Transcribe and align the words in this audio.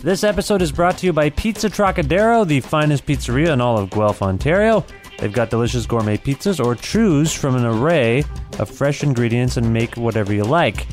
This 0.00 0.22
episode 0.22 0.62
is 0.62 0.70
brought 0.70 0.96
to 0.98 1.06
you 1.06 1.12
by 1.12 1.28
Pizza 1.30 1.68
Trocadero, 1.68 2.46
the 2.46 2.60
finest 2.60 3.04
pizzeria 3.04 3.52
in 3.52 3.60
all 3.60 3.76
of 3.76 3.90
Guelph, 3.90 4.22
Ontario. 4.22 4.84
They've 5.18 5.32
got 5.32 5.50
delicious 5.50 5.86
gourmet 5.86 6.16
pizzas 6.16 6.64
or 6.64 6.76
choose 6.76 7.32
from 7.32 7.56
an 7.56 7.64
array 7.64 8.22
of 8.60 8.70
fresh 8.70 9.02
ingredients 9.02 9.56
and 9.56 9.72
make 9.72 9.96
whatever 9.96 10.32
you 10.32 10.44
like. 10.44 10.86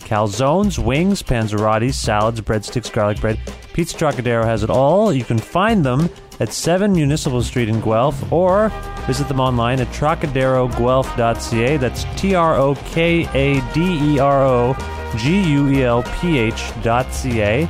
Calzones, 0.00 0.78
wings, 0.78 1.22
panzerottis, 1.22 1.94
salads, 1.94 2.42
breadsticks, 2.42 2.92
garlic 2.92 3.18
bread. 3.18 3.40
Pizza 3.72 3.96
Trocadero 3.96 4.44
has 4.44 4.62
it 4.62 4.68
all. 4.68 5.10
You 5.10 5.24
can 5.24 5.38
find 5.38 5.82
them 5.82 6.10
at 6.38 6.52
7 6.52 6.92
Municipal 6.92 7.42
Street 7.42 7.70
in 7.70 7.80
Guelph 7.80 8.30
or 8.30 8.68
visit 9.06 9.26
them 9.26 9.40
online 9.40 9.80
at 9.80 9.88
trocaderoguelph.ca. 9.88 11.76
That's 11.78 12.04
T 12.20 12.34
R 12.34 12.56
O 12.56 12.74
K 12.74 13.26
A 13.32 13.72
D 13.72 14.14
E 14.14 14.18
R 14.18 14.42
O 14.44 14.76
G 15.16 15.50
U 15.50 15.70
E 15.70 15.82
L 15.82 16.02
P 16.20 16.36
H 16.38 16.70
dot 16.82 17.10
C 17.14 17.40
A. 17.40 17.66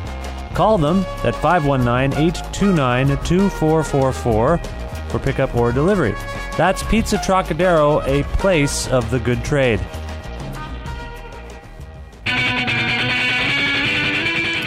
Call 0.54 0.78
them 0.78 1.04
at 1.24 1.34
519 1.36 2.12
829 2.18 3.08
2444 3.24 4.58
for 4.58 5.18
pickup 5.18 5.54
or 5.54 5.72
delivery. 5.72 6.14
That's 6.56 6.82
Pizza 6.84 7.16
Trocadero, 7.16 8.02
a 8.06 8.24
place 8.36 8.88
of 8.88 9.10
the 9.10 9.18
good 9.18 9.44
trade. 9.44 9.80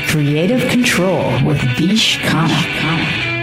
Creative 0.08 0.70
Control 0.70 1.44
with 1.46 1.62
Vish 1.78 2.20
Khanna. 2.20 3.34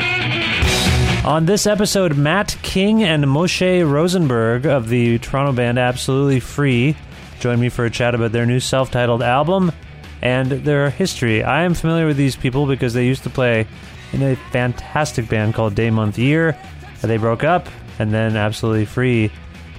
On 1.24 1.44
this 1.46 1.66
episode, 1.66 2.16
Matt 2.16 2.56
King 2.62 3.02
and 3.02 3.24
Moshe 3.24 3.88
Rosenberg 3.88 4.66
of 4.66 4.88
the 4.88 5.18
Toronto 5.18 5.52
band 5.52 5.78
Absolutely 5.78 6.40
Free 6.40 6.96
join 7.40 7.58
me 7.58 7.70
for 7.70 7.84
a 7.84 7.90
chat 7.90 8.14
about 8.14 8.32
their 8.32 8.46
new 8.46 8.60
self 8.60 8.90
titled 8.90 9.22
album 9.22 9.72
and 10.22 10.50
their 10.50 10.90
history. 10.90 11.42
I 11.42 11.62
am 11.62 11.74
familiar 11.74 12.06
with 12.06 12.16
these 12.16 12.36
people 12.36 12.66
because 12.66 12.94
they 12.94 13.06
used 13.06 13.22
to 13.24 13.30
play 13.30 13.66
in 14.12 14.22
a 14.22 14.36
fantastic 14.50 15.28
band 15.28 15.54
called 15.54 15.74
Day 15.74 15.90
Month 15.90 16.18
Year. 16.18 16.56
They 17.00 17.16
broke 17.16 17.44
up, 17.44 17.68
and 17.98 18.12
then 18.12 18.36
Absolutely 18.36 18.84
Free 18.84 19.30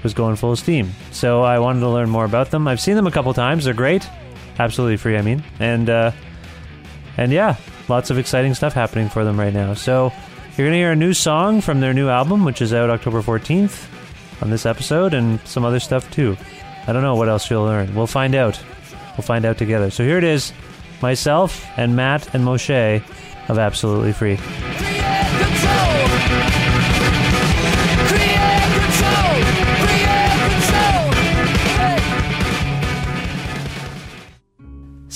was 0.04 0.14
going 0.14 0.36
full 0.36 0.56
steam. 0.56 0.92
So 1.12 1.44
I 1.44 1.60
wanted 1.60 1.82
to 1.82 1.90
learn 1.90 2.10
more 2.10 2.26
about 2.26 2.50
them. 2.50 2.68
I've 2.68 2.82
seen 2.82 2.96
them 2.96 3.08
a 3.08 3.12
couple 3.12 3.34
times. 3.34 3.66
They're 3.66 3.74
great. 3.74 4.08
Absolutely 4.58 4.98
Free, 4.98 5.18
I 5.18 5.22
mean. 5.22 5.44
And, 5.60 5.90
uh, 5.90 6.12
and 7.18 7.32
yeah, 7.32 7.58
lots 7.88 8.10
of 8.10 8.18
exciting 8.18 8.54
stuff 8.54 8.74
happening 8.74 9.10
for 9.10 9.24
them 9.24 9.40
right 9.40 9.54
now. 9.54 9.76
So 9.76 10.12
you're 10.58 10.68
going 10.68 10.72
to 10.72 10.78
hear 10.78 10.92
a 10.92 10.96
new 10.96 11.14
song 11.14 11.62
from 11.62 11.80
their 11.80 11.94
new 11.94 12.10
album, 12.10 12.44
which 12.44 12.62
is 12.62 12.74
out 12.74 12.90
October 12.90 13.22
14th 13.22 13.88
on 14.42 14.50
this 14.50 14.66
episode, 14.66 15.14
and 15.14 15.40
some 15.46 15.64
other 15.64 15.80
stuff 15.80 16.10
too. 16.12 16.36
I 16.88 16.94
don't 16.94 17.04
know 17.04 17.16
what 17.16 17.30
else 17.30 17.50
you'll 17.50 17.64
learn. 17.64 17.94
We'll 17.94 18.08
find 18.08 18.34
out. 18.34 18.60
We'll 19.18 19.24
find 19.24 19.46
out 19.46 19.58
together. 19.58 19.90
So 19.92 20.04
here 20.04 20.18
it 20.18 20.24
is 20.24 20.54
myself 21.02 21.66
and 21.78 21.96
Matt 21.96 22.34
and 22.34 22.44
Moshe 22.44 23.04
of 23.50 23.58
Absolutely 23.58 24.14
Free. 24.14 24.38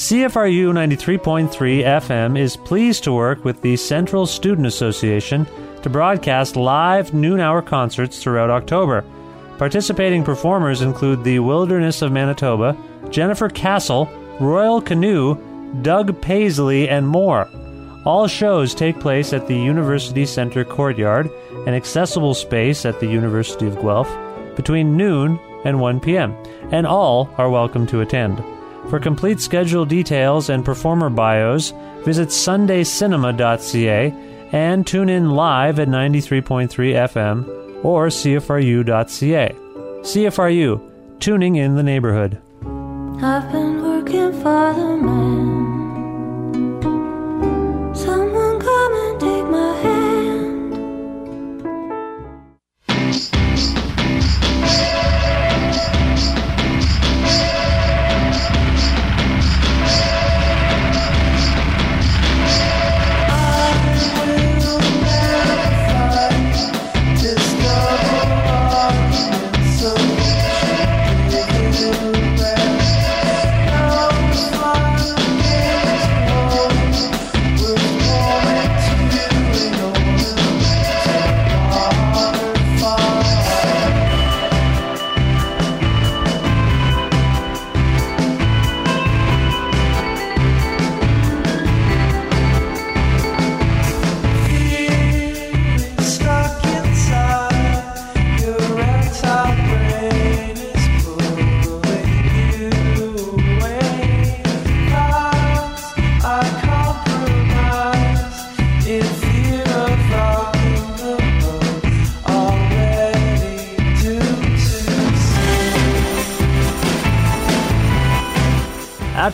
CFRU 0.06 0.72
93.3 0.72 1.50
FM 1.84 2.38
is 2.38 2.56
pleased 2.56 3.04
to 3.06 3.12
work 3.12 3.44
with 3.44 3.62
the 3.64 3.76
Central 3.76 4.28
Student 4.28 4.68
Association 4.68 5.48
to 5.82 5.90
broadcast 5.90 6.56
live 6.56 7.14
noon 7.14 7.40
hour 7.40 7.62
concerts 7.62 8.22
throughout 8.22 8.52
October. 8.52 9.04
Participating 9.58 10.24
performers 10.24 10.82
include 10.84 11.24
the 11.24 11.40
Wilderness 11.40 12.04
of 12.04 12.12
Manitoba, 12.12 12.78
Jennifer 13.10 13.50
Castle, 13.50 14.10
Royal 14.40 14.82
Canoe, 14.82 15.36
Doug 15.82 16.22
Paisley, 16.22 16.90
and 16.90 17.08
more. 17.08 17.50
All 18.06 18.28
shows 18.28 18.76
take 18.76 19.00
place 19.00 19.34
at 19.34 19.48
the 19.48 19.58
University 19.58 20.26
Center 20.26 20.64
Courtyard, 20.64 21.30
an 21.66 21.74
accessible 21.74 22.34
space 22.34 22.86
at 22.86 23.00
the 23.00 23.08
University 23.08 23.66
of 23.68 23.80
Guelph, 23.82 24.10
between 24.56 24.96
noon 24.96 25.40
and 25.66 25.80
1 25.80 26.00
p.m., 26.00 26.36
and 26.72 26.86
all 26.86 27.30
are 27.38 27.50
welcome 27.50 27.88
to 27.88 28.02
attend. 28.02 28.44
For 28.90 29.00
complete 29.00 29.40
schedule 29.40 29.86
details 29.86 30.50
and 30.50 30.64
performer 30.64 31.10
bios, 31.10 31.74
visit 32.04 32.30
sundaycinema.ca 32.30 34.14
and 34.52 34.86
tune 34.86 35.10
in 35.10 35.32
live 35.32 35.80
at 35.80 35.88
93.3 35.88 36.70
FM 36.70 37.84
or 37.84 38.08
CFRU.ca. 38.08 39.56
CFRU, 40.02 40.92
tuning 41.20 41.56
in 41.56 41.76
the 41.76 41.84
neighborhood. 41.84 42.40
I've 43.22 43.50
been 43.52 43.82
working 43.82 44.34
for 44.42 44.74
the 44.74 44.98
man. 44.98 45.65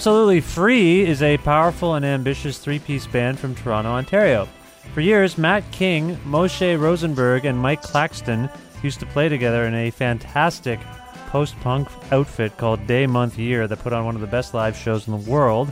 Absolutely 0.02 0.42
Free 0.42 1.06
is 1.06 1.22
a 1.22 1.38
powerful 1.38 1.94
and 1.94 2.04
ambitious 2.04 2.58
three 2.58 2.80
piece 2.80 3.06
band 3.06 3.38
from 3.38 3.54
Toronto, 3.54 3.92
Ontario. 3.92 4.50
For 4.96 5.02
years, 5.02 5.38
Matt 5.38 5.72
King, 5.72 6.18
Moshe 6.26 6.80
Rosenberg, 6.80 7.46
and 7.46 7.56
Mike 7.56 7.84
Claxton 7.84 8.50
used 8.82 9.00
to 9.02 9.06
play 9.06 9.30
together 9.30 9.66
in 9.66 9.76
a 9.76 9.92
fantastic 9.92 10.80
post 11.28 11.56
punk 11.60 11.88
outfit 12.12 12.58
called 12.58 12.88
Day 12.88 13.06
Month 13.06 13.38
Year 13.38 13.68
that 13.68 13.78
put 13.78 13.94
on 13.94 14.04
one 14.04 14.16
of 14.16 14.22
the 14.22 14.26
best 14.26 14.56
live 14.56 14.76
shows 14.76 15.08
in 15.08 15.12
the 15.12 15.30
world. 15.30 15.72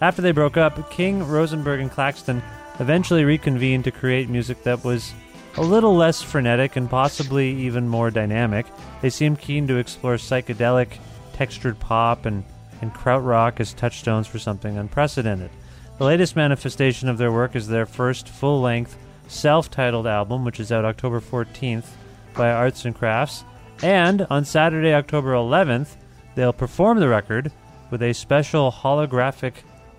After 0.00 0.22
they 0.22 0.32
broke 0.32 0.56
up, 0.56 0.90
King, 0.90 1.22
Rosenberg, 1.22 1.78
and 1.78 1.88
Claxton 1.88 2.42
eventually 2.80 3.24
reconvened 3.24 3.84
to 3.84 3.92
create 3.92 4.28
music 4.28 4.64
that 4.64 4.82
was 4.82 5.12
a 5.56 5.62
little 5.62 5.94
less 5.94 6.20
frenetic 6.20 6.74
and 6.74 6.90
possibly 6.90 7.50
even 7.50 7.88
more 7.88 8.10
dynamic. 8.10 8.66
They 9.02 9.10
seemed 9.10 9.38
keen 9.38 9.68
to 9.68 9.76
explore 9.76 10.16
psychedelic, 10.16 10.98
textured 11.34 11.78
pop, 11.78 12.26
and, 12.26 12.42
and 12.80 12.94
krautrock 12.94 13.60
as 13.60 13.72
touchstones 13.72 14.26
for 14.26 14.38
something 14.38 14.76
unprecedented. 14.78 15.50
The 15.98 16.04
latest 16.04 16.36
manifestation 16.36 17.08
of 17.08 17.18
their 17.18 17.32
work 17.32 17.56
is 17.56 17.66
their 17.66 17.86
first 17.86 18.28
full 18.28 18.60
length, 18.60 18.96
self 19.26 19.70
titled 19.70 20.06
album, 20.06 20.44
which 20.44 20.60
is 20.60 20.70
out 20.70 20.84
October 20.84 21.20
14th 21.20 21.86
by 22.34 22.50
Arts 22.50 22.84
and 22.84 22.94
Crafts. 22.94 23.44
And 23.82 24.26
on 24.30 24.44
Saturday, 24.44 24.94
October 24.94 25.32
11th, 25.32 25.96
they'll 26.34 26.52
perform 26.52 27.00
the 27.00 27.08
record 27.08 27.52
with 27.90 28.02
a 28.02 28.12
special 28.12 28.70
holographic 28.70 29.54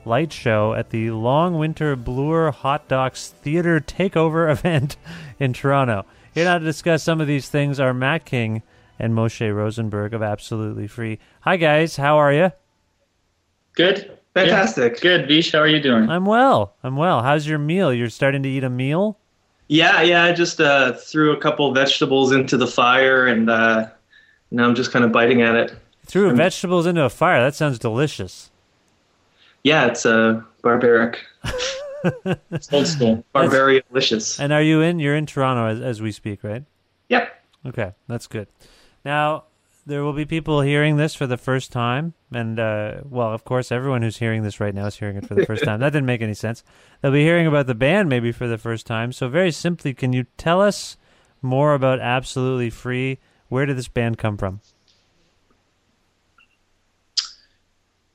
light 0.05 0.31
show 0.31 0.73
at 0.73 0.89
the 0.89 1.11
Long 1.11 1.57
Winter 1.57 1.95
Bloor 1.95 2.51
Hot 2.51 2.87
Docs 2.87 3.29
Theater 3.41 3.79
Takeover 3.79 4.51
event 4.51 4.97
in 5.39 5.53
Toronto. 5.53 6.05
Here 6.33 6.45
now 6.45 6.57
to 6.57 6.65
discuss 6.65 7.03
some 7.03 7.19
of 7.19 7.27
these 7.27 7.49
things 7.49 7.79
are 7.79 7.93
Matt 7.93 8.25
King 8.25 8.63
and 8.97 9.13
Moshe 9.13 9.53
Rosenberg 9.53 10.13
of 10.13 10.21
Absolutely 10.21 10.87
Free. 10.87 11.19
Hi, 11.41 11.57
guys. 11.57 11.97
How 11.97 12.17
are 12.17 12.33
you? 12.33 12.51
Good. 13.79 14.11
Fantastic. 14.33 14.95
Yeah. 14.95 14.99
Good. 14.99 15.27
Vish, 15.29 15.53
how 15.53 15.59
are 15.59 15.67
you 15.67 15.81
doing? 15.81 16.09
I'm 16.09 16.25
well. 16.25 16.73
I'm 16.83 16.97
well. 16.97 17.23
How's 17.23 17.47
your 17.47 17.59
meal? 17.59 17.93
You're 17.93 18.09
starting 18.09 18.43
to 18.43 18.49
eat 18.49 18.65
a 18.65 18.69
meal? 18.69 19.17
Yeah, 19.69 20.01
yeah. 20.01 20.25
I 20.25 20.33
just 20.33 20.59
uh, 20.59 20.91
threw 20.91 21.31
a 21.31 21.39
couple 21.39 21.73
vegetables 21.73 22.33
into 22.33 22.57
the 22.57 22.67
fire, 22.67 23.25
and 23.25 23.49
uh, 23.49 23.87
now 24.51 24.65
I'm 24.65 24.75
just 24.75 24.91
kind 24.91 25.05
of 25.05 25.13
biting 25.13 25.43
at 25.43 25.55
it. 25.55 25.73
Threw 26.05 26.35
vegetables 26.35 26.87
into 26.87 27.03
a 27.03 27.09
fire. 27.09 27.41
That 27.41 27.55
sounds 27.55 27.79
delicious. 27.79 28.51
Yeah, 29.63 29.85
it's 29.85 30.05
uh, 30.05 30.41
barbaric. 30.61 31.19
it's 32.51 32.73
old 32.73 32.85
school. 32.85 33.23
Barbarian 33.31 33.83
delicious. 33.87 34.41
And 34.41 34.51
are 34.51 34.61
you 34.61 34.81
in? 34.81 34.99
You're 34.99 35.15
in 35.15 35.25
Toronto 35.25 35.67
as, 35.67 35.79
as 35.79 36.01
we 36.01 36.11
speak, 36.11 36.43
right? 36.43 36.65
Yep. 37.07 37.43
Okay, 37.67 37.93
that's 38.07 38.27
good. 38.27 38.49
Now, 39.05 39.45
there 39.89 40.03
will 40.03 40.13
be 40.13 40.25
people 40.25 40.61
hearing 40.61 40.97
this 40.97 41.15
for 41.15 41.25
the 41.25 41.35
first 41.37 41.71
time. 41.71 42.13
And, 42.31 42.59
uh, 42.59 43.01
well, 43.05 43.33
of 43.33 43.43
course, 43.43 43.71
everyone 43.71 44.03
who's 44.03 44.17
hearing 44.17 44.43
this 44.43 44.59
right 44.59 44.73
now 44.73 44.85
is 44.85 44.95
hearing 44.95 45.17
it 45.17 45.25
for 45.25 45.33
the 45.33 45.45
first 45.45 45.63
time. 45.63 45.79
That 45.79 45.91
didn't 45.91 46.05
make 46.05 46.21
any 46.21 46.35
sense. 46.35 46.63
They'll 47.01 47.11
be 47.11 47.23
hearing 47.23 47.47
about 47.47 47.65
the 47.65 47.75
band 47.75 48.07
maybe 48.07 48.31
for 48.31 48.47
the 48.47 48.59
first 48.59 48.85
time. 48.85 49.11
So, 49.11 49.27
very 49.27 49.51
simply, 49.51 49.93
can 49.95 50.13
you 50.13 50.27
tell 50.37 50.61
us 50.61 50.95
more 51.41 51.73
about 51.73 51.99
Absolutely 51.99 52.69
Free? 52.69 53.17
Where 53.49 53.65
did 53.65 53.77
this 53.77 53.87
band 53.87 54.19
come 54.19 54.37
from? 54.37 54.61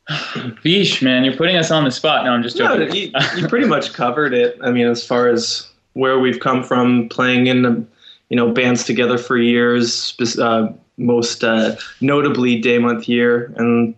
Vish, 0.62 1.02
man, 1.02 1.24
you're 1.24 1.36
putting 1.36 1.56
us 1.56 1.72
on 1.72 1.82
the 1.84 1.90
spot. 1.90 2.24
No, 2.24 2.30
I'm 2.30 2.42
just 2.42 2.56
joking. 2.56 2.88
No, 2.88 2.94
you, 2.94 3.10
you 3.36 3.48
pretty 3.48 3.66
much 3.66 3.92
covered 3.92 4.32
it. 4.32 4.56
I 4.62 4.70
mean, 4.70 4.86
as 4.86 5.04
far 5.04 5.28
as 5.28 5.68
where 5.94 6.20
we've 6.20 6.38
come 6.38 6.62
from, 6.62 7.08
playing 7.08 7.48
in 7.48 7.62
the, 7.62 7.84
you 8.28 8.36
know, 8.36 8.52
bands 8.52 8.84
together 8.84 9.18
for 9.18 9.36
years, 9.36 10.16
uh, 10.38 10.68
most 10.96 11.44
uh, 11.44 11.76
notably 12.00 12.60
Day 12.60 12.78
Month 12.78 13.08
Year, 13.08 13.52
and 13.56 13.94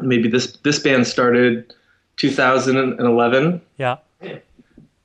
maybe 0.00 0.28
this 0.28 0.56
this 0.58 0.78
band 0.78 1.06
started 1.06 1.72
2011. 2.16 3.60
Yeah. 3.78 3.96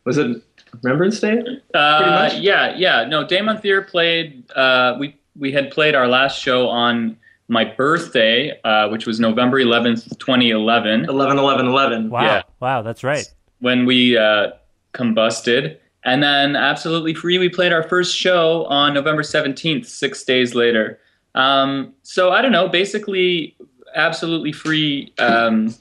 Was 0.06 0.18
it 0.18 0.42
Remembrance 0.82 1.20
Day? 1.20 1.42
Uh, 1.74 2.30
yeah, 2.36 2.76
yeah. 2.76 3.06
No, 3.06 3.26
Day 3.26 3.42
Month 3.42 3.66
Year 3.66 3.82
played. 3.82 4.50
Uh, 4.52 4.96
we 5.00 5.16
we 5.36 5.52
had 5.52 5.72
played 5.72 5.96
our 5.96 6.08
last 6.08 6.42
show 6.42 6.68
on 6.68 7.18
my 7.48 7.66
birthday, 7.66 8.60
uh, 8.64 8.88
which 8.90 9.08
was 9.08 9.20
November 9.20 9.60
11th, 9.60 10.18
2011. 10.20 11.06
11, 11.06 11.38
11, 11.40 11.66
11. 11.66 12.10
Wow. 12.10 12.22
Yeah. 12.22 12.42
Wow, 12.60 12.82
that's 12.84 13.04
right. 13.04 13.26
When 13.60 13.86
we 13.86 14.18
uh, 14.18 14.52
combusted. 14.94 15.78
And 16.06 16.24
then 16.24 16.56
Absolutely 16.56 17.14
Free, 17.14 17.38
we 17.38 17.50
played 17.50 17.74
our 17.74 17.84
first 17.84 18.16
show 18.16 18.66
on 18.66 18.94
November 18.94 19.22
17th, 19.22 19.86
six 19.86 20.24
days 20.24 20.56
later. 20.56 21.00
Um, 21.40 21.94
so 22.04 22.32
I 22.32 22.42
don't 22.42 22.52
know, 22.52 22.68
basically, 22.68 23.56
Absolutely 23.96 24.52
Free. 24.52 25.14
Um, 25.18 25.74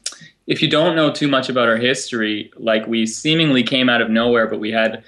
if 0.46 0.62
you 0.62 0.68
don't 0.68 0.96
know 0.96 1.12
too 1.12 1.28
much 1.28 1.48
about 1.48 1.68
our 1.68 1.76
history, 1.76 2.50
like 2.56 2.86
we 2.86 3.06
seemingly 3.06 3.62
came 3.62 3.88
out 3.88 4.00
of 4.00 4.08
nowhere, 4.08 4.46
but 4.46 4.60
we 4.60 4.70
had 4.70 5.04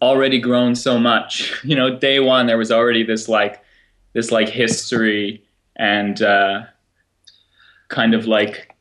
already 0.00 0.38
grown 0.38 0.74
so 0.74 0.98
much. 0.98 1.52
You 1.64 1.76
know, 1.76 1.98
day 1.98 2.20
one, 2.20 2.46
there 2.46 2.58
was 2.58 2.70
already 2.70 3.02
this 3.02 3.28
like, 3.28 3.62
this 4.12 4.30
like 4.30 4.48
history 4.48 5.42
and 5.76 6.22
uh, 6.22 6.64
kind 7.88 8.14
of 8.14 8.26
like 8.26 8.74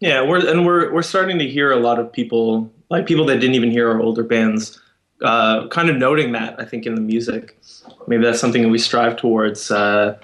yeah 0.00 0.22
we're 0.22 0.46
and 0.46 0.66
we're 0.66 0.92
we're 0.92 1.02
starting 1.02 1.38
to 1.38 1.48
hear 1.48 1.70
a 1.72 1.76
lot 1.76 1.98
of 1.98 2.12
people 2.12 2.70
like 2.90 3.06
people 3.06 3.24
that 3.26 3.40
didn't 3.40 3.54
even 3.54 3.70
hear 3.70 3.88
our 3.88 4.00
older 4.00 4.22
bands 4.22 4.80
uh, 5.22 5.66
kind 5.68 5.88
of 5.88 5.96
noting 5.96 6.32
that 6.32 6.58
i 6.60 6.64
think 6.64 6.86
in 6.86 6.94
the 6.94 7.00
music 7.00 7.58
maybe 8.06 8.22
that's 8.24 8.40
something 8.40 8.62
that 8.62 8.68
we 8.68 8.78
strive 8.78 9.16
towards 9.16 9.70
uh, 9.70 10.16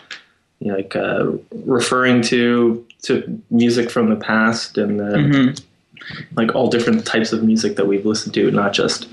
you 0.58 0.69
know, 0.69 0.76
like 0.76 0.94
uh, 0.94 1.32
referring 1.64 2.22
to 2.22 2.87
to 3.02 3.42
music 3.50 3.90
from 3.90 4.10
the 4.10 4.16
past 4.16 4.76
and 4.76 5.00
mm-hmm. 5.00 6.34
like 6.37 6.54
all 6.54 6.69
different 6.69 7.06
types 7.06 7.32
of 7.32 7.42
music 7.42 7.76
that 7.76 7.87
we've 7.87 8.04
listened 8.04 8.34
to 8.34 8.50
not 8.50 8.72
just 8.72 9.04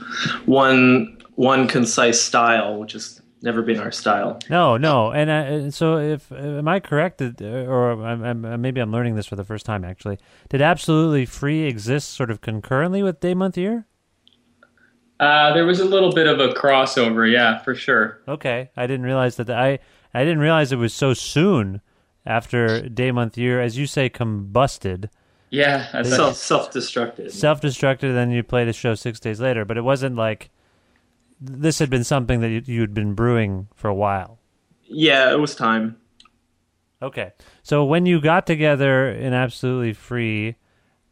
one 0.45 1.17
one 1.35 1.67
concise 1.67 2.21
style 2.21 2.77
which 2.77 2.95
is 2.95 3.21
never 3.41 3.61
been 3.61 3.79
our 3.79 3.91
style. 3.91 4.39
No, 4.49 4.77
no, 4.77 5.11
and, 5.11 5.29
uh, 5.29 5.71
so 5.71 5.97
if 5.97 6.31
am 6.31 6.67
I 6.67 6.79
correct, 6.79 7.21
or 7.21 7.91
I'm, 8.03 8.23
I'm, 8.23 8.61
maybe 8.61 8.81
I'm 8.81 8.91
learning 8.91 9.15
this 9.15 9.27
for 9.27 9.35
the 9.35 9.43
first 9.43 9.65
time 9.65 9.83
actually? 9.83 10.17
Did 10.49 10.61
absolutely 10.61 11.25
free 11.25 11.63
exist 11.63 12.09
sort 12.09 12.31
of 12.31 12.41
concurrently 12.41 13.03
with 13.03 13.19
day 13.19 13.33
month 13.33 13.57
year? 13.57 13.85
Uh, 15.19 15.53
there 15.53 15.65
was 15.65 15.79
a 15.79 15.85
little 15.85 16.11
bit 16.11 16.27
of 16.27 16.39
a 16.39 16.49
crossover, 16.49 17.29
yeah, 17.29 17.57
for 17.59 17.73
sure. 17.73 18.19
Okay, 18.27 18.69
I 18.77 18.85
didn't 18.85 19.05
realize 19.05 19.35
that. 19.37 19.47
The, 19.47 19.55
I 19.55 19.79
I 20.13 20.23
didn't 20.23 20.39
realize 20.39 20.71
it 20.71 20.77
was 20.77 20.93
so 20.93 21.13
soon 21.13 21.81
after 22.25 22.87
day 22.87 23.11
month 23.11 23.37
year, 23.37 23.59
as 23.61 23.77
you 23.77 23.87
say, 23.87 24.09
combusted. 24.09 25.09
Yeah, 25.49 26.01
self 26.03 26.35
self 26.35 26.71
destructed. 26.71 27.31
Self 27.31 27.61
destructed. 27.61 28.03
And 28.03 28.17
then 28.17 28.31
you 28.31 28.43
played 28.43 28.67
a 28.67 28.73
show 28.73 28.95
six 28.95 29.19
days 29.19 29.39
later, 29.39 29.65
but 29.65 29.77
it 29.77 29.83
wasn't 29.83 30.15
like 30.15 30.49
this 31.39 31.79
had 31.79 31.89
been 31.89 32.03
something 32.03 32.41
that 32.41 32.49
you, 32.49 32.61
you 32.65 32.81
had 32.81 32.93
been 32.93 33.13
brewing 33.13 33.67
for 33.73 33.87
a 33.87 33.95
while. 33.95 34.39
Yeah, 34.83 35.31
it 35.31 35.39
was 35.39 35.55
time. 35.55 35.97
Okay. 37.01 37.33
So 37.63 37.85
when 37.85 38.05
you 38.05 38.19
got 38.19 38.47
together 38.47 39.09
in 39.09 39.33
Absolutely 39.33 39.93
Free, 39.93 40.55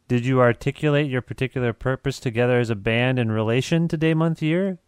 did 0.08 0.24
you 0.24 0.40
articulate 0.40 1.10
your 1.10 1.22
particular 1.22 1.72
purpose 1.72 2.20
together 2.20 2.58
as 2.58 2.70
a 2.70 2.76
band 2.76 3.18
in 3.18 3.30
relation 3.30 3.88
to 3.88 3.96
Day 3.96 4.14
Month 4.14 4.42
Year? 4.42 4.78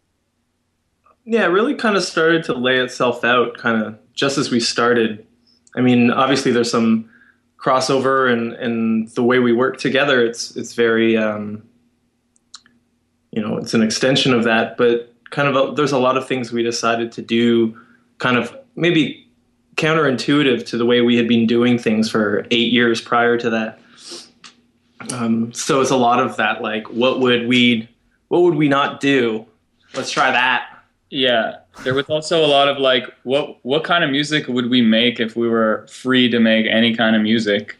Yeah, 1.25 1.43
it 1.43 1.49
really 1.49 1.75
kind 1.75 1.95
of 1.95 2.03
started 2.03 2.43
to 2.45 2.53
lay 2.53 2.77
itself 2.79 3.23
out 3.23 3.57
kind 3.57 3.83
of 3.83 3.99
just 4.13 4.37
as 4.37 4.49
we 4.49 4.59
started. 4.59 5.25
I 5.75 5.81
mean, 5.81 6.09
obviously 6.09 6.51
there's 6.51 6.71
some 6.71 7.09
crossover 7.57 8.31
and, 8.31 8.53
and 8.53 9.09
the 9.09 9.23
way 9.23 9.39
we 9.39 9.51
work 9.51 9.77
together, 9.77 10.25
it's 10.25 10.55
it's 10.55 10.73
very 10.73 11.17
um, 11.17 11.63
you 13.31 13.41
know, 13.41 13.57
it's 13.57 13.73
an 13.73 13.83
extension 13.83 14.33
of 14.33 14.43
that, 14.45 14.77
but 14.77 15.13
kind 15.29 15.47
of 15.47 15.55
a, 15.55 15.75
there's 15.75 15.91
a 15.91 15.99
lot 15.99 16.17
of 16.17 16.27
things 16.27 16.51
we 16.51 16.63
decided 16.63 17.11
to 17.11 17.21
do 17.21 17.79
kind 18.17 18.37
of 18.37 18.55
maybe 18.75 19.27
counterintuitive 19.75 20.65
to 20.65 20.77
the 20.77 20.85
way 20.85 21.01
we 21.01 21.15
had 21.15 21.27
been 21.27 21.45
doing 21.45 21.77
things 21.77 22.09
for 22.09 22.45
eight 22.51 22.71
years 22.71 23.01
prior 23.01 23.37
to 23.37 23.49
that. 23.49 23.79
Um, 25.11 25.53
so 25.53 25.81
it's 25.81 25.91
a 25.91 25.97
lot 25.97 26.19
of 26.19 26.35
that, 26.37 26.61
like, 26.61 26.87
what 26.89 27.19
would 27.19 27.47
we, 27.47 27.87
what 28.27 28.41
would 28.41 28.55
we 28.55 28.67
not 28.67 28.99
do? 28.99 29.45
Let's 29.95 30.11
try 30.11 30.31
that. 30.31 30.65
Yeah, 31.09 31.55
there 31.83 31.95
was 31.95 32.05
also 32.05 32.45
a 32.45 32.47
lot 32.47 32.67
of 32.67 32.77
like, 32.77 33.05
what 33.23 33.57
what 33.65 33.83
kind 33.83 34.03
of 34.03 34.11
music 34.11 34.47
would 34.47 34.69
we 34.69 34.83
make 34.83 35.19
if 35.19 35.35
we 35.35 35.49
were 35.49 35.87
free 35.89 36.29
to 36.29 36.39
make 36.39 36.67
any 36.67 36.95
kind 36.95 37.15
of 37.15 37.23
music, 37.23 37.77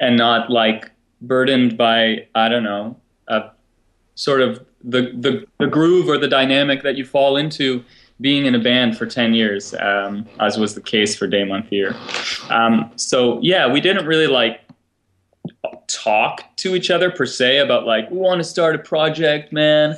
and 0.00 0.16
not 0.16 0.48
like 0.48 0.90
burdened 1.20 1.76
by 1.76 2.26
I 2.34 2.48
don't 2.48 2.64
know 2.64 2.96
a 3.28 3.50
sort 4.14 4.40
of 4.40 4.64
the, 4.84 5.02
the, 5.18 5.46
the 5.58 5.66
groove 5.66 6.08
or 6.08 6.18
the 6.18 6.28
dynamic 6.28 6.82
that 6.82 6.96
you 6.96 7.04
fall 7.04 7.36
into 7.36 7.84
being 8.20 8.44
in 8.44 8.54
a 8.54 8.58
band 8.58 8.98
for 8.98 9.06
10 9.06 9.32
years, 9.32 9.74
um, 9.74 10.26
as 10.40 10.58
was 10.58 10.74
the 10.74 10.80
case 10.80 11.16
for 11.16 11.26
Day 11.26 11.44
Month 11.44 11.72
Year. 11.72 11.96
Um, 12.50 12.90
so, 12.96 13.40
yeah, 13.40 13.66
we 13.70 13.80
didn't 13.80 14.04
really 14.04 14.26
like 14.26 14.60
talk 15.92 16.44
to 16.56 16.74
each 16.74 16.90
other 16.90 17.10
per 17.10 17.26
se 17.26 17.58
about 17.58 17.86
like, 17.86 18.10
we 18.10 18.18
want 18.18 18.38
to 18.38 18.44
start 18.44 18.74
a 18.74 18.78
project, 18.78 19.52
man, 19.52 19.96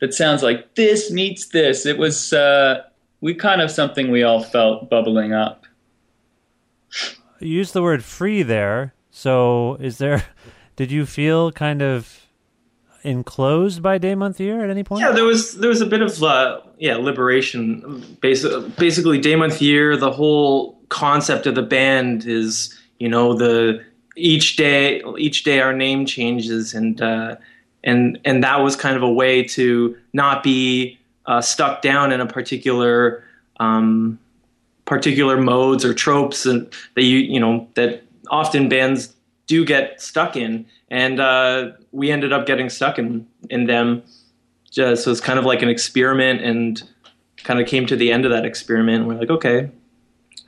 that 0.00 0.14
sounds 0.14 0.42
like 0.42 0.74
this 0.74 1.10
meets 1.10 1.48
this. 1.48 1.86
It 1.86 1.98
was, 1.98 2.32
uh, 2.32 2.82
we 3.20 3.34
kind 3.34 3.60
of 3.60 3.70
something 3.70 4.10
we 4.10 4.22
all 4.22 4.42
felt 4.42 4.90
bubbling 4.90 5.32
up. 5.32 5.64
You 7.40 7.48
used 7.48 7.72
the 7.72 7.82
word 7.82 8.04
free 8.04 8.42
there. 8.42 8.94
So, 9.10 9.76
is 9.80 9.98
there? 9.98 10.24
Did 10.76 10.90
you 10.90 11.06
feel 11.06 11.52
kind 11.52 11.82
of 11.82 12.26
enclosed 13.04 13.82
by 13.82 13.98
Day 13.98 14.14
Month 14.14 14.40
Year 14.40 14.64
at 14.64 14.70
any 14.70 14.84
point? 14.84 15.02
Yeah, 15.02 15.12
there 15.12 15.24
was 15.24 15.58
there 15.58 15.68
was 15.68 15.80
a 15.80 15.86
bit 15.86 16.02
of 16.02 16.22
uh, 16.22 16.60
yeah 16.78 16.96
liberation. 16.96 18.16
Basically, 18.20 18.68
basically, 18.70 19.18
Day 19.18 19.36
Month 19.36 19.60
Year. 19.60 19.96
The 19.96 20.10
whole 20.10 20.80
concept 20.88 21.46
of 21.46 21.54
the 21.54 21.62
band 21.62 22.26
is 22.26 22.78
you 22.98 23.08
know 23.08 23.34
the 23.34 23.84
each 24.16 24.56
day 24.56 25.02
each 25.18 25.44
day 25.44 25.60
our 25.60 25.72
name 25.72 26.04
changes 26.06 26.74
and 26.74 27.00
uh, 27.00 27.36
and 27.84 28.18
and 28.24 28.42
that 28.44 28.60
was 28.60 28.76
kind 28.76 28.96
of 28.96 29.02
a 29.02 29.12
way 29.12 29.42
to 29.42 29.96
not 30.12 30.42
be 30.42 30.98
uh, 31.26 31.40
stuck 31.40 31.82
down 31.82 32.12
in 32.12 32.20
a 32.20 32.26
particular 32.26 33.24
um, 33.60 34.18
particular 34.84 35.40
modes 35.40 35.84
or 35.84 35.94
tropes 35.94 36.46
and 36.46 36.72
that 36.94 37.02
you 37.02 37.18
you 37.18 37.40
know 37.40 37.66
that 37.74 38.02
often 38.30 38.68
bands 38.68 39.14
do 39.46 39.64
get 39.64 40.00
stuck 40.00 40.36
in. 40.36 40.66
And 40.90 41.20
uh, 41.20 41.72
we 41.90 42.10
ended 42.10 42.32
up 42.32 42.46
getting 42.46 42.68
stuck 42.68 42.98
in 42.98 43.26
in 43.50 43.66
them. 43.66 44.02
Just 44.70 45.04
so 45.04 45.10
it's 45.10 45.20
kind 45.20 45.38
of 45.38 45.44
like 45.44 45.60
an 45.60 45.68
experiment 45.68 46.40
and 46.40 46.82
kind 47.44 47.60
of 47.60 47.66
came 47.66 47.86
to 47.86 47.96
the 47.96 48.10
end 48.10 48.24
of 48.24 48.30
that 48.30 48.46
experiment. 48.46 49.06
We're 49.06 49.14
like 49.14 49.30
okay 49.30 49.70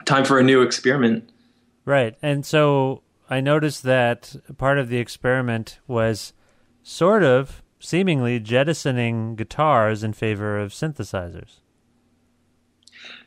time 0.05 0.25
for 0.25 0.39
a 0.39 0.43
new 0.43 0.61
experiment. 0.61 1.27
Right. 1.83 2.15
And 2.21 2.45
so 2.45 3.01
i 3.29 3.41
noticed 3.41 3.83
that 3.83 4.35
part 4.57 4.77
of 4.77 4.89
the 4.89 4.97
experiment 4.97 5.79
was 5.87 6.33
sort 6.83 7.23
of 7.23 7.63
seemingly 7.79 8.39
jettisoning 8.39 9.35
guitars 9.35 10.03
in 10.03 10.13
favor 10.13 10.59
of 10.59 10.71
synthesizers. 10.71 11.59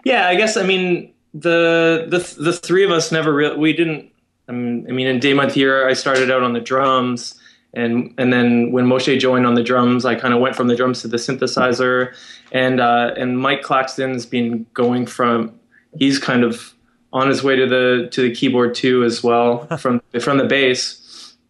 Yeah, 0.04 0.28
I 0.28 0.34
guess 0.34 0.56
I 0.56 0.62
mean 0.62 1.12
the 1.34 2.06
the 2.08 2.42
the 2.42 2.52
three 2.52 2.84
of 2.84 2.90
us 2.90 3.12
never 3.12 3.32
really 3.32 3.56
we 3.56 3.72
didn't. 3.72 4.10
I 4.48 4.52
mean, 4.52 5.06
in 5.06 5.20
Day 5.20 5.34
Month 5.34 5.58
Year, 5.58 5.86
I 5.86 5.92
started 5.92 6.30
out 6.30 6.42
on 6.42 6.54
the 6.54 6.60
drums, 6.60 7.38
and 7.74 8.14
and 8.16 8.32
then 8.32 8.72
when 8.72 8.86
Moshe 8.86 9.18
joined 9.18 9.46
on 9.46 9.54
the 9.54 9.62
drums, 9.62 10.06
I 10.06 10.14
kind 10.14 10.32
of 10.32 10.40
went 10.40 10.56
from 10.56 10.68
the 10.68 10.76
drums 10.76 11.02
to 11.02 11.08
the 11.08 11.18
synthesizer, 11.18 12.14
and 12.50 12.80
uh, 12.80 13.12
and 13.16 13.38
Mike 13.38 13.62
Claxton's 13.62 14.24
been 14.24 14.64
going 14.72 15.06
from 15.06 15.52
he's 15.98 16.18
kind 16.18 16.44
of 16.44 16.74
on 17.12 17.28
his 17.28 17.42
way 17.42 17.56
to 17.56 17.66
the 17.66 18.08
to 18.12 18.22
the 18.22 18.34
keyboard 18.34 18.74
too 18.74 19.04
as 19.04 19.22
well 19.22 19.66
from 19.78 20.00
from 20.20 20.38
the 20.38 20.44
bass 20.44 20.98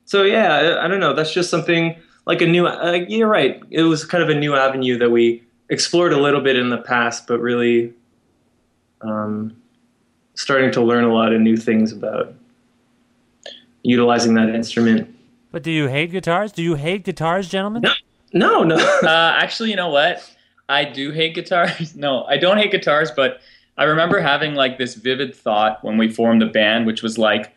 so 0.09 0.23
yeah, 0.23 0.55
I, 0.55 0.85
I, 0.87 0.89
don't 0.89 1.01
know. 1.01 1.13
That's 1.13 1.35
just 1.35 1.51
something 1.51 1.95
like 2.25 2.41
a 2.41 2.47
new. 2.47 2.67
Uh, 2.67 2.93
you're 3.09 3.29
right. 3.29 3.63
It 3.69 3.83
was 3.83 4.07
kind 4.07 4.25
of 4.25 4.31
a 4.31 4.35
new 4.35 4.57
avenue 4.57 4.97
that 4.97 5.11
we 5.11 5.43
explored 5.69 6.15
a 6.15 6.17
little 6.19 6.41
bit 6.41 6.57
in 6.57 6.71
the 6.71 6.79
past, 6.79 7.27
but 7.27 7.41
really 7.41 7.93
um, 9.03 9.55
starting 10.33 10.73
to 10.73 10.81
learn 10.81 11.05
a 11.05 11.13
lot 11.13 11.35
of 11.35 11.43
new 11.43 11.59
things 11.59 11.93
about 11.93 12.33
utilizing 13.83 14.33
that 14.33 14.49
instrument. 14.49 15.15
But 15.53 15.63
do 15.63 15.71
you 15.71 15.89
hate 15.89 16.11
guitars? 16.11 16.53
Do 16.53 16.63
you 16.63 16.75
hate 16.75 17.05
guitars, 17.05 17.47
gentlemen? 17.47 17.83
No, 17.83 17.93
no. 18.33 18.63
no. 18.65 18.77
uh, 19.03 19.37
actually, 19.39 19.69
you 19.69 19.77
know 19.77 19.91
what? 19.91 20.27
I 20.71 20.85
do 20.85 21.11
hate 21.11 21.35
guitars. 21.35 21.95
No, 21.95 22.25
I 22.25 22.39
don't 22.39 22.57
hate 22.57 22.71
guitars, 22.71 23.11
but 23.11 23.43
I 23.79 23.85
remember 23.85 24.21
having 24.21 24.55
like 24.55 24.77
this 24.77 24.95
vivid 24.95 25.35
thought 25.35 25.83
when 25.85 25.97
we 25.97 26.11
formed 26.11 26.43
the 26.43 26.47
band, 26.47 26.87
which 26.87 27.03
was 27.03 27.17
like, 27.17 27.55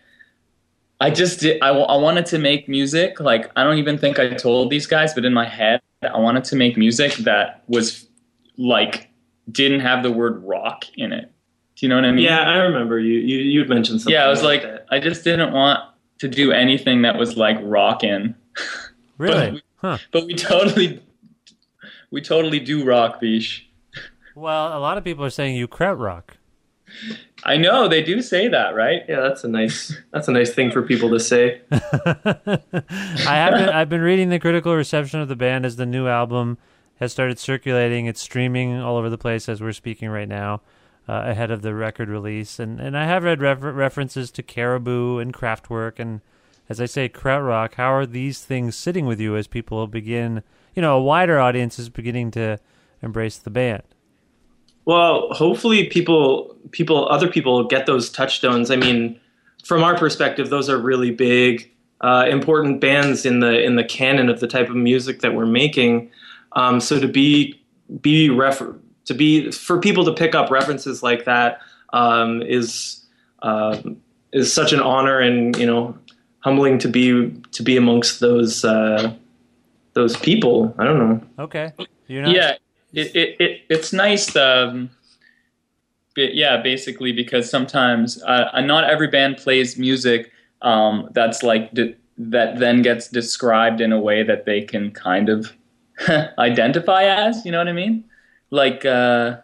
I 1.01 1.09
just 1.09 1.39
did. 1.39 1.61
I, 1.63 1.69
I 1.69 1.97
wanted 1.97 2.27
to 2.27 2.37
make 2.37 2.69
music. 2.69 3.19
Like 3.19 3.51
I 3.55 3.63
don't 3.63 3.79
even 3.79 3.97
think 3.97 4.19
I 4.19 4.29
told 4.29 4.69
these 4.69 4.85
guys, 4.85 5.15
but 5.15 5.25
in 5.25 5.33
my 5.33 5.47
head, 5.47 5.81
I 6.03 6.19
wanted 6.19 6.43
to 6.45 6.55
make 6.55 6.77
music 6.77 7.13
that 7.25 7.63
was 7.67 8.07
like 8.57 9.09
didn't 9.51 9.79
have 9.79 10.03
the 10.03 10.11
word 10.11 10.43
rock 10.43 10.85
in 10.95 11.11
it. 11.11 11.31
Do 11.75 11.85
you 11.85 11.89
know 11.89 11.95
what 11.95 12.05
I 12.05 12.11
mean? 12.11 12.23
Yeah, 12.23 12.41
I 12.41 12.57
remember 12.57 12.99
you. 12.99 13.19
You 13.19 13.39
you'd 13.39 13.67
mentioned 13.67 14.01
something. 14.01 14.13
Yeah, 14.13 14.25
I 14.25 14.29
was 14.29 14.43
like, 14.43 14.63
like 14.63 14.85
I 14.91 14.99
just 14.99 15.23
didn't 15.23 15.53
want 15.53 15.79
to 16.19 16.27
do 16.27 16.51
anything 16.51 17.01
that 17.01 17.17
was 17.17 17.35
like 17.35 17.57
rockin'. 17.61 18.35
Really? 19.17 19.35
but, 19.35 19.53
we, 19.53 19.61
huh. 19.75 19.97
but 20.11 20.25
we 20.25 20.33
totally, 20.33 21.03
we 22.09 22.21
totally 22.21 22.59
do 22.59 22.83
rock, 22.83 23.21
Vish. 23.21 23.69
Well, 24.35 24.77
a 24.77 24.79
lot 24.79 24.97
of 24.97 25.03
people 25.03 25.25
are 25.25 25.29
saying 25.29 25.55
you 25.55 25.67
krautrock. 25.67 26.35
I 27.43 27.57
know 27.57 27.87
they 27.87 28.03
do 28.03 28.21
say 28.21 28.47
that, 28.47 28.75
right? 28.75 29.01
Yeah, 29.07 29.21
that's 29.21 29.43
a 29.43 29.47
nice 29.47 29.97
that's 30.11 30.27
a 30.27 30.31
nice 30.31 30.53
thing 30.53 30.71
for 30.71 30.81
people 30.81 31.09
to 31.09 31.19
say. 31.19 31.61
I 31.71 32.59
have 33.25 33.53
been 33.53 33.69
I've 33.69 33.89
been 33.89 34.01
reading 34.01 34.29
the 34.29 34.39
critical 34.39 34.75
reception 34.75 35.19
of 35.19 35.27
the 35.27 35.35
band 35.35 35.65
as 35.65 35.77
the 35.77 35.85
new 35.85 36.07
album 36.07 36.57
has 36.99 37.11
started 37.11 37.39
circulating. 37.39 38.05
It's 38.05 38.21
streaming 38.21 38.77
all 38.77 38.97
over 38.97 39.09
the 39.09 39.17
place 39.17 39.47
as 39.47 39.61
we're 39.61 39.71
speaking 39.71 40.09
right 40.09 40.27
now, 40.27 40.61
uh, 41.07 41.23
ahead 41.25 41.49
of 41.49 41.61
the 41.61 41.73
record 41.73 42.09
release. 42.09 42.59
And 42.59 42.79
and 42.79 42.97
I 42.97 43.05
have 43.05 43.23
read 43.23 43.41
refer- 43.41 43.71
references 43.71 44.29
to 44.31 44.43
Caribou 44.43 45.17
and 45.17 45.33
Kraftwerk 45.33 45.97
and 45.97 46.21
as 46.69 46.79
I 46.79 46.85
say, 46.85 47.09
krautrock. 47.09 47.73
How 47.73 47.93
are 47.93 48.05
these 48.05 48.45
things 48.45 48.77
sitting 48.77 49.05
with 49.05 49.19
you 49.19 49.35
as 49.35 49.47
people 49.47 49.87
begin? 49.87 50.41
You 50.73 50.81
know, 50.81 50.97
a 50.97 51.03
wider 51.03 51.37
audience 51.37 51.77
is 51.77 51.89
beginning 51.89 52.31
to 52.31 52.59
embrace 53.01 53.37
the 53.37 53.49
band. 53.49 53.83
Well, 54.85 55.29
hopefully 55.31 55.87
people 55.87 56.55
people 56.71 57.07
other 57.09 57.27
people 57.27 57.65
get 57.65 57.85
those 57.85 58.09
touchstones. 58.09 58.71
I 58.71 58.75
mean, 58.75 59.19
from 59.63 59.83
our 59.83 59.97
perspective, 59.97 60.49
those 60.49 60.69
are 60.69 60.77
really 60.77 61.11
big, 61.11 61.71
uh, 62.01 62.25
important 62.29 62.81
bands 62.81 63.25
in 63.25 63.39
the 63.39 63.61
in 63.61 63.75
the 63.75 63.83
canon 63.83 64.29
of 64.29 64.39
the 64.39 64.47
type 64.47 64.69
of 64.69 64.75
music 64.75 65.21
that 65.21 65.35
we're 65.35 65.45
making. 65.45 66.09
Um, 66.53 66.79
so 66.79 66.99
to 66.99 67.07
be 67.07 67.61
be 68.01 68.29
refer- 68.29 68.75
to 69.05 69.13
be 69.13 69.51
for 69.51 69.79
people 69.79 70.05
to 70.05 70.13
pick 70.13 70.33
up 70.33 70.49
references 70.49 71.03
like 71.03 71.25
that 71.25 71.61
um, 71.93 72.41
is 72.41 73.05
uh, 73.43 73.79
is 74.33 74.51
such 74.51 74.73
an 74.73 74.79
honor 74.79 75.19
and 75.19 75.55
you 75.57 75.65
know 75.65 75.97
humbling 76.39 76.79
to 76.79 76.87
be 76.87 77.29
to 77.51 77.61
be 77.61 77.77
amongst 77.77 78.19
those 78.19 78.65
uh, 78.65 79.13
those 79.93 80.17
people. 80.17 80.73
I 80.79 80.85
don't 80.85 80.97
know. 80.97 81.21
Okay. 81.43 81.71
yeah 82.31 82.55
it, 82.93 83.15
it, 83.15 83.35
it 83.39 83.61
it's 83.69 83.93
nice. 83.93 84.35
Um, 84.35 84.89
yeah, 86.15 86.61
basically 86.61 87.11
because 87.11 87.49
sometimes 87.49 88.21
uh, 88.23 88.59
not 88.61 88.83
every 88.83 89.07
band 89.07 89.37
plays 89.37 89.77
music 89.77 90.31
um, 90.61 91.09
that's 91.13 91.41
like 91.43 91.73
de- 91.73 91.95
that 92.17 92.59
then 92.59 92.81
gets 92.81 93.07
described 93.07 93.81
in 93.81 93.91
a 93.91 93.99
way 93.99 94.23
that 94.23 94.45
they 94.45 94.61
can 94.61 94.91
kind 94.91 95.29
of 95.29 95.53
identify 96.37 97.03
as. 97.03 97.45
You 97.45 97.51
know 97.51 97.57
what 97.57 97.67
I 97.67 97.73
mean? 97.73 98.03
Like 98.49 98.85
uh, 98.85 99.37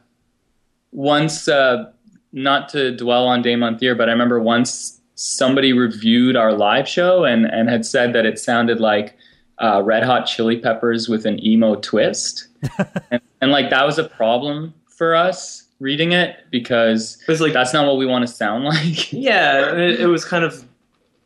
once, 0.91 1.47
uh, 1.47 1.91
not 2.33 2.69
to 2.69 2.95
dwell 2.95 3.25
on 3.27 3.41
Day 3.41 3.55
Month 3.55 3.81
Year, 3.81 3.95
but 3.95 4.09
I 4.09 4.11
remember 4.11 4.39
once 4.39 5.01
somebody 5.15 5.73
reviewed 5.73 6.35
our 6.35 6.53
live 6.53 6.87
show 6.87 7.23
and 7.23 7.45
and 7.45 7.69
had 7.69 7.85
said 7.85 8.13
that 8.13 8.25
it 8.25 8.37
sounded 8.37 8.79
like 8.79 9.17
uh, 9.59 9.81
Red 9.83 10.03
Hot 10.03 10.25
Chili 10.25 10.59
Peppers 10.59 11.09
with 11.09 11.25
an 11.25 11.43
emo 11.43 11.75
twist, 11.75 12.47
and, 13.11 13.21
and, 13.41 13.51
like 13.51 13.69
that 13.69 13.85
was 13.85 13.97
a 13.97 14.03
problem 14.03 14.73
for 14.87 15.15
us 15.15 15.63
reading 15.79 16.11
it 16.11 16.37
because 16.49 17.17
it 17.21 17.27
was 17.27 17.41
like 17.41 17.53
that's 17.53 17.73
not 17.73 17.85
what 17.85 17.97
we 17.97 18.05
want 18.05 18.27
to 18.27 18.33
sound 18.33 18.63
like. 18.63 19.11
yeah, 19.13 19.75
it, 19.75 20.01
it 20.01 20.07
was 20.07 20.25
kind 20.25 20.43
of, 20.43 20.65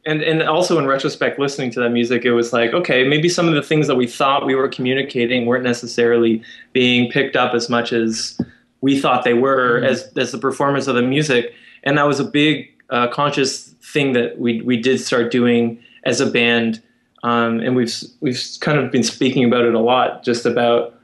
and 0.06 0.22
and 0.22 0.44
also 0.44 0.78
in 0.80 0.86
retrospect, 0.86 1.40
listening 1.40 1.72
to 1.72 1.80
that 1.80 1.90
music, 1.90 2.26
it 2.26 2.34
was 2.34 2.54
like 2.54 2.74
okay, 2.74 3.08
maybe 3.08 3.30
some 3.30 3.48
of 3.48 3.54
the 3.54 3.64
things 3.64 3.88
that 3.88 3.96
we 3.96 4.08
thought 4.08 4.46
we 4.46 4.56
were 4.56 4.68
communicating 4.68 5.46
weren't 5.46 5.64
necessarily 5.64 6.44
being 6.74 7.10
picked 7.12 7.36
up 7.36 7.54
as 7.54 7.70
much 7.70 7.94
as 7.94 8.40
we 8.82 9.00
thought 9.00 9.24
they 9.24 9.34
were 9.34 9.78
mm-hmm. 9.78 9.86
as 9.86 10.12
as 10.18 10.32
the 10.32 10.38
performers 10.38 10.88
of 10.88 10.96
the 10.96 11.02
music, 11.02 11.54
and 11.84 11.98
that 11.98 12.08
was 12.08 12.20
a 12.20 12.26
big 12.26 12.70
uh, 12.90 13.08
conscious 13.08 13.76
thing 13.82 14.14
that 14.14 14.40
we 14.40 14.62
we 14.62 14.78
did 14.78 15.00
start 15.00 15.32
doing 15.32 15.82
as 16.04 16.20
a 16.20 16.26
band 16.26 16.82
um, 17.24 17.60
and 17.60 17.76
we've 17.76 17.94
we've 18.20 18.42
kind 18.60 18.80
of 18.80 18.92
been 18.92 19.04
speaking 19.04 19.46
about 19.46 19.66
it 19.66 19.74
a 19.74 19.80
lot, 19.80 20.24
just 20.24 20.46
about 20.46 20.96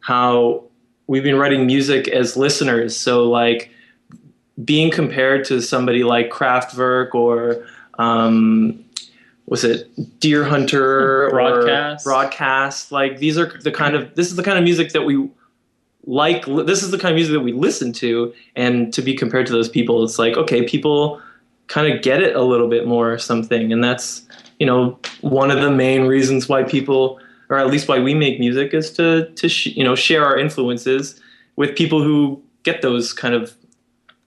how 0.00 0.64
we've 1.06 1.22
been 1.22 1.38
writing 1.38 1.66
music 1.66 2.08
as 2.08 2.36
listeners. 2.36 2.96
So 2.96 3.28
like 3.28 3.70
being 4.64 4.90
compared 4.90 5.44
to 5.46 5.60
somebody 5.60 6.04
like 6.04 6.30
Kraftwerk 6.30 7.14
or 7.14 7.66
um, 7.98 8.84
was 9.46 9.64
it 9.64 9.94
Deerhunter 10.20 11.30
broadcast 11.30 12.06
or 12.06 12.10
broadcast? 12.10 12.92
Like 12.92 13.18
these 13.18 13.38
are 13.38 13.58
the 13.62 13.72
kind 13.72 13.94
of 13.94 14.14
this 14.14 14.28
is 14.28 14.36
the 14.36 14.42
kind 14.42 14.58
of 14.58 14.64
music 14.64 14.92
that 14.92 15.02
we 15.02 15.28
like 16.04 16.46
this 16.46 16.82
is 16.82 16.90
the 16.90 16.98
kind 16.98 17.12
of 17.12 17.16
music 17.16 17.32
that 17.34 17.40
we 17.40 17.52
listen 17.52 17.92
to. 17.94 18.32
And 18.56 18.92
to 18.94 19.02
be 19.02 19.14
compared 19.14 19.46
to 19.46 19.52
those 19.52 19.68
people 19.68 20.04
it's 20.04 20.18
like 20.18 20.36
okay 20.36 20.62
people 20.62 21.20
kind 21.66 21.92
of 21.92 22.02
get 22.02 22.22
it 22.22 22.34
a 22.34 22.42
little 22.42 22.68
bit 22.68 22.86
more 22.86 23.12
or 23.12 23.18
something. 23.18 23.72
And 23.72 23.82
that's 23.82 24.26
you 24.60 24.66
know, 24.66 24.98
one 25.22 25.50
of 25.50 25.60
the 25.60 25.70
main 25.70 26.02
reasons 26.02 26.48
why 26.48 26.62
people, 26.62 27.18
or 27.50 27.58
at 27.58 27.66
least 27.66 27.88
why 27.88 27.98
we 27.98 28.14
make 28.14 28.40
music, 28.40 28.72
is 28.72 28.90
to 28.92 29.30
to 29.32 29.48
sh- 29.48 29.66
you 29.66 29.84
know 29.84 29.94
share 29.94 30.24
our 30.24 30.38
influences 30.38 31.20
with 31.56 31.76
people 31.76 32.02
who 32.02 32.42
get 32.62 32.80
those 32.80 33.12
kind 33.12 33.34
of 33.34 33.54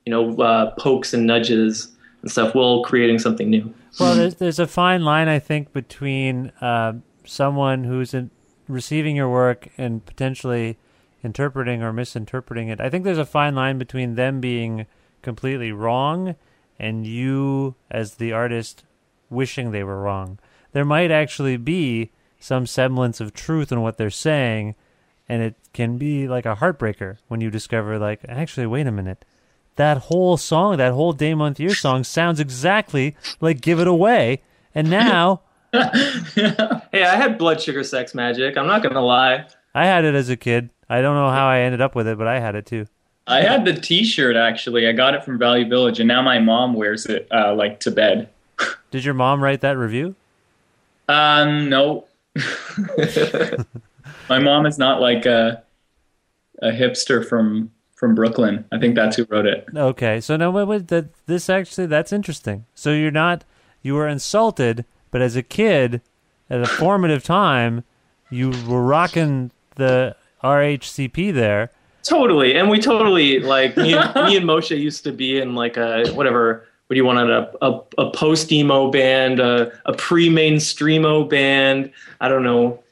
you 0.06 0.12
know 0.12 0.36
uh, 0.38 0.72
pokes 0.76 1.14
and 1.14 1.26
nudges 1.26 1.92
and 2.22 2.30
stuff 2.30 2.54
while 2.54 2.84
creating 2.84 3.18
something 3.18 3.50
new. 3.50 3.74
Well, 4.00 4.16
there's 4.16 4.36
there's 4.36 4.60
a 4.60 4.68
fine 4.68 5.04
line 5.04 5.28
I 5.28 5.40
think 5.40 5.74
between 5.74 6.52
uh, 6.62 6.94
someone 7.26 7.86
who's 7.86 8.14
in, 8.14 8.30
receiving 8.68 9.16
your 9.16 9.30
work 9.30 9.70
and 9.78 10.06
potentially 10.06 10.78
interpreting 11.24 11.82
or 11.82 11.94
misinterpreting 11.94 12.68
it. 12.68 12.82
I 12.82 12.90
think 12.90 13.04
there's 13.04 13.18
a 13.18 13.26
fine 13.26 13.56
line 13.56 13.78
between 13.78 14.16
them 14.16 14.42
being 14.42 14.86
completely 15.22 15.72
wrong 15.72 16.36
and 16.80 17.08
you 17.08 17.76
as 17.90 18.16
the 18.16 18.34
artist 18.34 18.84
wishing 19.30 19.72
they 19.72 19.84
were 19.84 20.02
wrong. 20.02 20.40
There 20.74 20.86
might 20.86 21.12
actually 21.12 21.58
be 21.58 22.12
some 22.44 22.68
semblance 22.68 23.22
of 23.22 23.34
truth 23.34 23.72
in 23.72 23.82
what 23.82 23.98
they're 23.98 24.10
saying, 24.10 24.76
and 25.30 25.42
it 25.42 25.56
can 25.72 25.98
be 25.98 26.28
like 26.28 26.46
a 26.46 26.58
heartbreaker 26.58 27.18
when 27.30 27.40
you 27.40 27.50
discover, 27.50 27.98
like, 27.98 28.20
actually, 28.28 28.68
wait 28.68 28.86
a 28.86 28.92
minute. 28.92 29.24
That 29.78 29.98
whole 29.98 30.36
song, 30.38 30.78
that 30.78 30.92
whole 30.92 31.14
Day 31.14 31.34
Month 31.34 31.60
Year 31.60 31.74
song 31.74 32.04
sounds 32.04 32.40
exactly 32.40 33.16
like 33.40 33.62
Give 33.62 33.80
It 33.80 33.88
Away. 33.88 34.44
And 34.76 34.90
now 34.90 35.42
Hey, 35.74 37.04
I 37.04 37.16
had 37.16 37.38
Blood 37.38 37.62
Sugar 37.62 37.84
Sex 37.84 38.14
Magik. 38.14 38.58
I'm 38.58 38.68
not 38.68 38.84
gonna 38.84 39.02
lie. 39.02 39.48
I 39.74 39.86
had 39.86 40.06
it 40.06 40.14
as 40.14 40.30
a 40.30 40.38
kid. 40.38 40.70
I 40.88 41.02
don't 41.02 41.16
know 41.16 41.30
how 41.30 41.48
I 41.48 41.62
ended 41.62 41.82
up 41.82 41.96
with 41.96 42.08
it, 42.08 42.18
but 42.18 42.28
I 42.28 42.40
had 42.40 42.56
it 42.56 42.68
too. 42.68 42.86
I 43.26 43.42
had 43.42 43.66
the 43.66 43.74
T-shirt 43.74 44.36
actually. 44.36 44.88
I 44.88 44.92
got 44.92 45.16
it 45.16 45.24
from 45.24 45.40
Value 45.40 45.68
Village, 45.68 46.00
and 46.00 46.08
now 46.08 46.22
my 46.22 46.38
mom 46.38 46.74
wears 46.74 47.06
it 47.08 47.28
uh, 47.32 47.56
like 47.56 47.80
to 47.80 47.92
bed. 47.92 48.30
Did 48.92 49.06
your 49.06 49.16
mom 49.16 49.42
write 49.42 49.62
that 49.62 49.78
review? 49.78 50.14
Um, 51.10 51.70
no. 51.70 52.06
my 54.30 54.40
mom 54.40 54.66
is 54.66 54.78
not 54.78 55.00
like 55.02 55.26
a 55.26 55.64
a 56.62 56.72
hipster 56.72 57.28
from 57.28 57.72
from 57.96 58.16
Brooklyn. 58.16 58.66
I 58.72 58.80
think 58.80 58.96
that's 58.96 59.16
who 59.16 59.26
wrote 59.30 59.46
it. 59.46 59.68
Okay, 59.76 60.20
so 60.20 60.36
no, 60.36 60.52
wait, 60.52 60.68
wait, 60.68 60.88
that 60.90 61.14
this 61.26 61.50
actually 61.50 61.88
that's 61.88 62.12
interesting. 62.12 62.66
So 62.76 62.92
you're 62.92 63.12
not 63.12 63.44
you 63.82 63.96
were 63.96 64.08
insulted, 64.08 64.86
but 65.12 65.22
as 65.22 65.36
a 65.36 65.44
kid, 65.44 66.02
at 66.50 66.62
a 66.62 66.66
formative 66.66 67.24
time, 67.24 67.84
you 68.30 68.52
were 68.68 68.84
rocking 68.84 69.52
the 69.76 70.16
RHCP 70.44 71.34
there. 71.34 71.72
Totally, 72.04 72.56
and 72.56 72.70
we 72.70 72.80
totally 72.80 73.40
like 73.40 73.78
me, 73.78 73.94
and, 73.94 74.14
me 74.26 74.38
and 74.38 74.46
Moshe 74.46 74.78
used 74.78 75.04
to 75.06 75.12
be 75.12 75.40
in 75.40 75.56
like 75.56 75.78
a 75.78 76.10
whatever. 76.14 76.68
What 76.94 76.96
do 76.96 77.00
you 77.00 77.06
want 77.06 77.28
a 77.28 77.66
a, 77.66 77.82
a 77.98 78.12
post 78.12 78.52
emo 78.52 78.92
band, 78.92 79.40
a, 79.40 79.72
a 79.88 79.94
pre 79.94 80.30
mainstreamo 80.30 81.28
band? 81.28 81.92
I 82.22 82.30
don't 82.30 82.44
know. 82.44 82.84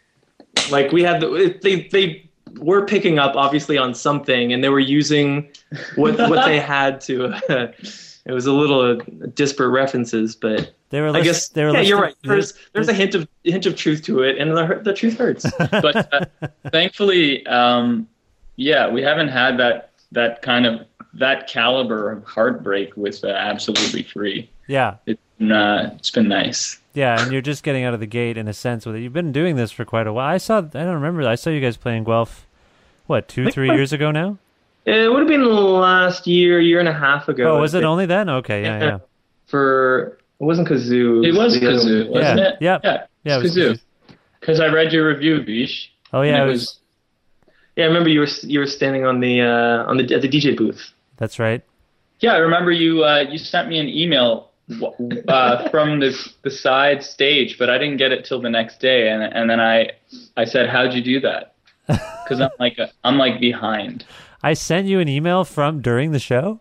Like 0.72 0.92
we 0.92 1.04
had 1.04 1.22
the 1.22 1.56
they 1.62 1.84
they 1.90 2.28
were 2.58 2.84
picking 2.88 3.20
up 3.20 3.36
obviously 3.36 3.78
on 3.78 3.94
something, 3.94 4.54
and 4.54 4.64
they 4.64 4.70
were 4.70 4.80
using 4.80 5.52
what 5.98 6.18
what 6.18 6.48
they 6.48 6.60
had 6.76 7.00
to. 7.02 7.40
it 8.26 8.32
was 8.32 8.48
a 8.48 8.52
little 8.52 8.96
disparate 9.36 9.70
references, 9.70 10.36
but 10.36 10.74
They 10.90 11.00
were. 11.00 11.16
I 11.16 11.22
guess 11.22 11.50
they 11.50 11.64
were 11.64 11.72
yeah, 11.72 11.82
you're 11.82 12.02
right. 12.02 12.16
There's 12.24 12.56
there's 12.74 12.90
a 12.90 12.94
hint 12.94 13.14
of 13.14 13.28
hint 13.44 13.68
of 13.68 13.76
truth 13.76 14.02
to 14.06 14.24
it, 14.24 14.40
and 14.40 14.50
the 14.58 14.82
the 14.84 14.96
truth 14.96 15.20
hurts. 15.20 15.46
But 15.60 16.12
uh, 16.12 16.26
thankfully, 16.72 17.46
um, 17.46 18.08
yeah, 18.56 18.90
we 18.90 19.04
haven't 19.04 19.28
had 19.28 19.60
that 19.60 19.92
that 20.12 20.42
kind 20.42 20.66
of 20.66 20.88
that 21.14 21.48
caliber 21.48 22.12
of 22.12 22.24
heartbreak 22.24 22.96
with 22.96 23.24
uh, 23.24 23.28
absolutely 23.28 24.04
free. 24.04 24.50
Yeah, 24.68 24.96
It's 25.06 25.20
been, 25.38 25.52
uh, 25.52 25.94
it's 25.98 26.12
been 26.12 26.28
nice. 26.30 26.80
yeah, 26.94 27.22
and 27.22 27.32
you're 27.32 27.42
just 27.42 27.64
getting 27.64 27.84
out 27.84 27.94
of 27.94 28.00
the 28.00 28.06
gate 28.06 28.38
in 28.38 28.48
a 28.48 28.54
sense 28.54 28.86
with 28.86 28.96
it. 28.96 29.02
You've 29.02 29.12
been 29.14 29.32
doing 29.34 29.56
this 29.58 29.72
for 29.72 29.84
quite 29.86 30.08
a 30.08 30.14
while. 30.14 30.28
I 30.34 30.38
saw. 30.38 30.60
I 30.60 30.62
don't 30.62 30.94
remember. 30.96 31.28
I 31.28 31.36
saw 31.36 31.50
you 31.50 31.60
guys 31.60 31.76
playing 31.78 32.06
Guelph. 32.06 32.46
What 33.08 33.28
two, 33.28 33.52
three 33.52 33.68
what- 33.68 33.76
years 33.78 33.92
ago 33.94 34.12
now? 34.12 34.38
it 34.86 35.12
would 35.12 35.20
have 35.20 35.28
been 35.28 35.46
last 35.46 36.26
year, 36.26 36.60
year 36.60 36.80
and 36.80 36.88
a 36.90 36.94
half 36.94 37.28
ago. 37.28 37.58
Oh, 37.58 37.62
was 37.62 37.74
it 37.76 37.84
only 37.84 38.06
then? 38.08 38.30
Okay, 38.30 38.64
yeah, 38.64 38.80
yeah. 38.80 38.98
for? 39.48 40.18
It 40.40 40.44
wasn't 40.44 40.68
kazoo. 40.68 41.24
It 41.24 41.34
was 41.38 41.56
kazoo, 41.58 42.10
wasn't 42.10 42.40
Yeah, 42.40 42.48
it? 42.48 42.56
yep. 42.62 42.82
Yeah, 42.84 43.04
Yeah, 43.24 43.38
it 43.38 43.44
was 43.44 43.56
kazoo. 43.56 43.72
kazoo. 43.74 43.80
Because 44.40 44.60
I 44.60 44.68
read 44.68 44.92
your 44.92 45.08
review, 45.08 45.44
Vish. 45.44 45.92
Oh 46.14 46.24
yeah, 46.24 46.34
and 46.34 46.38
it 46.38 46.46
it 46.46 46.48
was, 46.48 46.62
was 46.62 46.80
Yeah, 47.76 47.84
I 47.84 47.88
remember 47.90 48.10
you 48.10 48.22
were 48.22 48.28
you 48.44 48.60
were 48.60 48.66
standing 48.66 49.06
on 49.06 49.20
the 49.20 49.42
uh, 49.42 49.86
on 49.90 49.98
the 49.98 50.16
at 50.16 50.22
the 50.24 50.28
DJ 50.30 50.58
booth. 50.58 50.92
That's 51.22 51.38
right. 51.40 51.62
Yeah, 52.20 52.34
I 52.34 52.38
remember 52.38 52.72
you. 52.72 53.04
Uh, 53.06 53.24
you 53.30 53.38
sent 53.38 53.70
me 53.70 53.80
an 53.80 53.88
email 53.88 54.50
uh, 55.28 55.70
from 55.70 56.00
the 56.00 56.12
the 56.44 56.50
side 56.52 57.04
stage, 57.04 57.58
but 57.60 57.70
I 57.70 57.78
didn't 57.78 57.98
get 57.98 58.12
it 58.12 58.26
till 58.26 58.42
the 58.42 58.50
next 58.50 58.80
day, 58.80 59.10
and 59.10 59.22
and 59.24 59.50
then 59.50 59.60
I 59.60 59.92
I 60.36 60.46
said, 60.46 60.70
"How'd 60.70 60.94
you 60.94 61.02
do 61.04 61.20
that?" 61.22 61.54
Because 62.24 62.42
I'm 62.42 62.52
like 62.60 62.78
I'm 63.04 63.18
like 63.18 63.40
behind. 63.40 64.06
I 64.44 64.54
sent 64.54 64.88
you 64.88 65.00
an 65.00 65.08
email 65.10 65.44
from 65.44 65.82
during 65.82 66.12
the 66.12 66.20
show. 66.20 66.60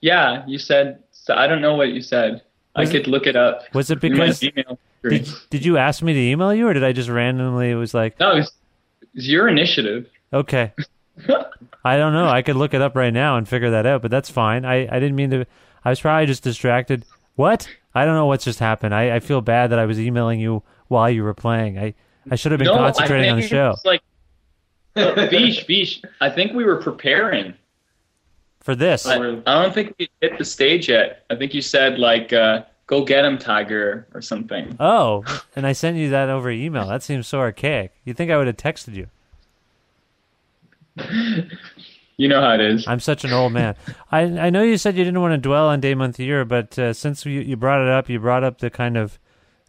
Yeah, 0.00 0.44
you 0.46 0.58
said. 0.58 1.02
So 1.12 1.34
I 1.34 1.46
don't 1.46 1.60
know 1.60 1.74
what 1.74 1.90
you 1.90 2.00
said. 2.02 2.42
I 2.74 2.80
Was 2.80 2.90
it- 2.90 2.92
could 2.92 3.06
look 3.06 3.26
it 3.26 3.36
up. 3.36 3.62
Was 3.74 3.90
it 3.90 4.00
because 4.00 4.40
did, 4.40 5.28
did 5.50 5.64
you 5.64 5.76
ask 5.76 6.02
me 6.02 6.12
to 6.14 6.18
email 6.20 6.52
you, 6.54 6.66
or 6.68 6.72
did 6.74 6.84
I 6.84 6.92
just 6.92 7.08
randomly? 7.08 7.70
It 7.70 7.74
was 7.76 7.92
like 7.94 8.18
No, 8.20 8.36
it's, 8.36 8.50
it's 9.14 9.26
your 9.26 9.48
initiative. 9.48 10.06
okay. 10.32 10.72
I 11.84 11.96
don't 11.96 12.12
know. 12.12 12.28
I 12.28 12.42
could 12.42 12.56
look 12.56 12.74
it 12.74 12.82
up 12.82 12.94
right 12.94 13.12
now 13.12 13.36
and 13.36 13.48
figure 13.48 13.70
that 13.70 13.86
out, 13.86 14.02
but 14.02 14.10
that's 14.10 14.30
fine. 14.30 14.64
I, 14.64 14.86
I 14.94 15.00
didn't 15.00 15.16
mean 15.16 15.30
to. 15.30 15.46
I 15.84 15.90
was 15.90 16.00
probably 16.00 16.26
just 16.26 16.42
distracted. 16.42 17.04
What? 17.36 17.68
I 17.94 18.04
don't 18.04 18.14
know 18.14 18.26
what's 18.26 18.44
just 18.44 18.58
happened. 18.58 18.94
I, 18.94 19.16
I 19.16 19.20
feel 19.20 19.40
bad 19.40 19.70
that 19.70 19.78
I 19.78 19.86
was 19.86 19.98
emailing 19.98 20.40
you 20.40 20.62
while 20.88 21.08
you 21.08 21.22
were 21.24 21.34
playing. 21.34 21.78
I, 21.78 21.94
I 22.30 22.36
should 22.36 22.52
have 22.52 22.58
been 22.58 22.66
no, 22.66 22.76
concentrating 22.76 23.30
on 23.30 23.40
the 23.40 23.46
show. 23.46 23.76
Like, 23.84 24.02
Vish, 24.94 25.66
Vish. 25.66 26.02
I 26.20 26.30
think 26.30 26.52
we 26.52 26.64
were 26.64 26.76
preparing. 26.76 27.54
For 28.60 28.74
this, 28.74 29.06
I, 29.06 29.16
I 29.16 29.62
don't 29.62 29.72
think 29.72 29.94
we 29.98 30.10
hit 30.20 30.36
the 30.36 30.44
stage 30.44 30.90
yet. 30.90 31.24
I 31.30 31.36
think 31.36 31.54
you 31.54 31.62
said 31.62 31.98
like, 31.98 32.30
uh, 32.34 32.64
"Go 32.86 33.06
get 33.06 33.24
him, 33.24 33.38
Tiger," 33.38 34.06
or 34.12 34.20
something. 34.20 34.76
oh, 34.78 35.24
and 35.56 35.66
I 35.66 35.72
sent 35.72 35.96
you 35.96 36.10
that 36.10 36.28
over 36.28 36.50
email. 36.50 36.86
That 36.86 37.02
seems 37.02 37.26
so 37.26 37.38
archaic. 37.38 37.92
You 38.04 38.12
think 38.12 38.30
I 38.30 38.36
would 38.36 38.48
have 38.48 38.58
texted 38.58 38.94
you? 38.94 39.08
You 42.20 42.28
know 42.28 42.42
how 42.42 42.52
it 42.52 42.60
is. 42.60 42.86
I'm 42.86 43.00
such 43.00 43.24
an 43.24 43.32
old 43.32 43.54
man. 43.54 43.76
I 44.12 44.20
I 44.20 44.50
know 44.50 44.62
you 44.62 44.76
said 44.76 44.94
you 44.94 45.04
didn't 45.04 45.22
want 45.22 45.32
to 45.32 45.38
dwell 45.38 45.68
on 45.68 45.80
day, 45.80 45.94
month, 45.94 46.20
year, 46.20 46.44
but 46.44 46.78
uh, 46.78 46.92
since 46.92 47.24
you, 47.24 47.40
you 47.40 47.56
brought 47.56 47.80
it 47.80 47.88
up, 47.88 48.10
you 48.10 48.20
brought 48.20 48.44
up 48.44 48.58
the 48.58 48.68
kind 48.68 48.98
of 48.98 49.18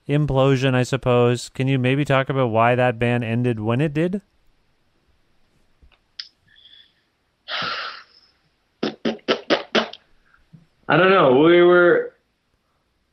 implosion, 0.06 0.76
I 0.76 0.84
suppose. 0.84 1.48
Can 1.48 1.70
you 1.70 1.80
maybe 1.80 2.04
talk 2.04 2.28
about 2.28 2.48
why 2.48 2.76
that 2.76 3.00
band 3.00 3.24
ended 3.24 3.62
when 3.62 3.80
it 3.80 3.94
did? 3.94 4.22
I 10.90 10.98
don't 10.98 11.10
know. 11.10 11.40
We 11.40 11.62
were, 11.62 12.16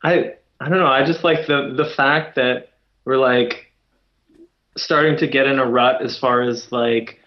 I 0.02 0.34
I 0.58 0.68
don't 0.68 0.80
know. 0.80 0.88
I 0.88 1.04
just 1.04 1.22
like 1.22 1.46
the 1.46 1.74
the 1.76 1.84
fact 1.84 2.34
that 2.34 2.70
we're 3.04 3.18
like 3.18 3.72
starting 4.76 5.16
to 5.18 5.28
get 5.28 5.46
in 5.46 5.60
a 5.60 5.64
rut 5.64 6.02
as 6.02 6.18
far 6.18 6.42
as 6.42 6.72
like, 6.72 7.17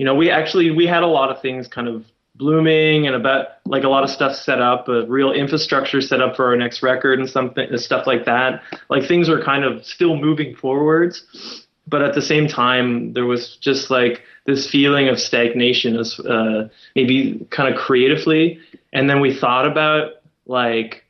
you 0.00 0.06
know, 0.06 0.14
we 0.14 0.30
actually 0.30 0.70
we 0.70 0.86
had 0.86 1.02
a 1.02 1.06
lot 1.06 1.28
of 1.28 1.42
things 1.42 1.68
kind 1.68 1.86
of 1.86 2.06
blooming 2.34 3.06
and 3.06 3.14
about 3.14 3.48
like 3.66 3.84
a 3.84 3.88
lot 3.90 4.02
of 4.02 4.08
stuff 4.08 4.34
set 4.34 4.58
up, 4.58 4.88
a 4.88 5.04
real 5.04 5.30
infrastructure 5.30 6.00
set 6.00 6.22
up 6.22 6.36
for 6.36 6.46
our 6.46 6.56
next 6.56 6.82
record 6.82 7.18
and 7.18 7.28
something 7.28 7.68
and 7.68 7.78
stuff 7.78 8.06
like 8.06 8.24
that. 8.24 8.62
Like 8.88 9.06
things 9.06 9.28
were 9.28 9.44
kind 9.44 9.62
of 9.62 9.84
still 9.84 10.16
moving 10.16 10.56
forwards, 10.56 11.66
but 11.86 12.00
at 12.00 12.14
the 12.14 12.22
same 12.22 12.48
time 12.48 13.12
there 13.12 13.26
was 13.26 13.58
just 13.58 13.90
like 13.90 14.22
this 14.46 14.66
feeling 14.66 15.06
of 15.10 15.20
stagnation 15.20 15.98
as 15.98 16.18
uh, 16.20 16.66
maybe 16.96 17.46
kind 17.50 17.70
of 17.70 17.78
creatively 17.78 18.58
and 18.94 19.10
then 19.10 19.20
we 19.20 19.34
thought 19.34 19.66
about 19.66 20.12
like 20.46 21.04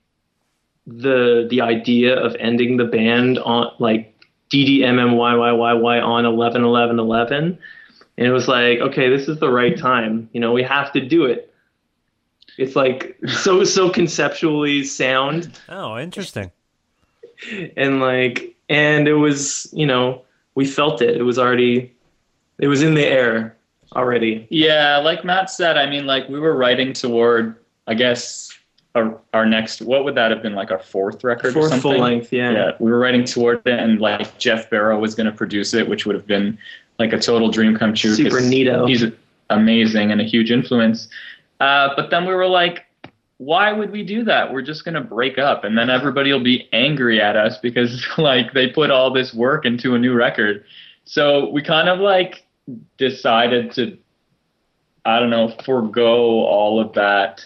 the 0.89 1.47
the 1.49 1.61
idea 1.61 2.19
of 2.19 2.35
ending 2.41 2.77
the 2.77 2.87
band 2.87 3.39
on 3.39 3.73
like 3.79 4.13
DDMMYYYY 4.53 6.03
on 6.05 6.27
11 6.27 6.65
11 6.65 6.99
11 6.99 7.59
and 8.19 8.27
it 8.27 8.33
was 8.33 8.49
like 8.49 8.79
okay 8.81 9.09
this 9.09 9.29
is 9.29 9.39
the 9.39 9.51
right 9.51 9.77
time 9.79 10.29
you 10.33 10.41
know 10.41 10.53
we 10.53 10.63
have 10.63 10.93
to 10.93 11.01
do 11.01 11.25
it 11.25 11.53
it's 12.59 12.77
like 12.77 13.17
so 13.29 13.65
so 13.65 13.89
conceptually 13.91 14.85
sound 14.85 15.59
Oh, 15.69 15.99
interesting. 15.99 16.51
and 17.77 18.01
like 18.01 18.55
and 18.69 19.09
it 19.09 19.15
was 19.15 19.69
you 19.73 19.87
know 19.87 20.23
we 20.55 20.67
felt 20.67 21.01
it 21.03 21.17
it 21.17 21.23
was 21.23 21.39
already 21.39 21.93
it 22.59 22.69
was 22.69 22.83
in 22.83 22.95
the 22.95 23.05
air 23.07 23.57
already 23.97 24.47
Yeah, 24.51 24.99
like 24.99 25.25
Matt 25.25 25.51
said, 25.51 25.77
I 25.77 25.89
mean, 25.91 26.07
like 26.07 26.29
we 26.29 26.39
were 26.39 26.55
writing 26.55 26.93
toward, 26.93 27.57
I 27.89 27.95
guess, 27.95 28.57
our, 28.95 29.19
our 29.35 29.45
next. 29.47 29.83
What 29.83 30.05
would 30.05 30.15
that 30.15 30.31
have 30.31 30.43
been? 30.43 30.55
Like 30.55 30.71
our 30.71 30.79
fourth 30.79 31.25
record, 31.25 31.49
or 31.51 31.53
fourth 31.55 31.71
something? 31.71 31.81
full 31.81 31.99
length 31.99 32.33
yeah 32.33 32.53
Yeah, 32.53 32.71
we 32.79 32.91
were 32.93 32.99
writing 33.01 33.25
toward 33.25 33.67
it, 33.67 33.79
and 33.81 33.99
like 34.01 34.39
Geoff 34.39 34.71
Barrow 34.71 34.97
was 34.99 35.15
going 35.17 35.27
to 35.27 35.33
produce 35.33 35.75
it, 35.75 35.89
which 35.89 36.07
would 36.07 36.15
have 36.15 36.27
been 36.27 36.57
like 37.01 37.13
a 37.15 37.19
total 37.19 37.51
dream 37.51 37.77
come 37.77 37.95
true. 37.95 38.15
Super 38.15 38.41
neato. 38.41 38.87
He's 38.87 39.05
amazing 39.49 40.13
and 40.13 40.21
a 40.21 40.25
huge 40.25 40.51
influence. 40.51 41.09
Uh, 41.59 41.89
but 41.97 42.11
then 42.11 42.27
we 42.27 42.35
were 42.35 42.47
like, 42.47 42.85
why 43.39 43.73
would 43.73 43.91
we 43.91 44.05
do 44.05 44.23
that? 44.25 44.53
We're 44.53 44.63
just 44.63 44.85
going 44.85 44.95
to 44.95 45.01
break 45.01 45.39
up, 45.39 45.65
and 45.65 45.77
then 45.77 45.89
everybody 45.89 46.31
will 46.31 46.45
be 46.45 46.69
angry 46.75 47.23
at 47.23 47.37
us 47.37 47.57
because 47.59 48.07
like 48.19 48.53
they 48.53 48.69
put 48.69 48.91
all 48.91 49.11
this 49.13 49.33
work 49.35 49.65
into 49.65 49.95
a 49.95 49.99
new 49.99 50.13
record. 50.13 50.65
So 51.07 51.49
we 51.51 51.63
kind 51.63 51.89
of 51.89 51.99
like 51.99 52.45
decided 52.99 53.73
to, 53.73 53.97
I 55.07 55.19
don't 55.19 55.31
know, 55.31 55.55
forego 55.65 56.45
all 56.45 56.79
of 56.79 56.93
that. 56.93 57.45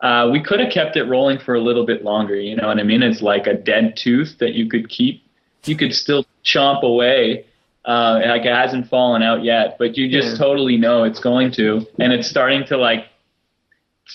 Uh, 0.00 0.30
we 0.32 0.42
could 0.42 0.60
have 0.60 0.72
kept 0.72 0.96
it 0.96 1.04
rolling 1.04 1.38
for 1.38 1.54
a 1.54 1.60
little 1.60 1.86
bit 1.86 2.04
longer. 2.04 2.34
You 2.34 2.56
know 2.56 2.66
what 2.66 2.78
I 2.78 2.82
mean? 2.82 3.02
It's 3.02 3.22
like 3.22 3.46
a 3.46 3.54
dead 3.54 3.96
tooth 3.96 4.38
that 4.38 4.54
you 4.54 4.66
could 4.68 4.88
keep. 4.88 5.22
You 5.66 5.76
could 5.76 5.94
still 5.94 6.24
chomp 6.44 6.82
away. 6.82 7.44
Uh, 7.84 8.20
like 8.26 8.42
it 8.46 8.54
hasn't 8.54 8.88
fallen 8.88 9.22
out 9.22 9.44
yet, 9.44 9.76
but 9.78 9.96
you 9.96 10.08
just 10.10 10.32
Yeah. 10.32 10.38
totally 10.38 10.76
know 10.78 11.04
it's 11.04 11.20
going 11.20 11.50
to, 11.52 11.86
and 11.98 12.12
it's 12.12 12.26
starting 12.28 12.64
to 12.66 12.76
like 12.78 13.06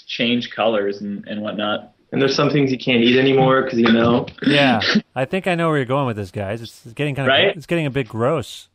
change 0.08 0.50
colors 0.50 1.02
and, 1.02 1.28
and 1.28 1.42
whatnot. 1.42 1.94
and 2.12 2.20
there's 2.20 2.36
some 2.36 2.50
things 2.50 2.72
you 2.72 2.78
can't 2.80 3.04
eat 3.04 3.18
anymore 3.20 3.62
because 3.64 3.78
you 3.78 3.92
know. 3.92 4.26
Yeah, 4.42 4.82
I 5.16 5.26
think 5.26 5.46
I 5.46 5.54
know 5.56 5.68
where 5.70 5.78
you're 5.78 5.86
going 5.86 6.08
with 6.08 6.16
this, 6.18 6.32
guys. 6.32 6.62
It's, 6.64 6.84
it's 6.86 6.94
getting 6.96 7.14
kind 7.16 7.28
of 7.28 7.32
Right? 7.32 7.56
it's 7.56 7.68
getting 7.68 7.86
a 7.86 7.92
bit 7.92 8.08
gross. 8.08 8.70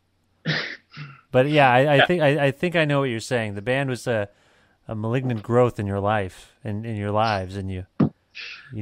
But 1.33 1.49
yeah, 1.49 1.69
I, 1.73 1.97
I 1.97 2.07
think 2.07 2.23
I, 2.23 2.47
I 2.47 2.51
think 2.53 2.77
I 2.77 2.85
know 2.85 3.01
what 3.01 3.09
you're 3.11 3.19
saying. 3.19 3.57
The 3.57 3.63
band 3.63 3.91
was 3.91 4.07
a, 4.07 4.29
a 4.87 4.95
malignant 4.95 5.43
growth 5.43 5.81
in 5.81 5.87
your 5.89 5.99
life 5.99 6.53
and 6.63 6.87
in 6.87 6.95
your 6.97 7.11
lives, 7.11 7.57
and 7.57 7.69
you. 7.73 7.87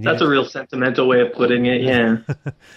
That's 0.01 0.23
a 0.23 0.29
real 0.29 0.45
sentimental 0.45 1.07
way 1.07 1.21
of 1.21 1.33
putting 1.33 1.67
it. 1.67 1.83
Yeah. 1.83 2.19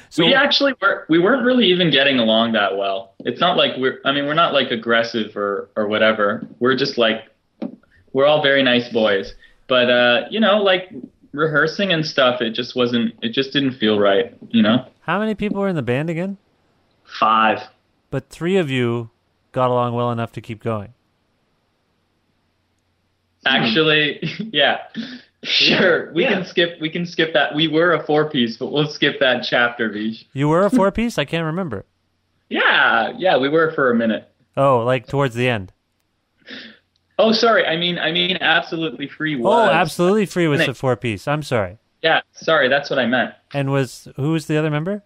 So- 0.10 0.26
we 0.26 0.34
actually 0.34 0.74
were 0.82 1.06
we 1.10 1.20
weren't 1.20 1.46
really 1.46 1.66
even 1.66 1.92
getting 1.92 2.20
along 2.20 2.54
that 2.54 2.78
well. 2.78 3.14
It's 3.20 3.40
not 3.40 3.58
like 3.58 3.72
we're 3.78 4.00
I 4.06 4.12
mean 4.12 4.26
we're 4.26 4.34
not 4.34 4.54
like 4.54 4.72
aggressive 4.72 5.36
or 5.36 5.70
or 5.76 5.88
whatever. 5.88 6.48
We're 6.60 6.76
just 6.76 6.98
like 6.98 7.26
we're 8.14 8.26
all 8.26 8.42
very 8.42 8.64
nice 8.64 8.88
boys. 8.90 9.34
But 9.68 9.90
uh, 9.90 10.22
you 10.30 10.40
know, 10.40 10.62
like 10.62 10.90
rehearsing 11.34 11.92
and 11.92 12.06
stuff, 12.06 12.42
it 12.42 12.52
just 12.52 12.76
wasn't 12.76 13.14
it 13.22 13.30
just 13.34 13.52
didn't 13.52 13.74
feel 13.74 14.00
right, 14.00 14.34
you 14.50 14.62
know? 14.62 14.86
How 15.02 15.20
many 15.20 15.36
people 15.36 15.60
were 15.62 15.68
in 15.68 15.76
the 15.76 15.82
band 15.82 16.10
again? 16.10 16.38
Five. 17.20 17.60
But 18.10 18.30
three 18.30 18.58
of 18.58 18.70
you 18.70 19.10
got 19.52 19.70
along 19.70 19.94
well 19.94 20.12
enough 20.12 20.32
to 20.34 20.42
keep 20.42 20.64
going. 20.64 20.94
Actually, 23.46 24.20
yeah. 24.54 24.80
Sure, 25.46 26.12
we 26.14 26.24
Yeah. 26.24 26.34
can 26.34 26.46
skip 26.46 26.78
we 26.82 26.90
can 26.90 27.06
skip 27.06 27.34
that. 27.34 27.54
We 27.56 27.68
were 27.68 27.94
a 27.94 28.04
four 28.06 28.30
piece, 28.30 28.58
but 28.58 28.72
we'll 28.72 28.88
skip 28.88 29.20
that 29.20 29.46
chapter, 29.48 29.90
Vish. 29.90 30.26
You 30.34 30.48
were 30.50 30.66
a 30.66 30.70
four 30.80 30.92
piece. 30.92 31.18
I 31.18 31.26
can't 31.26 31.46
remember. 31.46 31.86
Yeah, 32.50 33.12
yeah, 33.18 33.38
we 33.38 33.50
were 33.50 33.72
for 33.74 33.92
a 33.92 33.96
minute. 33.96 34.28
Oh, 34.58 34.80
like 34.84 35.08
towards 35.08 35.36
the 35.36 35.48
end. 35.48 35.72
Oh, 37.18 37.32
sorry. 37.32 37.66
I 37.66 37.78
mean, 37.78 37.98
I 37.98 38.12
mean, 38.12 38.38
absolutely 38.42 39.08
free 39.08 39.36
was. 39.36 39.54
Oh, 39.54 39.72
absolutely 39.72 40.26
free 40.26 40.48
was 40.48 40.60
Nick. 40.60 40.68
the 40.68 40.74
four 40.74 40.96
piece. 40.96 41.28
I'm 41.28 41.44
sorry. 41.44 41.78
Yeah, 42.02 42.22
sorry. 42.34 42.68
That's 42.70 42.90
what 42.90 43.00
I 43.00 43.06
meant. 43.06 43.34
And 43.54 43.72
was 43.72 44.08
who 44.16 44.32
was 44.34 44.48
the 44.48 44.58
other 44.58 44.70
member? 44.70 45.04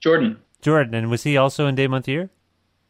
Jordan. 0.00 0.38
Jordan. 0.60 0.94
And 0.94 1.10
was 1.10 1.22
he 1.22 1.36
also 1.36 1.66
in 1.66 1.74
Day 1.74 1.86
Month 1.86 2.08
Year? 2.08 2.30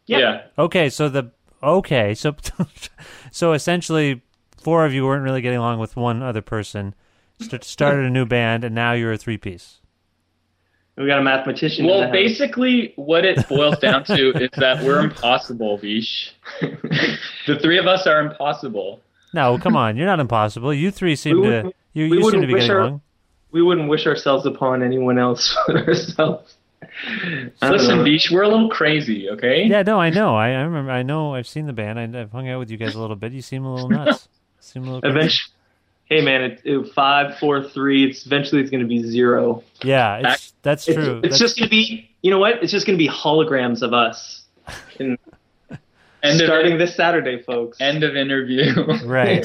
Yeah. 0.07 0.43
Okay, 0.59 0.89
so 0.91 1.09
the 1.09 1.31
okay, 1.63 2.15
so 2.15 2.35
so 3.31 3.53
essentially, 3.53 4.23
four 4.63 4.85
of 4.87 4.93
you 4.93 5.05
weren't 5.05 5.25
really 5.25 5.41
getting 5.43 5.59
along 5.59 5.79
with 5.79 5.97
one 5.97 6.23
other 6.23 6.43
person. 6.43 6.95
St- 7.41 7.65
started 7.65 8.05
a 8.05 8.11
new 8.11 8.25
band, 8.27 8.65
and 8.65 8.75
now 8.75 8.93
you're 8.93 9.13
a 9.13 9.19
three 9.19 9.39
piece. 9.39 9.81
We 10.97 11.07
got 11.07 11.19
a 11.19 11.23
mathematician. 11.23 11.87
Well, 11.87 12.11
basically, 12.13 12.93
what 12.97 13.25
it 13.25 13.49
boils 13.49 13.79
down 13.79 14.05
to 14.05 14.31
is 14.43 14.51
that 14.59 14.85
we're 14.85 15.01
impossible, 15.01 15.79
Vish. 15.79 16.33
the 16.61 17.59
three 17.61 17.79
of 17.79 17.87
us 17.87 18.07
are 18.07 18.21
impossible. 18.21 19.01
No, 19.35 19.59
come 19.59 19.75
on, 19.77 19.97
you're 19.97 20.07
not 20.07 20.21
impossible. 20.21 20.75
You 20.75 20.91
three 20.91 21.17
seem 21.17 21.41
We 21.41 21.47
to 21.49 21.73
you, 21.95 22.11
we 22.11 22.19
you 22.19 22.31
seem 22.31 22.43
to 22.43 22.47
be 22.47 22.53
getting 22.55 22.71
our- 22.71 22.81
along. 22.81 23.01
we 23.51 23.63
wouldn't 23.63 23.89
wish 23.89 24.07
ourselves 24.07 24.45
upon 24.45 24.83
anyone 24.83 25.19
else 25.19 25.57
but 25.67 25.77
ourselves. 25.89 26.55
I 27.63 27.71
Listen, 27.71 27.99
know. 27.99 28.05
Vish, 28.05 28.31
we're 28.31 28.43
a 28.43 28.49
little 28.49 28.69
crazy, 28.69 29.31
okay? 29.31 29.65
Yeah, 29.65 29.83
no, 29.83 29.99
I 29.99 30.11
know. 30.11 30.37
I, 30.37 30.49
I 30.51 30.61
remember. 30.63 30.91
I 30.91 31.03
know. 31.03 31.35
I've 31.35 31.47
seen 31.49 31.67
the 31.67 31.73
band. 31.73 31.99
I, 31.99 32.21
I've 32.21 32.33
hung 32.33 32.49
out 32.51 32.59
with 32.59 32.71
you 32.71 32.77
guys 32.77 32.95
a 32.95 33.01
little 33.01 33.17
bit. 33.17 33.33
You 33.33 33.41
seem 33.41 33.65
a 33.65 33.73
little 33.75 33.89
nuts. 33.89 34.29
Seem 34.63 34.83
a 34.85 34.87
little. 34.87 35.01
crazy. 35.01 35.17
Eventually, 35.19 35.53
hey 36.07 36.21
man, 36.23 36.43
it, 36.43 36.61
it, 36.65 36.93
five, 36.95 37.39
four, 37.39 37.63
three. 37.63 38.05
It's 38.09 38.27
eventually 38.27 38.61
it's 38.61 38.71
going 38.71 38.83
to 38.83 38.89
be 38.89 39.03
zero. 39.03 39.63
Yeah, 39.83 40.33
it's, 40.33 40.53
that's 40.63 40.89
It's, 40.89 40.95
true. 40.97 41.17
it's 41.19 41.23
That's- 41.23 41.39
just 41.39 41.59
going 41.59 41.69
to 41.69 41.71
be. 41.71 42.09
You 42.23 42.31
know 42.31 42.39
what? 42.39 42.63
It's 42.63 42.71
just 42.73 42.87
going 42.87 42.97
to 42.97 43.03
be 43.05 43.11
holograms 43.11 43.83
of 43.83 43.93
us. 43.93 44.43
In, 45.01 45.19
End 46.23 46.41
of- 46.41 46.47
starting 46.47 46.79
this 46.79 46.95
Saturday, 46.95 47.43
folks. 47.43 47.81
End 47.81 48.05
of 48.05 48.15
interview. 48.17 48.73
right. 49.05 49.45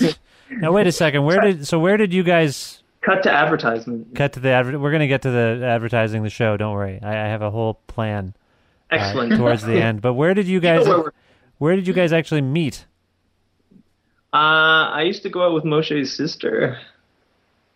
now 0.52 0.72
wait 0.72 0.86
a 0.88 0.92
second. 0.92 1.24
Where 1.26 1.42
did 1.42 1.66
so 1.68 1.80
where 1.80 1.98
did 1.98 2.14
you 2.14 2.24
guys 2.24 2.84
Cut 3.02 3.24
to 3.24 3.32
advertisement. 3.32 4.14
cut 4.16 4.34
to 4.34 4.40
the 4.40 4.50
adver- 4.50 4.78
We're 4.78 4.92
gonna 4.92 5.08
get 5.08 5.22
to 5.24 5.32
the 5.32 5.62
advertising 5.66 6.24
the 6.24 6.30
show. 6.30 6.56
Don't 6.58 6.74
worry. 6.74 7.00
I, 7.02 7.10
I 7.10 7.28
have 7.30 7.42
a 7.42 7.50
whole 7.50 7.76
plan 7.88 8.36
uh, 8.92 8.96
Excellent. 8.96 9.34
towards 9.38 9.64
the 9.64 9.82
end. 9.82 10.02
But 10.02 10.14
where 10.14 10.34
did 10.34 10.46
you 10.46 10.56
You 10.56 10.60
know 10.62 10.78
guys? 10.80 10.88
where 10.88 11.14
Where 11.58 11.76
did 11.76 11.88
you 11.88 11.94
guys 11.94 12.14
actually 12.14 12.42
meet? 12.42 12.86
Uh, 14.34 14.92
I 14.94 15.04
used 15.04 15.24
to 15.24 15.30
go 15.30 15.46
out 15.46 15.54
with 15.54 15.64
Moshe's 15.64 16.16
sister. 16.16 16.78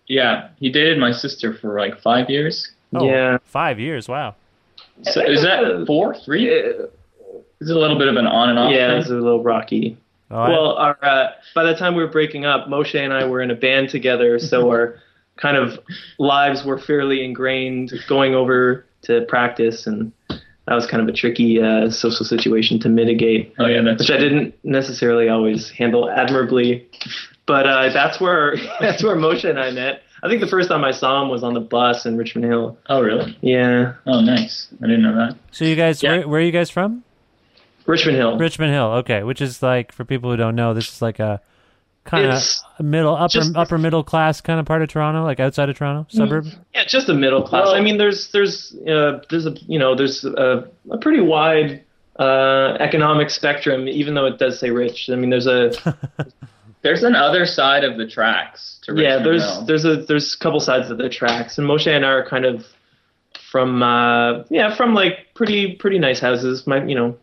yeah, 0.07 0.49
he 0.59 0.69
dated 0.69 0.97
my 0.99 1.11
sister 1.11 1.53
for 1.53 1.79
like 1.79 2.01
five 2.01 2.29
years. 2.29 2.71
Oh, 2.93 3.05
Yeah. 3.05 3.37
five 3.45 3.79
years. 3.79 4.09
Wow. 4.09 4.35
So 5.03 5.21
is 5.21 5.41
that 5.43 5.85
four, 5.87 6.13
three? 6.15 6.49
Yeah, 6.51 6.85
Is 7.61 7.69
it 7.69 7.75
a 7.75 7.79
little 7.79 7.97
bit 7.97 8.07
of 8.09 8.17
an 8.17 8.27
on 8.27 8.49
and 8.49 8.59
off? 8.59 8.71
yeah, 8.71 8.89
thing? 8.89 8.99
it's 8.99 9.09
a 9.09 9.13
little 9.13 9.41
rocky. 9.43 9.97
Oh, 10.29 10.35
I- 10.37 10.49
Well, 10.49 10.71
our, 10.73 10.97
uh, 11.01 11.27
by 11.55 11.63
the 11.63 11.75
time 11.75 11.95
we 11.95 12.03
were 12.03 12.09
breaking 12.09 12.43
up, 12.45 12.67
Moshe 12.67 12.95
and 12.99 13.13
I 13.13 13.25
were 13.25 13.41
in 13.41 13.51
a 13.51 13.55
band 13.55 13.89
together, 13.89 14.37
so 14.39 14.69
our 14.73 14.95
kind 15.37 15.55
of 15.57 15.79
lives 16.19 16.65
were 16.65 16.77
fairly 16.77 17.23
ingrained 17.23 17.93
going 18.07 18.35
over 18.35 18.85
to 19.03 19.21
practice, 19.27 19.87
and 19.87 20.11
that 20.67 20.75
was 20.75 20.85
kind 20.87 21.01
of 21.01 21.09
a 21.09 21.11
tricky 21.11 21.61
uh, 21.61 21.89
social 21.89 22.25
situation 22.25 22.79
to 22.81 22.89
mitigate, 22.89 23.53
Oh 23.59 23.65
yeah, 23.67 23.81
that's 23.81 23.99
which 23.99 24.11
I 24.11 24.17
didn't 24.17 24.53
necessarily 24.63 25.27
always 25.29 25.69
handle 25.69 26.09
admirably. 26.09 26.87
But 27.47 27.65
uh, 27.67 27.89
that's 27.91 28.21
where 28.21 28.55
that's 28.79 29.03
where 29.03 29.15
Moshe 29.15 29.49
and 29.49 29.59
I 29.59 29.71
met. 29.71 30.03
I 30.23 30.29
think 30.29 30.39
the 30.39 30.47
first 30.47 30.69
time 30.69 30.83
I 30.83 30.91
saw 30.91 31.23
him 31.23 31.29
was 31.29 31.41
on 31.43 31.55
the 31.55 31.59
bus 31.59 32.05
in 32.05 32.15
Richmond 32.15 32.45
Hill. 32.45 32.77
Oh 32.89 33.01
really? 33.01 33.35
Yeah, 33.41 33.93
Oh 34.05 34.21
nice. 34.21 34.67
I 34.81 34.85
didn't 34.87 35.01
know 35.01 35.15
that. 35.15 35.35
so 35.51 35.65
you 35.65 35.75
guys, 35.75 36.03
Yeah. 36.03 36.17
where, 36.19 36.27
where 36.27 36.39
are 36.41 36.43
you 36.43 36.51
guys 36.51 36.69
from? 36.69 37.03
Richmond 37.87 38.17
Hill. 38.17 38.37
Richmond 38.37 38.71
Hill. 38.71 38.85
Okay, 39.01 39.23
which 39.23 39.41
is 39.41 39.63
like 39.63 39.91
for 39.91 40.05
people 40.05 40.29
who 40.29 40.37
don't 40.37 40.55
know, 40.55 40.73
this 40.75 40.87
is 40.93 41.01
like 41.01 41.19
a 41.19 41.41
kind 42.03 42.25
of 42.25 42.41
middle 42.83 43.15
upper 43.15 43.29
just- 43.31 43.55
upper 43.55 43.77
middle 43.77 44.03
class 44.03 44.41
kind 44.41 44.59
of 44.59 44.65
part 44.65 44.81
of 44.81 44.89
Toronto, 44.89 45.23
like 45.23 45.39
outside 45.39 45.69
of 45.69 45.77
Toronto, 45.77 46.07
suburb. 46.09 46.45
Yeah, 46.73 46.85
just 46.85 47.09
a 47.09 47.13
middle 47.13 47.43
class. 47.43 47.65
Well- 47.67 47.75
I 47.75 47.81
mean, 47.81 47.97
there's 47.97 48.31
there's 48.31 48.75
uh, 48.87 49.19
there's 49.29 49.45
a 49.45 49.51
you 49.67 49.77
know 49.79 49.95
there's 49.95 50.23
a, 50.25 50.67
a 50.91 50.97
pretty 50.97 51.21
wide 51.21 51.83
uh, 52.19 52.77
economic 52.79 53.29
spectrum, 53.29 53.87
even 53.87 54.13
though 54.15 54.25
it 54.25 54.37
does 54.39 54.59
say 54.59 54.69
rich. 54.71 55.09
I 55.11 55.15
mean, 55.15 55.29
there's 55.29 55.47
a 55.47 55.71
There's 56.83 57.03
an 57.03 57.13
other 57.15 57.45
side 57.45 57.83
of 57.83 57.97
the 57.99 58.07
tracks 58.07 58.79
to 58.85 58.99
yeah 58.99 59.19
there's 59.21 59.43
Hill. 59.43 59.65
there's 59.65 59.85
a 59.85 59.97
there's 59.97 60.33
a 60.33 60.37
couple 60.39 60.59
sides 60.59 60.89
of 60.89 60.97
the 60.97 61.09
tracks, 61.09 61.59
and 61.59 61.67
Moshe 61.67 61.85
and 61.85 62.03
I 62.03 62.09
are 62.09 62.27
kind 62.27 62.43
of 62.43 62.65
from 63.51 63.83
uh, 63.83 64.43
yeah 64.49 64.75
from 64.75 64.95
like 64.95 65.27
pretty 65.35 65.75
pretty 65.75 65.99
nice 65.99 66.19
houses. 66.19 66.65
My 66.65 66.83
you 66.83 66.95
know 66.95 67.15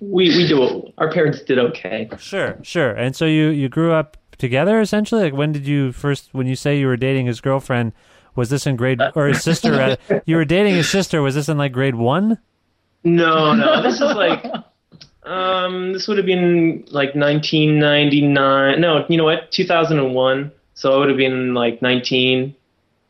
we 0.00 0.28
we 0.36 0.46
do 0.48 0.92
our 0.98 1.10
parents 1.12 1.40
did 1.42 1.58
okay. 1.58 2.08
Sure, 2.18 2.58
sure. 2.62 2.90
And 2.90 3.14
so 3.16 3.24
you 3.26 3.48
you 3.48 3.68
grew 3.68 3.92
up 3.92 4.16
together 4.38 4.80
essentially. 4.80 5.22
Like 5.22 5.34
when 5.34 5.52
did 5.52 5.66
you 5.66 5.92
first? 5.92 6.28
When 6.32 6.46
you 6.46 6.56
say 6.56 6.78
you 6.78 6.86
were 6.86 6.96
dating 6.96 7.26
his 7.26 7.40
girlfriend, 7.40 7.92
was 8.34 8.50
this 8.50 8.66
in 8.66 8.76
grade 8.76 9.00
or 9.14 9.26
his 9.26 9.42
sister? 9.42 9.74
uh, 9.74 10.20
you 10.26 10.36
were 10.36 10.44
dating 10.44 10.74
his 10.74 10.88
sister. 10.88 11.22
Was 11.22 11.34
this 11.34 11.48
in 11.48 11.58
like 11.58 11.72
grade 11.72 11.94
one? 11.94 12.38
No, 13.02 13.54
no, 13.54 13.82
this 13.82 13.94
is 13.94 14.00
like, 14.14 14.44
um, 15.22 15.94
this 15.94 16.06
would 16.06 16.18
have 16.18 16.26
been 16.26 16.84
like 16.90 17.14
1999. 17.14 18.80
No, 18.80 19.06
you 19.08 19.16
know 19.16 19.24
what? 19.24 19.50
2001. 19.50 20.52
So 20.74 20.92
I 20.92 20.96
would 20.98 21.08
have 21.08 21.16
been 21.16 21.54
like 21.54 21.80
19, 21.82 22.54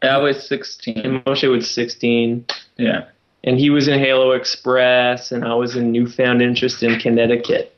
I 0.03 0.17
was 0.19 0.47
16. 0.47 0.99
and 0.99 1.25
Moshe 1.25 1.49
was 1.51 1.69
16, 1.71 2.45
Yeah. 2.77 3.07
And 3.45 3.59
he 3.59 3.71
was 3.71 3.89
in 3.89 3.99
Halo 3.99 4.33
Express, 4.33 5.33
and 5.33 5.45
I 5.45 5.55
was 5.55 5.77
in 5.77 5.93
Newfound 5.93 6.43
Interest 6.43 6.83
in 6.83 6.99
Connecticut. 7.01 7.77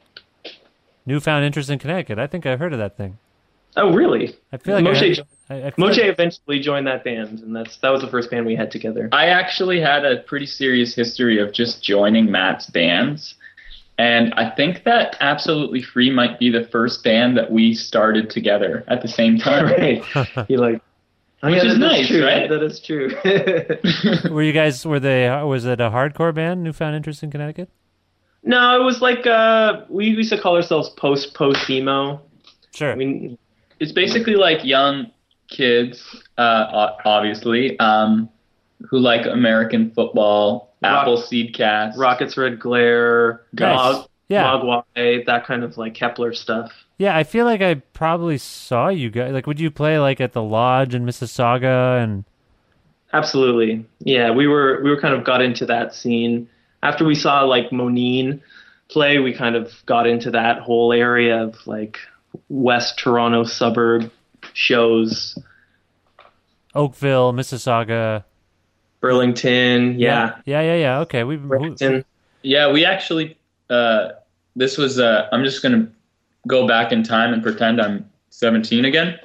Newfound 1.05 1.45
interest 1.45 1.69
in 1.69 1.79
Connecticut. 1.81 2.19
I 2.19 2.27
think 2.29 2.47
I've 2.47 2.61
heard 2.61 2.73
of 2.73 2.79
that 2.79 2.97
thing. 2.97 3.19
Oh, 3.77 3.93
really? 3.93 4.37
I 4.53 4.57
feel 4.59 4.75
like 4.77 4.85
I 4.85 4.91
Moshe, 4.91 5.17
heard- 5.17 5.27
I, 5.51 5.67
I 5.67 5.71
feel 5.73 5.87
Moshe 5.87 5.99
like- 5.99 6.07
eventually 6.07 6.61
joined 6.61 6.87
that 6.87 7.03
band, 7.05 7.41
and 7.41 7.57
that's 7.57 7.77
that 7.79 7.91
was 7.91 8.03
the 8.03 8.07
first 8.09 8.31
band 8.31 8.47
we 8.47 8.55
had 8.55 8.71
together. 8.71 9.09
I 9.13 9.27
actually 9.27 9.81
had 9.81 10.05
a 10.05 10.19
pretty 10.19 10.47
serious 10.47 10.95
history 10.95 11.41
of 11.41 11.53
just 11.53 11.83
joining 11.83 12.31
Matt's 12.31 12.67
bands. 12.71 13.35
And 13.99 14.33
I 14.35 14.51
think 14.51 14.85
that 14.85 15.17
Absolutely 15.21 15.83
Free 15.83 16.11
might 16.11 16.39
be 16.39 16.51
the 16.51 16.65
first 16.69 17.05
band 17.05 17.37
that 17.37 17.51
we 17.53 17.75
started 17.75 18.31
together 18.31 18.85
at 18.89 19.03
the 19.03 19.09
same 19.09 19.39
time. 19.39 19.65
right? 19.79 20.03
He 20.49 20.57
like, 20.57 20.83
oh, 21.43 21.51
Which 21.51 21.63
yeah, 21.63 21.69
is 21.71 21.75
that- 21.75 21.79
nice, 21.79 22.09
true. 22.09 22.25
right? 22.25 22.49
That 22.49 22.63
is 22.63 22.81
true. 22.81 23.11
were 24.35 24.43
you 24.43 24.53
guys? 24.53 24.85
Were 24.87 25.01
they? 25.01 25.29
Was 25.43 25.65
it 25.65 25.81
a 25.81 25.91
hardcore 25.91 26.35
band? 26.35 26.63
Newfound 26.63 26.95
interest 26.97 27.23
in 27.23 27.31
Connecticut. 27.31 27.69
no, 28.45 28.81
it 28.81 28.85
was 28.85 29.01
like 29.01 29.27
uh, 29.27 29.83
we 29.89 30.07
used 30.07 30.31
to 30.33 30.41
call 30.41 30.57
ourselves 30.57 30.91
post 30.91 31.35
post 31.35 31.69
emo. 31.71 32.21
Sure. 32.75 32.93
I 32.93 32.95
mean, 32.95 33.37
It's 33.81 33.93
basically 33.93 34.35
like 34.35 34.65
young 34.65 35.11
kids, 35.49 36.03
uh, 36.39 36.93
obviously, 37.05 37.79
um, 37.79 38.29
who 38.89 38.99
like 38.99 39.27
American 39.27 39.91
football, 39.91 40.75
Rock- 40.83 41.03
Appleseed 41.03 41.55
Cast. 41.55 41.99
Rockets 41.99 42.37
Red 42.37 42.59
Glare, 42.59 43.43
Nice. 43.53 43.77
Mog, 43.77 44.09
Yeah. 44.29 44.45
Mogwai, 44.45 45.27
that 45.27 45.45
kind 45.47 45.63
of 45.65 45.77
like 45.77 45.95
Kepler 45.95 46.33
stuff. 46.33 46.73
Yeah, 47.03 47.17
I 47.17 47.25
feel 47.25 47.47
like 47.47 47.61
I 47.61 47.75
probably 47.75 48.39
saw 48.39 48.87
you 48.87 49.11
guys. 49.11 49.33
Like, 49.33 49.49
would 49.49 49.59
you 49.59 49.73
play 49.73 49.99
like 49.99 50.21
at 50.21 50.35
the 50.35 50.43
lodge 50.43 50.95
in 50.95 51.05
Mississauga 51.05 52.01
and? 52.01 52.25
Absolutely. 53.13 53.85
Yeah, 53.99 54.31
we 54.31 54.47
were 54.47 54.81
we 54.85 54.91
were 54.91 55.01
kind 55.01 55.13
of 55.13 55.25
got 55.25 55.43
into 55.43 55.67
that 55.67 55.97
scene. 55.97 56.49
After 56.81 57.05
we 57.05 57.17
saw 57.17 57.43
like 57.43 57.71
Moneen 57.71 58.41
play, 58.89 59.19
we 59.19 59.33
kind 59.33 59.57
of 59.57 59.73
got 59.85 60.07
into 60.07 60.31
that 60.31 60.61
whole 60.61 60.93
area 60.93 61.43
of 61.43 61.67
like 61.67 61.99
West 62.49 63.01
Toronto 63.01 63.43
suburb 63.43 64.09
shows. 64.53 65.37
Oakville, 66.77 67.33
Mississauga. 67.33 68.23
Burlington, 69.01 69.99
yeah. 69.99 70.37
Yeah, 70.45 70.61
yeah, 70.61 70.77
yeah. 70.77 70.99
Okay. 71.01 71.25
We, 71.25 71.35
Brampton. 71.35 72.05
Yeah, 72.43 72.71
we 72.71 72.85
actually. 72.85 73.37
Uh, 73.69 74.11
this 74.55 74.79
was. 74.79 75.01
Uh, 75.01 75.29
I'm 75.33 75.43
just 75.43 75.65
gonna 75.65 75.91
go 76.49 76.67
back 76.67 76.93
in 76.93 77.03
time 77.03 77.33
and 77.33 77.43
pretend 77.43 77.81
I'm 77.81 78.09
17 78.31 78.85
again. 78.85 79.19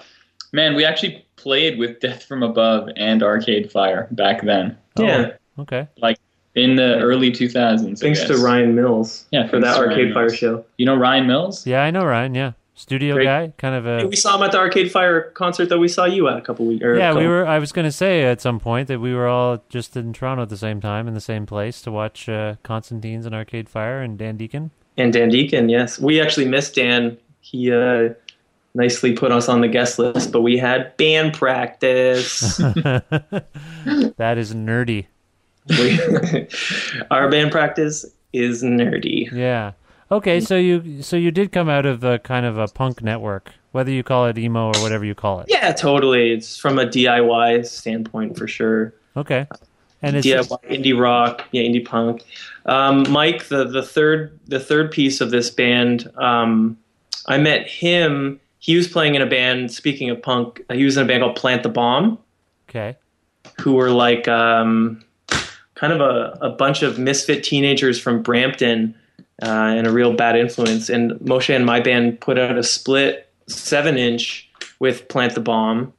Man, 0.54 0.76
we 0.76 0.86
actually 0.86 1.26
played 1.36 1.78
with 1.78 2.00
Death 2.00 2.24
from 2.24 2.44
Above 2.44 2.90
and 2.96 3.22
Arcade 3.24 3.72
Fire 3.72 4.08
back 4.12 4.44
then, 4.44 4.78
Yeah. 4.98 5.32
okay. 5.60 5.88
like 6.02 6.18
in 6.56 6.76
the 6.76 7.00
early 7.00 7.32
2000s. 7.32 8.00
Thanks 8.00 8.24
to. 8.26 8.38
Ryan 8.38 8.74
Mills 8.76 9.26
Yeah, 9.32 9.48
for 9.48 9.60
that 9.60 9.76
to 9.76 9.82
Ryan 9.82 9.92
Arcade 9.92 10.14
Fire 10.14 10.24
Mills. 10.26 10.36
show. 10.38 10.66
You 10.78 10.86
know 10.86 10.96
Ryan 10.96 11.28
Mills? 11.28 11.68
Yeah, 11.68 11.84
I 11.84 11.92
know 11.92 12.04
Ryan. 12.06 12.34
Yeah, 12.34 12.52
studio 12.74 13.16
Great. 13.16 13.26
guy, 13.26 13.54
kind 13.58 13.76
of 13.76 13.84
Hey, 13.84 14.04
a. 14.06 14.08
we 14.08 14.16
saw 14.16 14.36
him 14.38 14.44
at 14.44 14.52
the 14.52 14.58
Arcade 14.58 14.92
Fire 14.92 15.22
concert 15.32 15.70
that 15.70 15.78
we 15.78 15.88
saw 15.88 16.06
you 16.06 16.28
at 16.30 16.38
a 16.38 16.42
couple 16.42 16.66
weeks. 16.66 16.84
Yeah, 16.84 17.14
we 17.14 17.28
were. 17.28 17.46
I 17.46 17.60
was 17.60 17.72
going 17.72 17.86
to 17.86 17.92
say 17.92 18.24
at 18.24 18.42
some 18.42 18.60
point 18.60 18.88
that 18.88 19.00
we 19.00 19.14
were 19.14 19.28
all 19.28 19.64
just 19.70 19.96
in 19.98 20.14
Toronto 20.14 20.44
at 20.44 20.50
the 20.50 20.58
same 20.58 20.82
time 20.82 21.08
in 21.08 21.14
the 21.14 21.22
same 21.22 21.46
place 21.46 21.82
to 21.84 21.92
watch 21.92 22.28
uh, 22.30 22.56
Constantine's 22.64 23.26
and 23.28 23.36
Arcade 23.36 23.70
Fire 23.70 24.02
and 24.02 24.18
Dan 24.18 24.38
Deacon. 24.38 24.72
And 24.98 25.14
Dan 25.14 25.30
Deacon, 25.30 25.70
yes. 25.70 26.00
We 26.00 26.20
actually 26.20 26.48
missed 26.48 26.76
Dan. 26.76 27.18
He 27.42 27.72
uh, 27.72 28.10
nicely 28.74 29.14
put 29.14 29.32
us 29.32 29.48
on 29.48 29.62
the 29.62 29.68
guest 29.68 30.00
list, 30.00 30.32
but 30.32 30.42
we 30.42 30.58
had 30.58 30.96
band 30.98 31.34
practice. 31.34 32.60
That 34.18 34.38
is 34.38 34.54
nerdy. 34.54 35.06
we, 35.70 36.48
our 37.12 37.30
band 37.30 37.52
practice 37.52 38.06
is 38.34 38.64
nerdy. 38.64 39.32
Yeah. 39.32 39.74
Okay, 40.10 40.40
so 40.40 40.56
you 40.56 41.02
so 41.04 41.16
you 41.18 41.32
did 41.32 41.52
come 41.52 41.70
out 41.70 41.86
of 41.86 42.04
a 42.04 42.18
kind 42.20 42.46
of 42.46 42.58
a 42.58 42.68
punk 42.68 43.04
network, 43.04 43.52
whether 43.74 43.92
you 43.92 44.04
call 44.04 44.26
it 44.26 44.38
emo 44.38 44.68
or 44.68 44.82
whatever 44.82 45.06
you 45.06 45.14
call 45.14 45.42
it. 45.42 45.48
Yeah, 45.50 45.72
totally. 45.74 46.32
It's 46.32 46.58
from 46.58 46.80
a 46.80 46.86
DIY 46.86 47.66
standpoint 47.66 48.38
for 48.38 48.48
sure. 48.48 48.94
Okay. 49.16 49.48
And 50.02 50.16
it's 50.16 50.28
DIY 50.28 50.64
indie 50.70 51.00
rock, 51.00 51.44
yeah, 51.52 51.64
indie 51.64 51.86
punk. 51.86 52.24
Um, 52.66 53.10
Mike, 53.10 53.48
the 53.48 53.64
the 53.66 53.82
third 53.82 54.40
the 54.46 54.60
third 54.60 54.92
piece 54.92 55.22
of 55.22 55.32
this 55.32 55.50
band, 55.50 56.12
um, 56.18 56.78
I 57.28 57.38
met 57.38 57.68
him. 57.68 58.40
He 58.60 58.76
was 58.76 58.88
playing 58.88 59.16
in 59.16 59.22
a 59.22 59.26
band. 59.26 59.72
Speaking 59.72 60.10
of 60.10 60.22
punk, 60.22 60.62
he 60.72 60.84
was 60.84 60.98
in 60.98 61.04
a 61.04 61.08
band 61.08 61.24
called 61.24 61.36
Plant 61.36 61.64
the 61.64 61.70
Bomb. 61.70 62.20
okay. 62.70 62.98
who 63.62 63.74
were 63.74 63.92
like 63.92 64.28
um, 64.28 65.04
kind 65.76 65.94
of 65.94 66.02
a, 66.02 66.38
a 66.42 66.50
bunch 66.50 66.82
of 66.84 67.00
misfit 67.00 67.44
teenagers 67.44 68.00
from 68.00 68.22
Brampton 68.22 68.96
uh, 69.42 69.46
and 69.76 69.88
a 69.88 69.92
real 69.92 70.14
bad 70.14 70.36
influence. 70.36 70.90
And 70.90 71.12
Moshe 71.14 71.56
and 71.56 71.66
my 71.66 71.80
band 71.80 72.20
put 72.20 72.38
out 72.38 72.58
a 72.58 72.64
split 72.64 73.30
seven 73.48 73.98
inch 73.98 74.50
with 74.80 75.08
Plant 75.08 75.36
the 75.36 75.42
Bomb. 75.42 75.94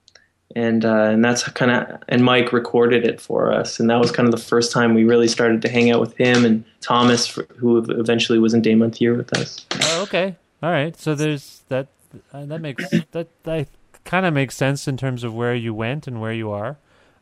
And 0.57 0.85
uh, 0.85 1.05
and 1.05 1.23
that's 1.23 1.43
kind 1.51 1.71
of 1.71 2.03
and 2.09 2.25
Mike 2.25 2.53
recorded 2.53 3.05
it 3.05 3.21
for 3.21 3.53
us, 3.53 3.79
and 3.79 3.91
that 3.91 4.01
was 4.01 4.11
kind 4.11 4.27
of 4.27 4.33
the 4.33 4.41
first 4.41 4.73
time 4.73 4.95
we 4.95 5.05
really 5.05 5.29
started 5.29 5.61
to 5.61 5.69
hang 5.69 5.91
out 5.91 6.01
with 6.01 6.17
him 6.17 6.45
and 6.45 6.65
Thomas, 6.81 7.39
who 7.57 7.77
eventually 7.91 8.39
was 8.39 8.55
in 8.55 8.63
Day 8.63 8.75
Month 8.75 8.99
Year 8.99 9.15
with 9.15 9.37
us. 9.37 9.67
Oh, 9.83 10.03
okay. 10.05 10.37
All 10.63 10.71
right. 10.71 10.99
So 10.99 11.15
there's 11.15 11.63
that. 11.69 11.89
Uh, 12.33 12.47
that 12.47 12.63
makes 12.63 12.89
that 13.13 13.29
that 13.43 13.69
kind 14.05 14.25
of 14.25 14.33
makes 14.33 14.57
sense 14.57 14.89
in 14.89 14.97
terms 14.97 15.23
of 15.23 15.35
where 15.35 15.55
you 15.55 15.75
went 15.75 16.07
and 16.07 16.19
where 16.19 16.33
you 16.33 16.51
are. 16.51 16.79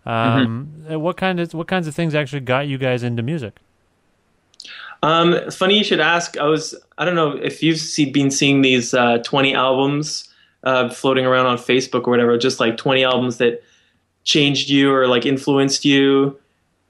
Um, 0.07 0.85
uh, 0.89 1.01
What 1.01 1.17
kind 1.17 1.41
of 1.41 1.53
what 1.53 1.67
kinds 1.67 1.89
of 1.89 1.95
things 1.97 2.15
actually 2.15 2.41
got 2.41 2.69
you 2.69 2.79
guys 2.79 3.03
into 3.03 3.25
music? 3.25 3.59
Um, 5.03 5.51
funny 5.51 5.79
you 5.79 5.85
should 5.85 6.01
ask. 6.01 6.39
I 6.39 6.45
was 6.45 6.75
I 6.97 7.05
don't 7.05 7.17
know 7.17 7.33
if 7.33 7.63
you've 7.63 7.79
see, 7.79 8.11
been 8.11 8.31
seeing 8.31 8.63
these 8.63 8.95
uh, 8.95 9.19
twenty 9.19 9.53
albums 9.53 10.26
uh, 10.67 10.91
floating 10.91 11.25
around 11.25 11.47
on 11.47 11.57
Facebook 11.57 12.07
or 12.07 12.11
whatever, 12.11 12.37
just 12.37 12.61
like 12.61 12.77
twenty 12.77 13.05
albums 13.05 13.39
that 13.39 13.63
changed 14.25 14.69
you 14.69 14.93
or 14.93 15.07
like 15.07 15.25
influenced 15.25 15.85
you. 15.87 16.39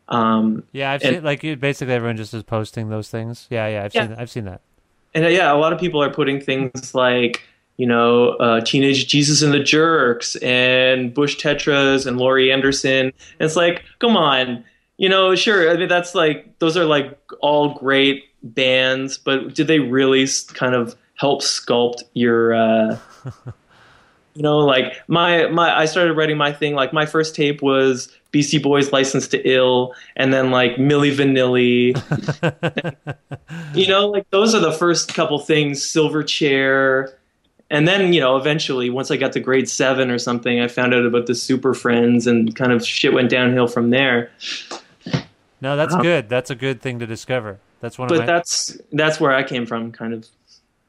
Um, 0.08 0.62
Yeah, 0.72 0.92
I've 0.92 1.02
And- 1.02 1.16
seen 1.16 1.24
like 1.24 1.42
basically 1.60 1.94
everyone 1.94 2.16
just 2.16 2.32
is 2.34 2.42
posting 2.42 2.88
those 2.90 3.08
things. 3.08 3.46
Yeah, 3.50 3.68
yeah, 3.68 3.84
I've 3.84 3.94
Yeah. 3.94 4.06
seen 4.08 4.16
I've 4.18 4.30
seen 4.30 4.44
that. 4.46 4.60
and 5.14 5.24
uh, 5.24 5.28
yeah, 5.28 5.52
a 5.52 5.56
lot 5.56 5.72
of 5.72 5.78
people 5.80 6.02
are 6.02 6.10
putting 6.10 6.40
things 6.40 6.94
like 6.94 7.42
you 7.76 7.86
know 7.86 8.30
uh, 8.40 8.60
Teenage 8.60 9.06
Jesus 9.06 9.42
and 9.42 9.52
the 9.52 9.60
Jerks 9.60 10.36
and 10.36 11.12
Bush 11.12 11.36
Tetras 11.36 12.06
and 12.06 12.16
Laurie 12.18 12.50
Anderson. 12.52 13.06
And 13.06 13.12
it's 13.40 13.56
like, 13.56 13.82
come 13.98 14.16
on, 14.16 14.64
you 14.96 15.08
know, 15.08 15.34
sure. 15.34 15.70
I 15.70 15.76
mean, 15.76 15.88
that's 15.88 16.14
like 16.14 16.58
those 16.60 16.76
are 16.76 16.84
like 16.86 17.18
all 17.40 17.74
great 17.74 18.24
bands, 18.42 19.18
but 19.18 19.54
did 19.54 19.66
they 19.66 19.80
really 19.80 20.26
kind 20.54 20.74
of 20.74 20.94
help 21.16 21.42
sculpt 21.42 22.02
your? 22.14 22.54
Uh, 22.54 22.98
you 24.36 24.42
know, 24.42 24.58
like 24.58 25.02
my 25.08 25.46
my 25.46 25.74
I 25.74 25.86
started 25.86 26.12
writing 26.14 26.36
my 26.36 26.52
thing. 26.52 26.74
Like 26.74 26.92
my 26.92 27.06
first 27.06 27.34
tape 27.34 27.62
was 27.62 28.14
Beastie 28.32 28.58
Boys 28.58 28.92
License 28.92 29.26
to 29.28 29.40
Ill, 29.48 29.94
and 30.14 30.32
then 30.32 30.50
like 30.50 30.76
Milli 30.76 31.10
Vanilli. 31.16 31.96
you 33.74 33.88
know, 33.88 34.08
like 34.08 34.28
those 34.30 34.54
are 34.54 34.60
the 34.60 34.72
first 34.72 35.14
couple 35.14 35.38
things. 35.38 35.80
Silverchair, 35.82 37.14
and 37.70 37.88
then 37.88 38.12
you 38.12 38.20
know, 38.20 38.36
eventually, 38.36 38.90
once 38.90 39.10
I 39.10 39.16
got 39.16 39.32
to 39.32 39.40
grade 39.40 39.70
seven 39.70 40.10
or 40.10 40.18
something, 40.18 40.60
I 40.60 40.68
found 40.68 40.92
out 40.92 41.06
about 41.06 41.26
the 41.26 41.32
Superfriendz, 41.32 42.26
and 42.26 42.54
kind 42.54 42.72
of 42.72 42.86
shit 42.86 43.14
went 43.14 43.30
downhill 43.30 43.68
from 43.68 43.88
there. 43.88 44.30
No, 45.62 45.76
that's 45.76 45.94
uh-huh. 45.94 46.02
good. 46.02 46.28
That's 46.28 46.50
a 46.50 46.54
good 46.54 46.82
thing 46.82 46.98
to 46.98 47.06
discover. 47.06 47.58
That's 47.80 47.98
one 47.98 48.06
of 48.06 48.10
But 48.10 48.20
my. 48.20 48.26
that's 48.26 48.78
that's 48.92 49.18
where 49.18 49.32
I 49.32 49.42
came 49.44 49.64
from, 49.64 49.92
kind 49.92 50.12
of. 50.12 50.26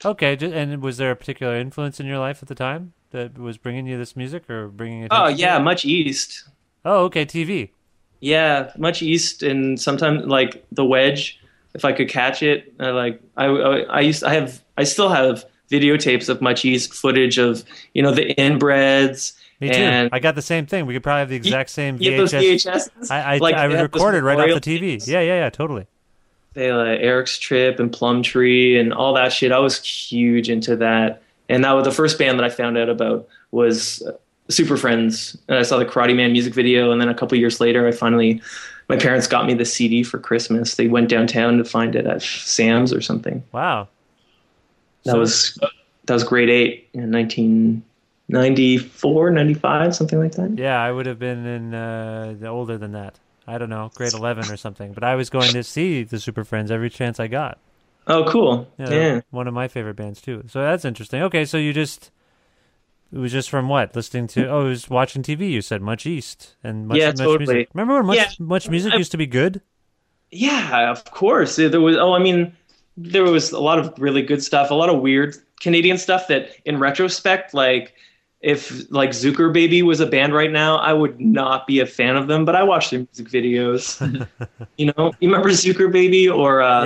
Okay, 0.04 0.38
and 0.38 0.82
was 0.84 0.98
there 0.98 1.12
a 1.12 1.16
particular 1.16 1.56
influence 1.56 2.02
in 2.02 2.06
your 2.06 2.20
life 2.20 2.44
at 2.44 2.50
the 2.50 2.56
time 2.56 2.92
that 3.12 3.38
was 3.38 3.58
bringing 3.58 3.86
you 3.88 3.98
this 3.98 4.16
music 4.16 4.50
or 4.50 4.68
bringing 4.68 5.04
it? 5.04 5.08
Oh 5.12 5.28
yeah, 5.28 5.60
much 5.60 5.86
east. 5.86 6.44
Oh, 6.86 7.06
okay, 7.06 7.26
TV. 7.26 7.70
Yeah, 8.20 8.72
much 8.78 9.02
east, 9.02 9.44
and 9.44 9.80
sometimes 9.80 10.26
like 10.26 10.66
the 10.72 10.86
wedge. 10.86 11.40
If 11.74 11.86
I 11.86 11.92
could 11.92 12.10
catch 12.10 12.42
it, 12.42 12.74
I 12.80 12.90
like 12.90 13.22
I, 13.36 13.46
I 13.46 13.80
I 13.82 14.00
used 14.00 14.24
I 14.24 14.34
have 14.34 14.64
I 14.78 14.84
still 14.84 15.10
have 15.10 15.46
videotapes 15.70 16.28
of 16.30 16.42
much 16.42 16.66
east 16.66 16.94
footage 16.94 17.38
of 17.38 17.64
you 17.94 18.02
know 18.02 18.12
the 18.12 18.34
inbreds. 18.36 19.34
Me 19.60 19.70
too. 19.70 19.76
And 19.76 20.10
I 20.12 20.20
got 20.20 20.36
the 20.36 20.42
same 20.42 20.66
thing. 20.66 20.86
We 20.86 20.94
could 20.94 21.04
probably 21.04 21.20
have 21.20 21.30
the 21.30 21.36
exact 21.36 21.70
same 21.72 21.98
you 22.00 22.12
have 22.12 22.18
those 22.20 22.34
VHS. 22.34 22.90
VHSs? 23.02 23.12
I 23.12 23.36
I, 23.36 23.38
Like, 23.38 23.56
I 23.56 23.68
they 23.68 23.76
have 23.76 23.92
those 23.92 24.02
recorded 24.02 24.24
right 24.24 24.40
off 24.40 24.62
the 24.62 24.80
TV. 24.80 24.80
tapes. 24.94 25.08
Yeah, 25.08 25.20
yeah, 25.20 25.36
yeah, 25.44 25.50
totally. 25.50 25.88
they 26.54 26.72
like 26.74 27.00
Eric's 27.02 27.38
Trip 27.38 27.80
and 27.80 27.92
Plumtree 27.92 28.80
and 28.80 28.94
all 28.94 29.14
that 29.16 29.32
shit. 29.34 29.52
I 29.52 29.60
was 29.60 29.84
huge 29.84 30.50
into 30.50 30.76
that, 30.78 31.22
and 31.50 31.64
that 31.64 31.72
was 31.74 31.86
the 31.86 31.92
first 31.92 32.18
band 32.20 32.38
that 32.40 32.44
I 32.44 32.50
found 32.50 32.78
out 32.78 32.90
about 32.90 33.28
was 33.52 34.02
uh, 34.04 34.12
Superfriendz. 34.50 35.38
And 35.48 35.58
I 35.58 35.64
saw 35.64 35.78
the 35.78 35.86
Karate 35.86 36.16
Man 36.16 36.32
music 36.32 36.54
video, 36.54 36.92
and 36.92 37.02
then 37.02 37.10
a 37.10 37.16
couple 37.16 37.38
years 37.38 37.60
later, 37.60 37.88
I 37.88 37.92
finally, 37.92 38.42
my 38.90 38.98
parents 38.98 39.28
got 39.28 39.46
me 39.46 39.54
the 39.54 39.66
CD 39.66 40.04
for 40.04 40.20
Christmas. 40.20 40.76
They 40.76 40.88
went 40.88 41.10
downtown 41.10 41.58
to 41.58 41.66
find 41.66 41.96
it 41.96 42.06
at 42.06 42.22
Sam's 42.22 42.94
or 42.94 43.02
something. 43.02 43.44
Wow. 43.52 43.88
That 45.06 45.12
So- 45.14 45.20
was 45.20 45.60
that 46.06 46.14
was 46.14 46.24
grade 46.24 46.50
eight 46.50 46.88
in 46.94 47.12
1994, 47.12 49.32
95, 49.32 49.96
something 49.96 50.20
like 50.20 50.32
that. 50.34 50.58
Yeah, 50.58 50.82
I 50.82 50.92
would 50.92 51.06
have 51.06 51.20
been 51.20 51.46
in 51.46 51.74
uh, 51.74 52.36
older 52.46 52.78
than 52.78 52.92
that. 52.94 53.16
I 53.50 53.58
don't 53.58 53.70
know, 53.70 53.92
grade 53.96 54.14
eleven 54.14 54.50
or 54.52 54.58
something. 54.58 54.92
But 54.94 55.04
I 55.06 55.16
was 55.16 55.30
going 55.30 55.52
to 55.52 55.64
see 55.64 56.04
the 56.04 56.18
Superfriendz 56.18 56.70
every 56.72 56.90
chance 56.90 57.18
I 57.20 57.28
got. 57.28 57.58
Oh, 58.08 58.26
cool. 58.30 58.68
Yeah, 58.80 58.92
Yeah. 58.92 59.22
one 59.32 59.48
of 59.48 59.54
my 59.54 59.68
favorite 59.68 59.96
bands 59.96 60.22
too. 60.22 60.44
So 60.48 60.62
that's 60.62 60.86
interesting. 60.86 61.22
Okay, 61.24 61.46
so 61.46 61.58
you 61.58 61.74
just 61.74 62.12
it 63.12 63.18
was 63.18 63.32
just 63.32 63.50
from 63.50 63.70
what 63.70 63.96
listening 63.96 64.28
to? 64.28 64.48
Oh, 64.50 64.66
it 64.66 64.70
was 64.70 64.90
watching 64.90 65.24
TV. 65.24 65.50
You 65.50 65.62
said 65.62 65.82
Much 65.82 66.06
East 66.06 66.56
and 66.64 66.88
much, 66.88 66.98
Yeah, 66.98 67.08
much 67.08 67.18
totally. 67.18 67.40
music. 67.40 67.70
Remember 67.74 67.96
when 67.96 68.06
much 68.06 68.18
Yeah. 68.18 68.30
much 68.40 68.70
music 68.70 68.94
used 68.94 69.12
to 69.12 69.18
be 69.18 69.28
good? 69.28 69.62
Yeah, 70.32 70.92
of 70.92 71.04
course. 71.06 71.56
There 71.56 71.80
was 71.82 71.96
oh, 71.98 72.14
I 72.14 72.20
mean, 72.20 72.56
there 72.98 73.24
was 73.24 73.52
a 73.52 73.60
lot 73.60 73.80
of 73.80 73.94
really 73.98 74.22
good 74.22 74.44
stuff, 74.44 74.72
a 74.72 74.74
lot 74.74 74.90
of 74.90 75.00
weird 75.02 75.36
Canadian 75.62 75.98
stuff 75.98 76.28
that 76.28 76.50
in 76.66 76.80
retrospect, 76.80 77.54
like 77.54 77.94
if 78.42 78.90
like 78.92 79.12
Zuckerbaby 79.12 79.84
was 79.84 80.00
a 80.00 80.06
band 80.06 80.34
right 80.34 80.52
now, 80.52 80.78
I 80.78 80.94
would 80.94 81.20
not 81.20 81.66
be 81.66 81.80
a 81.80 81.86
fan 81.86 82.16
of 82.18 82.28
them, 82.28 82.46
but 82.46 82.56
I 82.56 82.64
watched 82.64 82.92
their 82.92 83.00
music 83.00 83.28
videos. 83.30 84.00
you 84.78 84.88
know, 84.98 85.14
you 85.20 85.30
remember 85.30 85.50
Zuckerbaby 85.50 86.34
or 86.34 86.62
uh, 86.62 86.86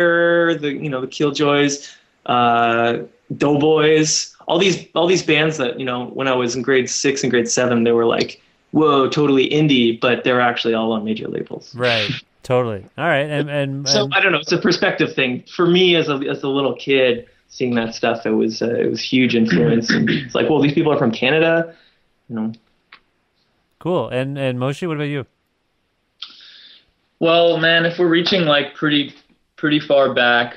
Starkicker, 0.00 0.60
the 0.60 0.72
you 0.72 0.88
know 0.88 1.00
the 1.00 1.06
Killjoys, 1.06 1.94
uh, 2.26 2.98
Doughboys, 3.36 4.34
all 4.46 4.58
these 4.58 4.86
all 4.94 5.06
these 5.06 5.22
bands 5.22 5.56
that 5.58 5.78
you 5.78 5.84
know 5.84 6.06
when 6.06 6.28
I 6.28 6.34
was 6.34 6.56
in 6.56 6.62
grade 6.62 6.90
six 6.90 7.22
and 7.22 7.30
grade 7.30 7.48
seven, 7.48 7.84
they 7.84 7.92
were 7.92 8.06
like 8.06 8.40
whoa, 8.72 9.08
totally 9.08 9.48
indie, 9.50 10.00
but 10.00 10.24
they're 10.24 10.40
actually 10.40 10.74
all 10.74 10.92
on 10.92 11.04
major 11.04 11.28
labels. 11.28 11.74
Right. 11.74 12.08
Totally. 12.42 12.84
All 12.96 13.06
right. 13.06 13.28
And 13.28 13.50
and, 13.50 13.88
So 13.88 14.04
and 14.04 14.14
I 14.14 14.20
don't 14.20 14.32
know. 14.32 14.38
It's 14.38 14.52
a 14.52 14.58
perspective 14.58 15.14
thing 15.14 15.44
for 15.54 15.66
me 15.66 15.96
as 15.96 16.08
a 16.08 16.14
as 16.28 16.42
a 16.42 16.48
little 16.48 16.74
kid. 16.74 17.26
Seeing 17.52 17.74
that 17.74 17.96
stuff, 17.96 18.26
it 18.26 18.30
was 18.30 18.62
uh, 18.62 18.74
it 18.74 18.88
was 18.88 19.00
huge 19.00 19.34
influence. 19.34 19.90
and 19.90 20.08
it's 20.08 20.36
like, 20.36 20.48
well, 20.48 20.60
these 20.60 20.72
people 20.72 20.92
are 20.92 20.98
from 20.98 21.10
Canada, 21.10 21.74
you 22.28 22.36
know. 22.36 22.52
cool. 23.80 24.08
And 24.08 24.38
and 24.38 24.58
Moshe, 24.58 24.86
what 24.86 24.96
about 24.96 25.04
you? 25.04 25.26
Well, 27.18 27.58
man, 27.58 27.84
if 27.84 27.98
we're 27.98 28.08
reaching 28.08 28.42
like 28.42 28.74
pretty 28.74 29.14
pretty 29.60 29.78
far 29.78 30.14
back, 30.14 30.56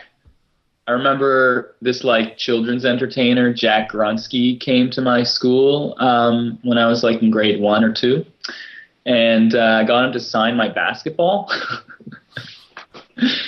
I 0.87 0.91
remember 0.91 1.75
this 1.81 2.03
like 2.03 2.37
children's 2.37 2.85
entertainer 2.85 3.53
Jack 3.53 3.91
Grunsky 3.91 4.59
came 4.59 4.89
to 4.91 5.01
my 5.01 5.23
school 5.23 5.95
um, 5.99 6.57
when 6.63 6.77
I 6.77 6.87
was 6.87 7.03
like 7.03 7.21
in 7.21 7.29
grade 7.29 7.61
one 7.61 7.83
or 7.83 7.93
two, 7.93 8.25
and 9.05 9.53
uh, 9.53 9.81
I 9.81 9.83
got 9.83 10.05
him 10.05 10.13
to 10.13 10.19
sign 10.19 10.55
my 10.55 10.69
basketball. 10.69 11.51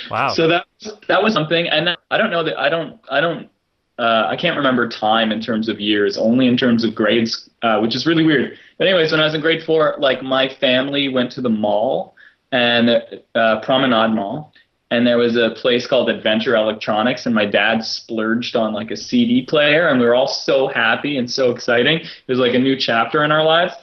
Wow. 0.08 0.32
So 0.32 0.46
that 0.46 0.64
that 1.08 1.22
was 1.24 1.34
something, 1.34 1.66
and 1.66 1.96
I 2.12 2.16
don't 2.16 2.30
know 2.30 2.44
that 2.44 2.56
I 2.56 2.68
don't 2.68 3.00
I 3.10 3.20
don't 3.20 3.50
uh, 3.98 4.28
I 4.28 4.36
can't 4.36 4.56
remember 4.56 4.88
time 4.88 5.32
in 5.32 5.40
terms 5.40 5.68
of 5.68 5.80
years, 5.80 6.16
only 6.16 6.46
in 6.46 6.56
terms 6.56 6.84
of 6.84 6.94
grades, 6.94 7.50
uh, 7.62 7.80
which 7.80 7.96
is 7.96 8.06
really 8.06 8.24
weird. 8.24 8.56
But 8.78 8.86
anyways, 8.86 9.10
when 9.10 9.20
I 9.20 9.24
was 9.24 9.34
in 9.34 9.40
grade 9.40 9.64
four, 9.64 9.96
like 9.98 10.22
my 10.22 10.48
family 10.60 11.08
went 11.08 11.32
to 11.32 11.40
the 11.40 11.48
mall 11.48 12.14
and 12.52 13.02
uh, 13.34 13.60
Promenade 13.62 14.14
Mall, 14.14 14.52
and 14.90 15.06
there 15.06 15.18
was 15.18 15.36
a 15.36 15.50
place 15.50 15.86
called 15.86 16.08
Adventure 16.08 16.54
Electronics, 16.54 17.26
and 17.26 17.34
my 17.34 17.44
dad 17.44 17.84
splurged 17.84 18.54
on 18.54 18.72
like 18.72 18.90
a 18.90 18.96
CD 18.96 19.42
player, 19.42 19.88
and 19.88 19.98
we 19.98 20.06
were 20.06 20.14
all 20.14 20.28
so 20.28 20.68
happy 20.68 21.16
and 21.16 21.30
so 21.30 21.50
exciting. 21.50 21.98
It 21.98 22.08
was 22.28 22.38
like 22.38 22.54
a 22.54 22.58
new 22.58 22.76
chapter 22.76 23.24
in 23.24 23.32
our 23.32 23.44
lives, 23.44 23.74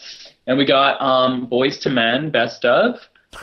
and 0.48 0.58
we 0.58 0.66
got 0.66 1.02
um, 1.02 1.48
Boyz 1.48 1.86
II 1.86 1.94
Men 1.94 2.30
Best 2.30 2.66
of. 2.66 3.00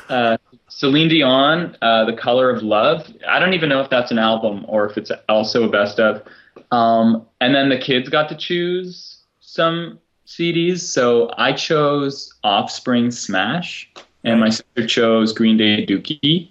Uh, 0.09 0.37
Celine 0.69 1.09
Dion, 1.09 1.77
uh, 1.83 2.05
The 2.05 2.13
Color 2.13 2.49
of 2.49 2.63
Love. 2.63 3.13
I 3.29 3.39
don't 3.39 3.55
even 3.55 3.69
know 3.69 3.81
if 3.81 3.91
that's 3.91 4.11
an 4.11 4.19
album 4.19 4.65
or 4.69 4.89
if 4.89 4.97
it's 4.97 5.11
also 5.29 5.65
a 5.65 5.69
best 5.69 5.99
of. 5.99 6.23
Um, 6.71 7.27
and 7.41 7.55
then 7.55 7.69
the 7.69 7.77
kids 7.77 8.09
got 8.09 8.29
to 8.29 8.37
choose 8.37 9.19
some 9.41 9.99
CDs. 10.27 10.81
So 10.81 11.31
I 11.37 11.53
chose 11.53 12.33
Offspring 12.45 13.11
Smash, 13.11 13.91
and 14.25 14.39
my 14.39 14.51
sister 14.51 14.87
chose 14.87 15.33
Green 15.33 15.57
Day 15.57 15.85
Dookie. 15.85 16.51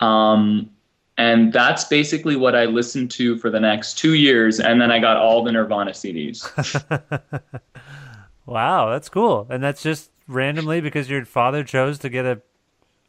Um, 0.00 0.70
and 1.18 1.52
that's 1.52 1.84
basically 1.84 2.36
what 2.36 2.54
I 2.54 2.66
listened 2.66 3.10
to 3.12 3.38
for 3.38 3.48
the 3.50 3.60
next 3.60 3.94
two 3.94 4.14
years. 4.14 4.60
And 4.60 4.80
then 4.80 4.90
I 4.90 4.98
got 4.98 5.16
all 5.16 5.42
the 5.42 5.52
Nirvana 5.52 5.92
CDs. 5.92 6.44
wow, 8.46 8.90
that's 8.90 9.08
cool. 9.08 9.46
And 9.48 9.62
that's 9.62 9.82
just 9.82 10.10
randomly 10.28 10.80
because 10.80 11.08
your 11.08 11.24
father 11.24 11.64
chose 11.64 11.98
to 12.00 12.10
get 12.10 12.26
a, 12.26 12.42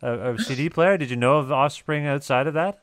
a, 0.01 0.33
a 0.33 0.39
CD 0.43 0.69
player. 0.69 0.97
Did 0.97 1.09
you 1.09 1.17
know 1.17 1.37
of 1.37 1.51
Offspring 1.51 2.05
outside 2.07 2.47
of 2.47 2.53
that? 2.53 2.79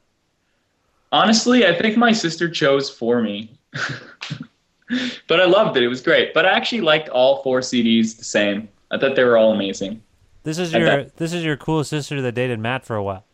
Honestly, 1.11 1.67
I 1.67 1.79
think 1.79 1.97
my 1.97 2.13
sister 2.13 2.51
chose 2.51 2.91
for 2.91 3.23
me. 3.23 3.57
but 5.29 5.41
I 5.41 5.47
loved 5.47 5.77
it. 5.77 5.83
It 5.83 5.89
was 5.89 6.03
great. 6.03 6.35
But 6.35 6.45
I 6.45 6.51
actually 6.51 6.83
liked 6.83 7.09
all 7.09 7.43
four 7.43 7.61
CDs 7.61 8.19
the 8.19 8.25
same. 8.25 8.69
I 8.91 8.99
thought 8.99 9.17
they 9.17 9.25
were 9.25 9.39
all 9.39 9.53
amazing. 9.53 10.03
This 10.43 10.59
is 10.59 10.73
your 10.73 10.85
that- 10.85 11.17
this 11.17 11.33
is 11.33 11.45
your 11.45 11.57
cool 11.57 11.83
sister 11.85 12.21
that 12.21 12.33
dated 12.33 12.59
Matt 12.59 12.85
for 12.85 12.97
a 12.97 13.03
while. 13.03 13.25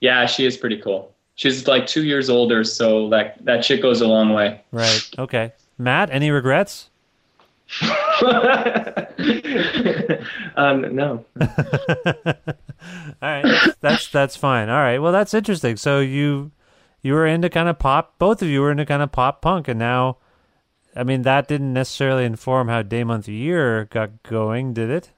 Yeah, 0.00 0.26
she 0.26 0.46
is 0.46 0.56
pretty 0.56 0.80
cool. 0.80 1.12
She's 1.36 1.66
like 1.66 1.86
two 1.86 2.04
years 2.04 2.30
older, 2.30 2.64
so 2.64 3.08
that 3.10 3.44
that 3.44 3.64
shit 3.64 3.82
goes 3.82 4.00
a 4.00 4.06
long 4.06 4.32
way. 4.32 4.62
Right. 4.72 5.08
Okay. 5.18 5.52
Matt, 5.78 6.10
any 6.10 6.30
regrets? 6.30 6.88
um, 10.56 10.94
no. 10.94 11.24
All 11.40 13.28
right, 13.32 13.42
that's, 13.42 13.76
that's 13.80 14.08
that's 14.08 14.36
fine. 14.36 14.68
All 14.68 14.76
right, 14.80 14.98
well, 14.98 15.12
that's 15.12 15.34
interesting. 15.34 15.76
So 15.76 15.98
you 16.00 16.52
you 17.02 17.12
were 17.12 17.26
into 17.26 17.50
kind 17.50 17.68
of 17.68 17.78
pop. 17.78 18.18
Both 18.18 18.40
of 18.40 18.48
you 18.48 18.60
were 18.60 18.70
into 18.70 18.86
kind 18.86 19.02
of 19.02 19.10
pop 19.10 19.42
punk, 19.42 19.68
and 19.68 19.78
now, 19.78 20.18
I 20.94 21.02
mean, 21.02 21.22
that 21.22 21.48
didn't 21.48 21.72
necessarily 21.72 22.24
inform 22.24 22.68
how 22.68 22.82
Day 22.82 23.02
Month 23.04 23.28
Year 23.28 23.86
got 23.86 24.22
going, 24.22 24.72
did 24.72 24.90
it? 24.90 25.10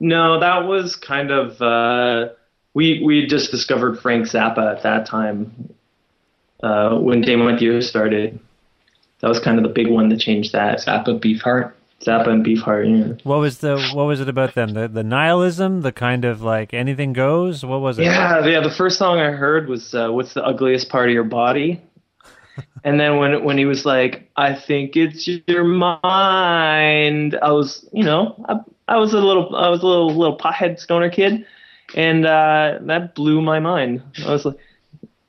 No, 0.00 0.40
that 0.40 0.66
was 0.66 0.96
kind 0.96 1.30
of 1.30 1.60
uh, 1.62 2.30
we 2.78 3.02
we 3.02 3.26
just 3.26 3.50
discovered 3.50 3.98
Frank 3.98 4.26
Zappa 4.26 4.76
at 4.76 4.84
that 4.84 5.04
time 5.04 5.74
uh, 6.62 6.96
when 6.96 7.22
Day 7.22 7.34
Month 7.34 7.60
Year 7.60 7.80
started. 7.82 8.38
That 9.18 9.26
was 9.26 9.40
kind 9.40 9.58
of 9.58 9.64
the 9.64 9.68
big 9.70 9.88
one 9.88 10.08
that 10.10 10.20
changed 10.20 10.52
that. 10.52 10.78
Zappa 10.78 11.18
Beefheart. 11.18 11.72
Zappa 12.00 12.28
and 12.28 12.46
Beefheart. 12.46 12.86
Yeah. 12.86 13.14
What 13.24 13.40
was 13.40 13.58
the 13.58 13.90
what 13.92 14.04
was 14.04 14.20
it 14.20 14.28
about 14.28 14.54
them? 14.54 14.74
The 14.74 14.86
the 14.86 15.02
nihilism, 15.02 15.82
the 15.82 15.90
kind 15.90 16.24
of 16.24 16.40
like 16.40 16.72
anything 16.72 17.12
goes. 17.12 17.64
What 17.64 17.80
was 17.80 17.98
it? 17.98 18.04
Yeah, 18.04 18.46
yeah. 18.46 18.60
The 18.60 18.70
first 18.70 18.96
song 18.96 19.18
I 19.18 19.32
heard 19.32 19.68
was 19.68 19.92
uh, 19.92 20.10
"What's 20.10 20.34
the 20.34 20.44
ugliest 20.44 20.88
part 20.88 21.08
of 21.08 21.14
your 21.14 21.24
body," 21.24 21.82
and 22.84 23.00
then 23.00 23.16
when 23.16 23.42
when 23.42 23.58
he 23.58 23.64
was 23.64 23.84
like, 23.84 24.30
"I 24.36 24.54
think 24.54 24.94
it's 24.94 25.26
your 25.48 25.64
mind," 25.64 27.36
I 27.42 27.50
was, 27.50 27.88
you 27.92 28.04
know, 28.04 28.36
I, 28.48 28.60
I 28.86 28.98
was 28.98 29.14
a 29.14 29.18
little, 29.18 29.56
I 29.56 29.68
was 29.68 29.82
a 29.82 29.86
little 29.86 30.14
little 30.14 30.38
pothead 30.38 30.78
stoner 30.78 31.10
kid, 31.10 31.44
and 31.94 32.26
uh, 32.26 32.78
that 32.82 33.14
blew 33.14 33.40
my 33.42 33.60
mind. 33.60 34.02
I 34.26 34.30
was 34.32 34.44
like, 34.44 34.56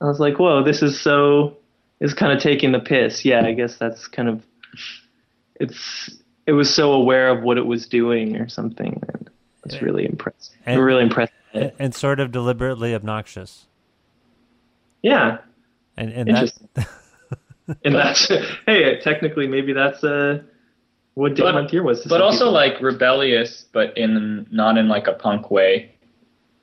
I 0.00 0.04
was 0.06 0.20
like, 0.20 0.38
"Whoa, 0.38 0.62
this 0.62 0.82
is 0.82 1.00
so." 1.00 1.56
Is 2.00 2.14
kind 2.14 2.32
of 2.32 2.42
taking 2.42 2.72
the 2.72 2.80
piss. 2.80 3.26
Yeah, 3.26 3.44
I 3.44 3.52
guess 3.52 3.76
that's 3.76 4.06
kind 4.06 4.28
of. 4.28 4.42
It's 5.56 6.10
it 6.46 6.52
was 6.52 6.74
so 6.74 6.92
aware 6.92 7.28
of 7.28 7.42
what 7.42 7.58
it 7.58 7.66
was 7.66 7.86
doing 7.86 8.36
or 8.36 8.48
something. 8.48 9.02
And 9.12 9.30
it's 9.66 9.82
really 9.82 10.06
impressive. 10.06 10.54
And- 10.66 10.82
really 10.82 11.02
impressed. 11.02 11.32
and, 11.52 11.72
and 11.78 11.94
sort 11.94 12.18
of 12.20 12.32
deliberately 12.32 12.94
obnoxious. 12.94 13.66
Yeah, 15.02 15.38
And 15.96 16.10
and 16.12 16.28
that, 16.28 16.52
Interesting. 16.52 16.68
and 17.84 17.94
that's 17.94 18.28
hey, 18.66 19.00
technically 19.00 19.46
maybe 19.46 19.72
that's 19.72 20.02
uh 20.02 20.42
what 21.14 21.34
Day 21.34 21.42
But- 21.42 21.54
Month 21.54 21.72
Year 21.72 21.82
was. 21.82 22.04
But 22.06 22.20
also 22.22 22.46
people. 22.46 22.52
like 22.52 22.80
rebellious, 22.80 23.66
but 23.72 23.96
in 23.98 24.46
not 24.50 24.78
in 24.78 24.88
like 24.88 25.06
a 25.06 25.12
punk 25.12 25.50
way. 25.50 25.94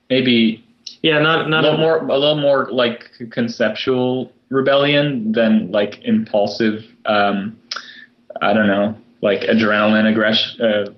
Maybe 0.10 0.63
yeah, 1.02 1.20
not 1.20 1.46
a 1.46 1.50
not 1.50 1.63
little 1.63 1.80
more, 1.80 1.98
a 1.98 2.17
little 2.17 2.39
more 2.39 2.70
like 2.72 3.12
conceptual 3.32 4.32
rebellion 4.50 5.32
than 5.34 5.72
like 5.72 6.00
impulsive. 6.04 6.84
Um, 7.06 7.60
I 8.41 8.54
don't 8.54 8.67
know, 8.67 8.96
like 9.22 9.41
adrenaline 9.41 10.10
aggression. 10.10 10.62
Uh, 10.62 10.93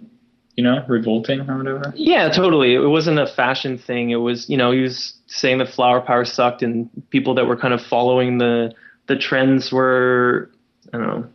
you 0.55 0.63
know, 0.63 0.83
revolting 0.89 1.39
or 1.49 1.57
whatever. 1.57 1.93
Yeah, 1.95 2.27
totally. 2.27 2.73
It 2.75 2.79
wasn't 2.89 3.17
a 3.17 3.27
fashion 3.27 3.77
thing. 3.77 4.09
It 4.09 4.17
was, 4.17 4.49
you 4.49 4.57
know, 4.57 4.71
he 4.71 4.81
was 4.81 5.13
saying 5.27 5.59
that 5.59 5.69
flower 5.69 6.01
power 6.01 6.25
sucked, 6.25 6.61
and 6.61 6.89
people 7.11 7.33
that 7.35 7.45
were 7.45 7.55
kind 7.55 7.73
of 7.73 7.81
following 7.81 8.39
the 8.39 8.73
the 9.07 9.15
trends 9.15 9.71
were, 9.71 10.51
I 10.93 10.97
don't 10.97 11.07
know, 11.07 11.29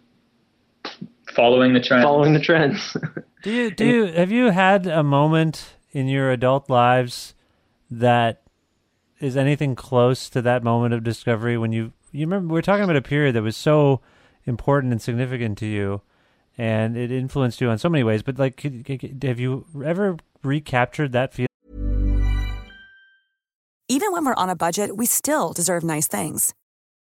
Following 1.35 1.73
the 1.73 1.81
trends. 1.81 2.05
following 2.05 2.33
the 2.35 2.41
trends. 2.41 2.97
do 3.43 3.51
you 3.51 3.71
do 3.71 3.85
you 3.87 4.05
have 4.07 4.31
you 4.31 4.51
had 4.51 4.87
a 4.87 5.03
moment 5.03 5.75
in 5.93 6.07
your 6.07 6.31
adult 6.31 6.69
lives 6.69 7.34
that 8.01 8.43
is 9.21 9.37
anything 9.37 9.75
close 9.75 10.29
to 10.31 10.43
that 10.43 10.63
moment 10.63 10.95
of 10.95 11.03
discovery 11.03 11.57
when 11.57 11.73
you 11.73 11.93
you 12.13 12.27
remember 12.27 12.53
we 12.53 12.59
are 12.59 12.63
talking 12.63 12.85
about 12.85 12.97
a 12.97 13.03
period 13.03 13.35
that 13.35 13.43
was 13.43 13.57
so 13.57 14.01
important 14.45 14.93
and 14.93 15.01
significant 15.01 15.59
to 15.59 15.67
you 15.67 16.01
and 16.57 16.97
it 16.97 17.11
influenced 17.11 17.61
you 17.61 17.71
in 17.71 17.79
so 17.79 17.89
many 17.89 18.05
ways 18.05 18.23
but 18.23 18.39
like 18.39 18.63
have 19.23 19.41
you 19.41 19.65
ever 19.85 20.17
recaptured 20.43 21.13
that 21.13 21.33
feeling 21.33 21.49
Even 23.87 24.13
when 24.13 24.25
we're 24.25 24.35
on 24.35 24.49
a 24.49 24.57
budget, 24.57 24.97
we 24.97 25.05
still 25.05 25.53
deserve 25.53 25.85
nice 25.85 26.09
things. 26.09 26.55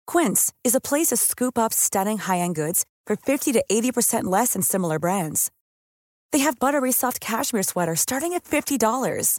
Quince 0.08 0.52
is 0.64 0.74
a 0.74 0.80
place 0.80 1.08
to 1.08 1.16
scoop 1.16 1.56
up 1.56 1.72
stunning 1.72 2.18
high-end 2.18 2.56
goods 2.56 2.84
for 3.06 3.14
50 3.16 3.52
to 3.52 3.64
80% 3.70 4.24
less 4.24 4.54
than 4.54 4.62
similar 4.62 4.98
brands. 4.98 5.52
They 6.32 6.40
have 6.40 6.58
buttery 6.58 6.90
soft 6.90 7.20
cashmere 7.20 7.62
sweaters 7.62 8.00
starting 8.00 8.32
at 8.34 8.42
$50, 8.42 9.38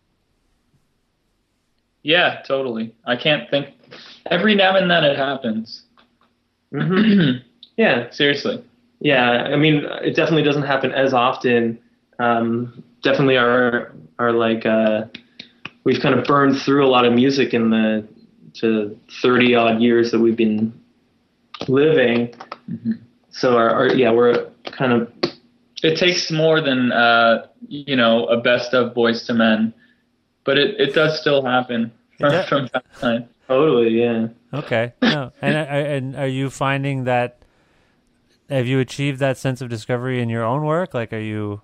Yeah, 2.03 2.41
totally. 2.47 2.93
I 3.05 3.15
can't 3.15 3.49
think. 3.49 3.67
Every 4.29 4.55
now 4.55 4.75
and 4.75 4.89
then 4.89 5.03
it 5.03 5.17
happens. 5.17 5.83
hmm 6.71 7.31
yeah, 7.77 8.09
Seriously. 8.11 8.63
yeah. 8.99 9.43
I 9.51 9.55
mean, 9.55 9.85
it 10.01 10.15
definitely 10.15 10.43
doesn't 10.43 10.63
happen 10.63 10.91
as 10.91 11.13
often 11.13 11.77
Um, 12.19 12.83
definitely 13.03 13.37
our 13.37 13.91
our 14.19 14.31
like 14.31 14.65
uh, 14.65 15.05
we've 15.85 15.99
kind 16.01 16.13
of 16.17 16.23
burned 16.25 16.59
through 16.61 16.85
a 16.85 16.89
lot 16.89 17.05
of 17.05 17.13
music 17.13 17.53
in 17.53 17.69
the 17.71 18.07
to 18.59 18.95
30 19.21 19.55
odd 19.55 19.81
years 19.81 20.11
that 20.11 20.19
we've 20.19 20.35
been 20.37 20.71
living. 21.67 22.27
Mm-hmm. 22.69 22.91
So 23.31 23.57
our, 23.57 23.69
our 23.69 23.87
yeah 23.95 24.11
we're 24.11 24.45
kind 24.65 24.93
of 24.93 25.11
It 25.83 25.97
takes 25.97 26.29
more 26.31 26.61
than 26.61 26.91
uh, 26.91 27.47
you 27.67 27.95
know 27.95 28.25
a 28.27 28.37
best 28.39 28.73
of 28.73 28.93
Boyz 28.93 29.27
II 29.29 29.37
Men, 29.37 29.73
but 30.43 30.57
it, 30.57 30.79
it 30.79 30.93
does 30.93 31.19
still 31.19 31.43
happen 31.45 31.91
from, 32.19 32.31
Yeah. 32.33 32.45
from 32.47 32.67
time 32.69 32.81
to 32.93 32.99
time. 32.99 33.29
totally 33.47 33.89
yeah. 34.01 34.27
Okay. 34.53 34.93
No. 35.01 35.31
And 35.41 35.55
are- 35.55 35.61
and 35.95 36.15
are 36.15 36.27
you 36.27 36.49
finding 36.49 37.03
that? 37.05 37.37
Have 38.49 38.67
you 38.67 38.79
achieved 38.79 39.19
that 39.19 39.37
sense 39.37 39.61
of 39.61 39.69
discovery 39.69 40.21
in 40.21 40.27
your 40.29 40.43
own 40.43 40.63
work? 40.65 40.93
Like, 40.93 41.13
are 41.13 41.19
you? 41.19 41.61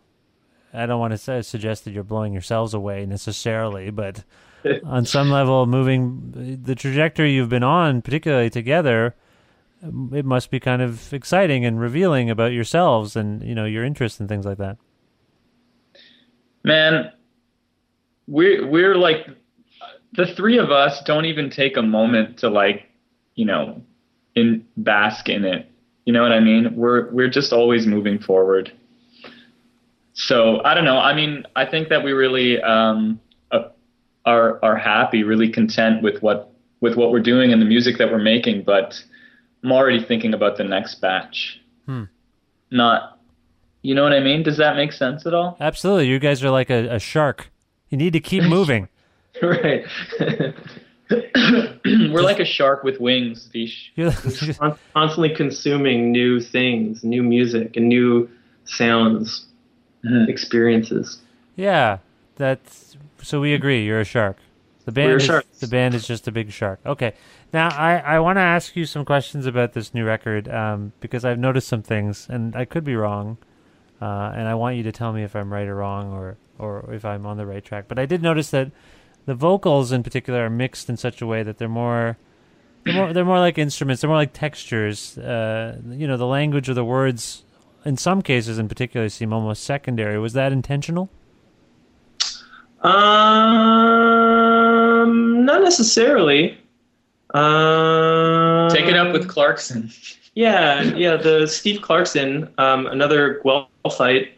I 0.73 0.85
don't 0.85 0.99
want 0.99 1.11
to 1.11 1.17
say, 1.17 1.41
suggest 1.41 1.83
that 1.85 1.91
you're 1.91 2.03
blowing 2.03 2.33
yourselves 2.33 2.73
away 2.73 3.05
necessarily, 3.05 3.89
but 3.89 4.23
on 4.85 5.05
some 5.05 5.29
level, 5.29 5.65
moving 5.65 6.59
the 6.63 6.75
trajectory 6.75 7.31
you've 7.33 7.49
been 7.49 7.63
on, 7.63 8.01
particularly 8.01 8.49
together, 8.49 9.15
it 10.13 10.23
must 10.25 10.49
be 10.49 10.59
kind 10.59 10.81
of 10.81 11.13
exciting 11.13 11.65
and 11.65 11.79
revealing 11.79 12.29
about 12.29 12.51
yourselves 12.53 13.15
and 13.15 13.43
you 13.43 13.53
know 13.55 13.65
your 13.65 13.83
interests 13.83 14.19
and 14.19 14.29
things 14.29 14.45
like 14.45 14.57
that. 14.59 14.77
Man, 16.63 17.11
we're 18.27 18.67
we're 18.67 18.95
like 18.95 19.27
the 20.13 20.27
three 20.35 20.57
of 20.57 20.71
us 20.71 21.01
don't 21.03 21.25
even 21.25 21.49
take 21.49 21.77
a 21.77 21.81
moment 21.81 22.39
to 22.39 22.49
like, 22.49 22.89
you 23.35 23.45
know, 23.45 23.81
in 24.35 24.65
bask 24.77 25.29
in 25.29 25.45
it. 25.45 25.69
You 26.05 26.13
know 26.13 26.21
what 26.21 26.31
I 26.31 26.39
mean? 26.39 26.75
We're 26.75 27.11
we're 27.11 27.29
just 27.29 27.51
always 27.51 27.85
moving 27.85 28.19
forward. 28.19 28.71
So 30.13 30.63
I 30.63 30.73
don't 30.73 30.85
know. 30.85 30.97
I 30.97 31.13
mean, 31.13 31.45
I 31.55 31.65
think 31.65 31.89
that 31.89 32.03
we 32.03 32.11
really 32.11 32.61
um, 32.61 33.19
uh, 33.51 33.69
are 34.25 34.63
are 34.63 34.77
happy, 34.77 35.23
really 35.23 35.49
content 35.49 36.01
with 36.01 36.21
what 36.21 36.51
with 36.81 36.95
what 36.95 37.11
we're 37.11 37.19
doing 37.19 37.51
and 37.51 37.61
the 37.61 37.65
music 37.65 37.97
that 37.97 38.11
we're 38.11 38.19
making. 38.19 38.63
But 38.63 39.01
I'm 39.63 39.71
already 39.71 40.03
thinking 40.03 40.33
about 40.33 40.57
the 40.57 40.63
next 40.63 41.01
batch. 41.01 41.61
Hmm. 41.85 42.03
Not, 42.69 43.19
you 43.81 43.95
know 43.95 44.03
what 44.03 44.13
I 44.13 44.19
mean? 44.19 44.43
Does 44.43 44.57
that 44.57 44.75
make 44.75 44.91
sense 44.91 45.25
at 45.25 45.33
all? 45.33 45.57
Absolutely, 45.59 46.07
you 46.07 46.19
guys 46.19 46.43
are 46.43 46.49
like 46.49 46.69
a, 46.69 46.95
a 46.95 46.99
shark. 46.99 47.49
You 47.89 47.97
need 47.97 48.13
to 48.13 48.19
keep 48.19 48.43
moving. 48.43 48.89
right. 49.41 49.85
We're 51.09 52.21
like 52.21 52.39
a 52.39 52.45
shark 52.45 52.83
with 52.83 52.99
wings, 52.99 53.47
Vish. 53.53 53.93
Constantly 54.93 55.33
consuming 55.35 56.11
new 56.11 56.39
things, 56.41 57.03
new 57.03 57.23
music, 57.23 57.75
and 57.77 57.87
new 57.89 58.29
sounds, 58.65 59.45
Mm-hmm. 60.05 60.29
experiences. 60.29 61.17
Yeah, 61.55 61.97
that's 62.35 62.95
so 63.21 63.41
we 63.41 63.53
agree. 63.55 63.83
You're 63.83 63.99
a 63.99 64.05
shark. 64.05 64.37
The 64.85 64.91
band 64.91 65.09
We're 65.09 65.17
is 65.17 65.23
sharks. 65.23 65.59
the 65.59 65.67
band 65.67 65.95
is 65.95 66.05
just 66.05 66.27
a 66.27 66.31
big 66.31 66.51
shark. 66.51 66.79
Okay, 66.85 67.13
now 67.51 67.69
I 67.69 67.97
I 67.97 68.19
want 68.19 68.37
to 68.37 68.41
ask 68.41 68.75
you 68.75 68.85
some 68.85 69.03
questions 69.05 69.47
about 69.47 69.73
this 69.73 69.95
new 69.95 70.05
record 70.05 70.47
um, 70.49 70.93
because 70.99 71.25
I've 71.25 71.39
noticed 71.39 71.67
some 71.67 71.81
things 71.81 72.27
and 72.29 72.55
I 72.55 72.63
could 72.63 72.83
be 72.83 72.95
wrong, 72.95 73.37
uh, 73.99 74.31
and 74.35 74.47
I 74.47 74.53
want 74.53 74.77
you 74.77 74.83
to 74.83 74.91
tell 74.91 75.11
me 75.13 75.23
if 75.23 75.35
I'm 75.35 75.51
right 75.51 75.67
or 75.67 75.75
wrong 75.75 76.13
or 76.13 76.37
or 76.59 76.93
if 76.93 77.05
I'm 77.05 77.25
on 77.25 77.37
the 77.37 77.45
right 77.45 77.63
track. 77.63 77.85
But 77.87 77.99
I 77.99 78.05
did 78.05 78.21
notice 78.21 78.49
that 78.51 78.71
the 79.25 79.35
vocals 79.35 79.91
in 79.91 80.03
particular 80.03 80.45
are 80.45 80.49
mixed 80.49 80.89
in 80.89 80.97
such 80.97 81.21
a 81.21 81.27
way 81.27 81.43
that 81.43 81.57
they're 81.57 81.67
more. 81.67 82.17
They're 82.85 82.93
more, 82.95 83.13
they're 83.13 83.25
more 83.25 83.39
like 83.39 83.57
instruments. 83.57 84.01
They're 84.01 84.09
more 84.09 84.17
like 84.17 84.33
textures. 84.33 85.17
Uh, 85.17 85.79
you 85.89 86.07
know, 86.07 86.17
the 86.17 86.27
language 86.27 86.69
or 86.69 86.73
the 86.73 86.85
words, 86.85 87.43
in 87.83 87.97
some 87.97 88.21
cases 88.21 88.57
in 88.57 88.69
particular, 88.69 89.09
seem 89.09 89.33
almost 89.33 89.63
secondary. 89.63 90.17
Was 90.17 90.33
that 90.33 90.51
intentional? 90.53 91.09
Um, 92.81 92.93
not 95.45 95.61
necessarily. 95.61 96.57
Um, 97.33 98.69
Take 98.69 98.85
it 98.85 98.95
up 98.95 99.11
with 99.11 99.27
Clarkson. 99.27 99.91
Yeah, 100.35 100.83
yeah. 100.83 101.17
The 101.17 101.47
Steve 101.47 101.81
Clarkson, 101.81 102.53
um, 102.57 102.87
another 102.87 103.41
Guelphite. 103.43 104.29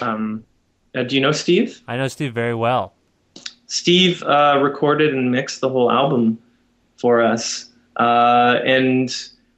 Um, 0.00 0.44
uh, 0.94 1.02
do 1.02 1.14
you 1.14 1.20
know 1.20 1.32
Steve? 1.32 1.82
I 1.88 1.96
know 1.96 2.08
Steve 2.08 2.32
very 2.32 2.54
well. 2.54 2.92
Steve 3.66 4.22
uh, 4.22 4.60
recorded 4.62 5.14
and 5.14 5.30
mixed 5.32 5.60
the 5.60 5.68
whole 5.68 5.90
album 5.90 6.38
for 6.96 7.22
us, 7.22 7.68
uh, 7.96 8.60
and 8.64 9.14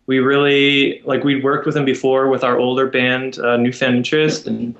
we 0.06 0.20
really 0.20 1.02
like 1.04 1.24
we'd 1.24 1.44
worked 1.44 1.66
with 1.66 1.76
him 1.76 1.84
before 1.84 2.28
with 2.28 2.42
our 2.42 2.58
older 2.58 2.86
band, 2.86 3.38
uh, 3.38 3.56
Newfound 3.56 3.96
Interest, 3.96 4.46
and 4.46 4.74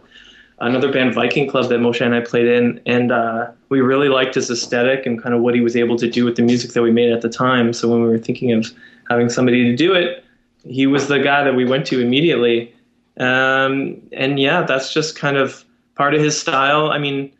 another 0.61 0.91
band, 0.91 1.15
Viking 1.15 1.49
Club, 1.49 1.69
that 1.69 1.81
Moshe 1.81 2.01
and 2.01 2.15
I 2.15 2.21
played 2.21 2.47
in, 2.47 2.81
and 2.87 3.13
uh, 3.13 3.51
we 3.69 3.81
really 3.81 4.09
liked 4.09 4.37
his 4.37 4.51
aesthetic 4.51 5.05
and 5.05 5.23
kind 5.23 5.35
of 5.35 5.43
what 5.43 5.55
he 5.55 5.61
was 5.61 5.77
able 5.77 5.97
to 5.97 6.09
do 6.09 6.25
with 6.25 6.37
the 6.37 6.43
music 6.43 6.73
that 6.73 6.83
we 6.83 6.93
made 6.93 7.13
at 7.13 7.21
the 7.21 7.29
time. 7.29 7.73
So 7.73 7.89
when 7.89 8.01
we 8.01 8.09
were 8.09 8.19
thinking 8.19 8.53
of 8.53 8.73
having 9.11 9.29
somebody 9.29 9.65
to 9.65 9.77
do 9.77 9.93
it, 9.93 10.25
he 10.65 10.87
was 10.87 11.09
the 11.09 11.19
guy 11.19 11.45
that 11.45 11.55
we 11.55 11.67
went 11.67 11.87
to 11.89 12.01
immediately. 12.01 12.75
Um, 13.19 14.01
and 14.13 14.39
yeah, 14.41 14.63
that's 14.63 14.93
just 14.95 15.17
kind 15.17 15.37
of 15.37 15.66
part 15.97 16.15
of 16.15 16.21
his 16.21 16.39
style. 16.39 16.91
I 16.91 16.99
mean, 16.99 17.33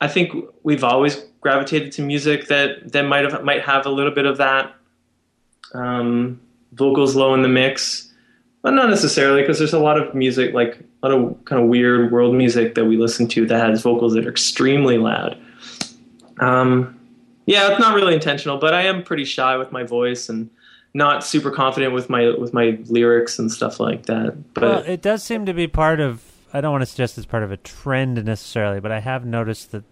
I 0.00 0.08
think 0.08 0.34
we've 0.62 0.84
always 0.84 1.24
gravitated 1.40 1.92
to 1.92 2.02
music 2.02 2.48
that 2.48 2.92
that 2.92 3.02
might 3.02 3.24
have 3.24 3.44
might 3.44 3.62
have 3.62 3.86
a 3.86 3.90
little 3.90 4.12
bit 4.12 4.26
of 4.26 4.38
that 4.38 4.74
um, 5.74 6.40
vocals 6.72 7.14
low 7.14 7.34
in 7.34 7.42
the 7.42 7.48
mix, 7.48 8.12
but 8.62 8.72
not 8.72 8.90
necessarily 8.90 9.42
because 9.42 9.58
there's 9.58 9.72
a 9.72 9.78
lot 9.78 10.00
of 10.00 10.14
music 10.14 10.52
like 10.54 10.80
a 11.02 11.08
lot 11.08 11.16
of 11.16 11.44
kind 11.44 11.62
of 11.62 11.68
weird 11.68 12.10
world 12.10 12.34
music 12.34 12.74
that 12.74 12.84
we 12.84 12.96
listen 12.96 13.28
to 13.28 13.46
that 13.46 13.68
has 13.68 13.82
vocals 13.82 14.14
that 14.14 14.26
are 14.26 14.30
extremely 14.30 14.98
loud. 14.98 15.38
Um, 16.40 16.98
yeah, 17.46 17.70
it's 17.70 17.80
not 17.80 17.94
really 17.94 18.14
intentional, 18.14 18.58
but 18.58 18.74
I 18.74 18.82
am 18.82 19.02
pretty 19.02 19.24
shy 19.24 19.56
with 19.56 19.70
my 19.70 19.84
voice 19.84 20.28
and 20.28 20.50
not 20.94 21.24
super 21.24 21.50
confident 21.50 21.94
with 21.94 22.10
my 22.10 22.30
with 22.36 22.52
my 22.52 22.78
lyrics 22.86 23.38
and 23.38 23.52
stuff 23.52 23.78
like 23.78 24.06
that. 24.06 24.54
But 24.54 24.62
well, 24.62 24.78
it 24.80 25.02
does 25.02 25.22
seem 25.22 25.46
to 25.46 25.54
be 25.54 25.66
part 25.66 26.00
of. 26.00 26.22
I 26.52 26.60
don't 26.60 26.72
want 26.72 26.82
to 26.82 26.86
suggest 26.86 27.18
it's 27.18 27.26
part 27.26 27.42
of 27.42 27.50
a 27.52 27.56
trend 27.56 28.24
necessarily, 28.24 28.80
but 28.80 28.92
I 28.92 29.00
have 29.00 29.24
noticed 29.24 29.72
that 29.72 29.84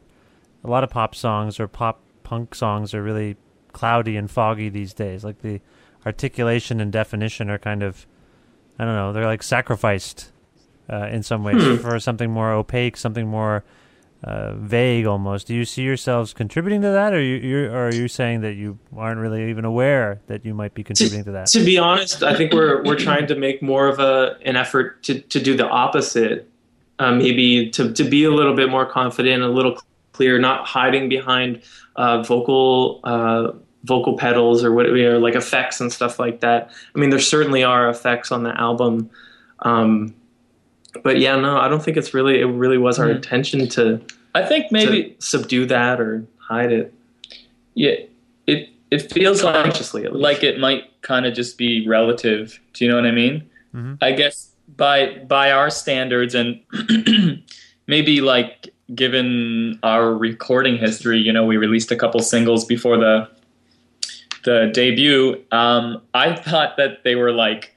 a 0.62 0.68
lot 0.70 0.84
of 0.84 0.90
pop 0.90 1.14
songs 1.14 1.58
or 1.60 1.68
pop 1.68 2.00
punk 2.22 2.54
songs 2.54 2.94
are 2.94 3.02
really 3.02 3.36
cloudy 3.72 4.16
and 4.16 4.30
foggy 4.30 4.68
these 4.68 4.94
days. 4.94 5.24
Like 5.24 5.42
the 5.42 5.60
articulation 6.06 6.80
and 6.80 6.92
definition 6.92 7.50
are 7.50 7.58
kind 7.58 7.82
of, 7.82 8.06
I 8.78 8.84
don't 8.84 8.94
know, 8.94 9.12
they're 9.12 9.26
like 9.26 9.42
sacrificed 9.42 10.30
uh, 10.90 11.06
in 11.06 11.22
some 11.22 11.44
ways 11.44 11.62
Hmm. 11.62 11.76
for 11.76 11.98
something 11.98 12.30
more 12.30 12.52
opaque, 12.52 12.96
something 12.96 13.26
more 13.26 13.64
uh, 14.24 14.54
vague 14.54 15.04
almost. 15.04 15.46
Do 15.46 15.54
you 15.54 15.66
see 15.66 15.82
yourselves 15.82 16.32
contributing 16.32 16.80
to 16.80 16.88
that, 16.88 17.12
or 17.12 17.20
you, 17.20 17.36
you're, 17.36 17.70
or 17.70 17.88
are 17.88 17.94
you 17.94 18.08
saying 18.08 18.40
that 18.40 18.54
you 18.54 18.78
aren't 18.96 19.20
really 19.20 19.50
even 19.50 19.66
aware 19.66 20.20
that 20.28 20.46
you 20.46 20.54
might 20.54 20.72
be 20.72 20.82
contributing 20.82 21.24
to 21.24 21.32
that? 21.32 21.48
To 21.48 21.62
be 21.62 21.76
honest, 21.76 22.22
I 22.22 22.34
think 22.34 22.52
we're 22.52 22.82
we're 22.84 22.98
trying 22.98 23.26
to 23.26 23.34
make 23.34 23.60
more 23.60 23.86
of 23.86 23.98
a 23.98 24.38
an 24.44 24.56
effort 24.56 25.02
to 25.04 25.20
to 25.20 25.40
do 25.40 25.56
the 25.56 25.68
opposite. 25.68 26.50
Um, 26.98 27.18
maybe 27.18 27.70
to 27.70 27.92
to 27.92 28.04
be 28.04 28.24
a 28.24 28.30
little 28.30 28.54
bit 28.54 28.70
more 28.70 28.86
confident, 28.86 29.42
a 29.42 29.48
little 29.48 29.78
clear, 30.12 30.38
not 30.38 30.66
hiding 30.66 31.10
behind 31.10 31.60
uh, 31.96 32.22
vocal 32.22 33.00
uh, 33.04 33.52
vocal 33.82 34.16
pedals 34.16 34.64
or 34.64 34.72
what 34.72 34.86
like 34.88 35.34
effects 35.34 35.80
and 35.80 35.92
stuff 35.92 36.18
like 36.18 36.40
that. 36.40 36.70
I 36.94 36.98
mean, 36.98 37.10
there 37.10 37.18
certainly 37.18 37.62
are 37.62 37.90
effects 37.90 38.32
on 38.32 38.42
the 38.42 38.58
album. 38.58 39.10
Um, 39.60 40.14
but 41.02 41.18
yeah, 41.18 41.36
no, 41.36 41.56
I 41.58 41.68
don't 41.68 41.82
think 41.82 41.96
it's 41.96 42.14
really 42.14 42.40
it 42.40 42.44
really 42.46 42.78
was 42.78 42.98
our 42.98 43.06
Mhm. 43.08 43.16
intention 43.16 43.68
to 43.70 44.00
I 44.34 44.42
think 44.42 44.70
maybe 44.72 45.10
to 45.10 45.14
subdue 45.18 45.66
that 45.66 46.00
or 46.00 46.24
hide 46.38 46.72
it. 46.72 46.92
yeah, 47.74 47.94
it 48.46 48.68
it 48.90 49.10
feels 49.12 49.42
like 49.42 49.54
Consciously, 49.64 50.04
at 50.04 50.12
least. 50.12 50.22
like 50.22 50.42
it 50.44 50.58
might 50.58 50.84
kind 51.02 51.26
of 51.26 51.34
just 51.34 51.58
be 51.58 51.86
relative. 51.86 52.60
Do 52.74 52.84
you 52.84 52.90
know 52.90 52.96
what 52.96 53.06
I 53.06 53.10
mean? 53.10 53.42
Mhm. 53.74 53.98
I 54.00 54.12
guess 54.12 54.50
by 54.76 55.18
by 55.28 55.50
our 55.50 55.70
standards 55.70 56.34
and 56.34 56.60
maybe 57.86 58.20
like 58.20 58.72
given 58.94 59.78
our 59.82 60.14
recording 60.14 60.76
history, 60.76 61.18
you 61.18 61.32
know, 61.32 61.44
we 61.44 61.56
released 61.56 61.90
a 61.90 61.96
couple 61.96 62.20
singles 62.20 62.64
before 62.64 62.96
the 62.98 63.28
the 64.44 64.70
debut. 64.74 65.42
Um, 65.52 66.02
I 66.12 66.34
thought 66.34 66.76
that 66.76 67.02
they 67.02 67.14
were 67.14 67.32
like 67.32 67.74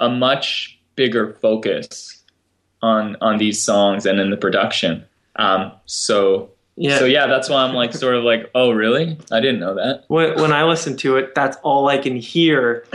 a 0.00 0.08
much 0.08 0.78
bigger 1.00 1.24
focus 1.40 2.22
on 2.82 3.16
on 3.20 3.38
these 3.38 3.58
songs 3.70 4.04
and 4.06 4.20
in 4.20 4.28
the 4.30 4.36
production. 4.36 4.92
Um, 5.36 5.72
so 5.86 6.50
Yeah. 6.76 6.98
so 6.98 7.04
yeah, 7.16 7.26
that's 7.26 7.48
why 7.48 7.62
I'm 7.64 7.74
like 7.74 7.92
sort 7.94 8.14
of 8.16 8.24
like, 8.24 8.50
oh 8.54 8.70
really? 8.72 9.16
I 9.36 9.40
didn't 9.40 9.60
know 9.60 9.74
that. 9.82 10.04
when, 10.08 10.28
when 10.42 10.52
I 10.52 10.62
listen 10.64 10.96
to 10.98 11.16
it, 11.18 11.34
that's 11.34 11.56
all 11.62 11.88
I 11.88 11.98
can 11.98 12.16
hear 12.16 12.84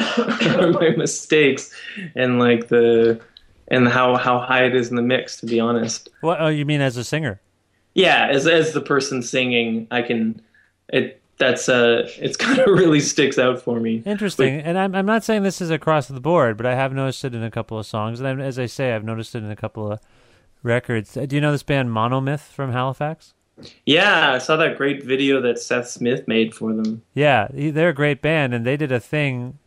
are 0.59 0.71
my 0.81 0.89
mistakes 0.97 1.73
and 2.15 2.39
like 2.39 2.67
the 2.67 3.19
and 3.73 3.87
how 3.87 4.15
how 4.25 4.37
high 4.39 4.63
it 4.69 4.75
is 4.75 4.89
in 4.91 4.95
the 4.95 5.07
mix. 5.13 5.37
To 5.41 5.45
be 5.47 5.59
honest, 5.59 6.09
What? 6.21 6.37
Oh, 6.39 6.47
you 6.59 6.65
mean 6.65 6.81
as 6.81 6.97
a 6.97 7.03
singer? 7.03 7.39
yeah, 7.95 8.27
as 8.29 8.45
as 8.47 8.73
the 8.73 8.81
person 8.81 9.23
singing, 9.23 9.87
I 9.89 10.01
can 10.03 10.41
it 10.93 11.19
that's 11.37 11.67
uh 11.67 12.09
it's 12.17 12.37
kind 12.45 12.59
of 12.59 12.67
really 12.67 12.99
sticks 12.99 13.37
out 13.37 13.61
for 13.61 13.79
me. 13.79 14.01
Interesting. 14.05 14.59
And 14.61 14.77
I'm 14.77 14.95
I'm 14.95 15.05
not 15.05 15.23
saying 15.23 15.43
this 15.43 15.61
is 15.61 15.69
across 15.69 16.07
the 16.07 16.19
board, 16.19 16.57
but 16.57 16.65
I 16.65 16.75
have 16.75 16.93
noticed 16.93 17.25
it 17.25 17.35
in 17.35 17.43
a 17.43 17.51
couple 17.51 17.77
of 17.77 17.85
songs, 17.85 18.19
and 18.19 18.27
I'm, 18.27 18.39
as 18.39 18.57
I 18.59 18.65
say, 18.65 18.93
I've 18.93 19.03
noticed 19.03 19.35
it 19.35 19.43
in 19.43 19.51
a 19.51 19.55
couple 19.55 19.91
of 19.91 19.99
records. 20.63 21.15
Uh, 21.15 21.25
Do 21.25 21.35
you 21.35 21.41
know 21.41 21.51
this 21.51 21.63
band 21.63 21.89
Monomyth 21.89 22.51
from 22.51 22.71
Halifax? 22.71 23.33
Yeah, 23.85 24.33
I 24.33 24.37
saw 24.39 24.57
that 24.57 24.77
great 24.77 25.03
video 25.03 25.41
that 25.41 25.59
Seth 25.59 25.87
Smith 25.87 26.27
made 26.27 26.53
for 26.53 26.73
them. 26.73 27.03
Yeah, 27.13 27.47
they're 27.51 27.89
a 27.89 27.93
great 27.93 28.21
band, 28.21 28.53
and 28.53 28.65
they 28.65 28.75
did 28.75 28.91
a 28.91 28.99
thing 28.99 29.59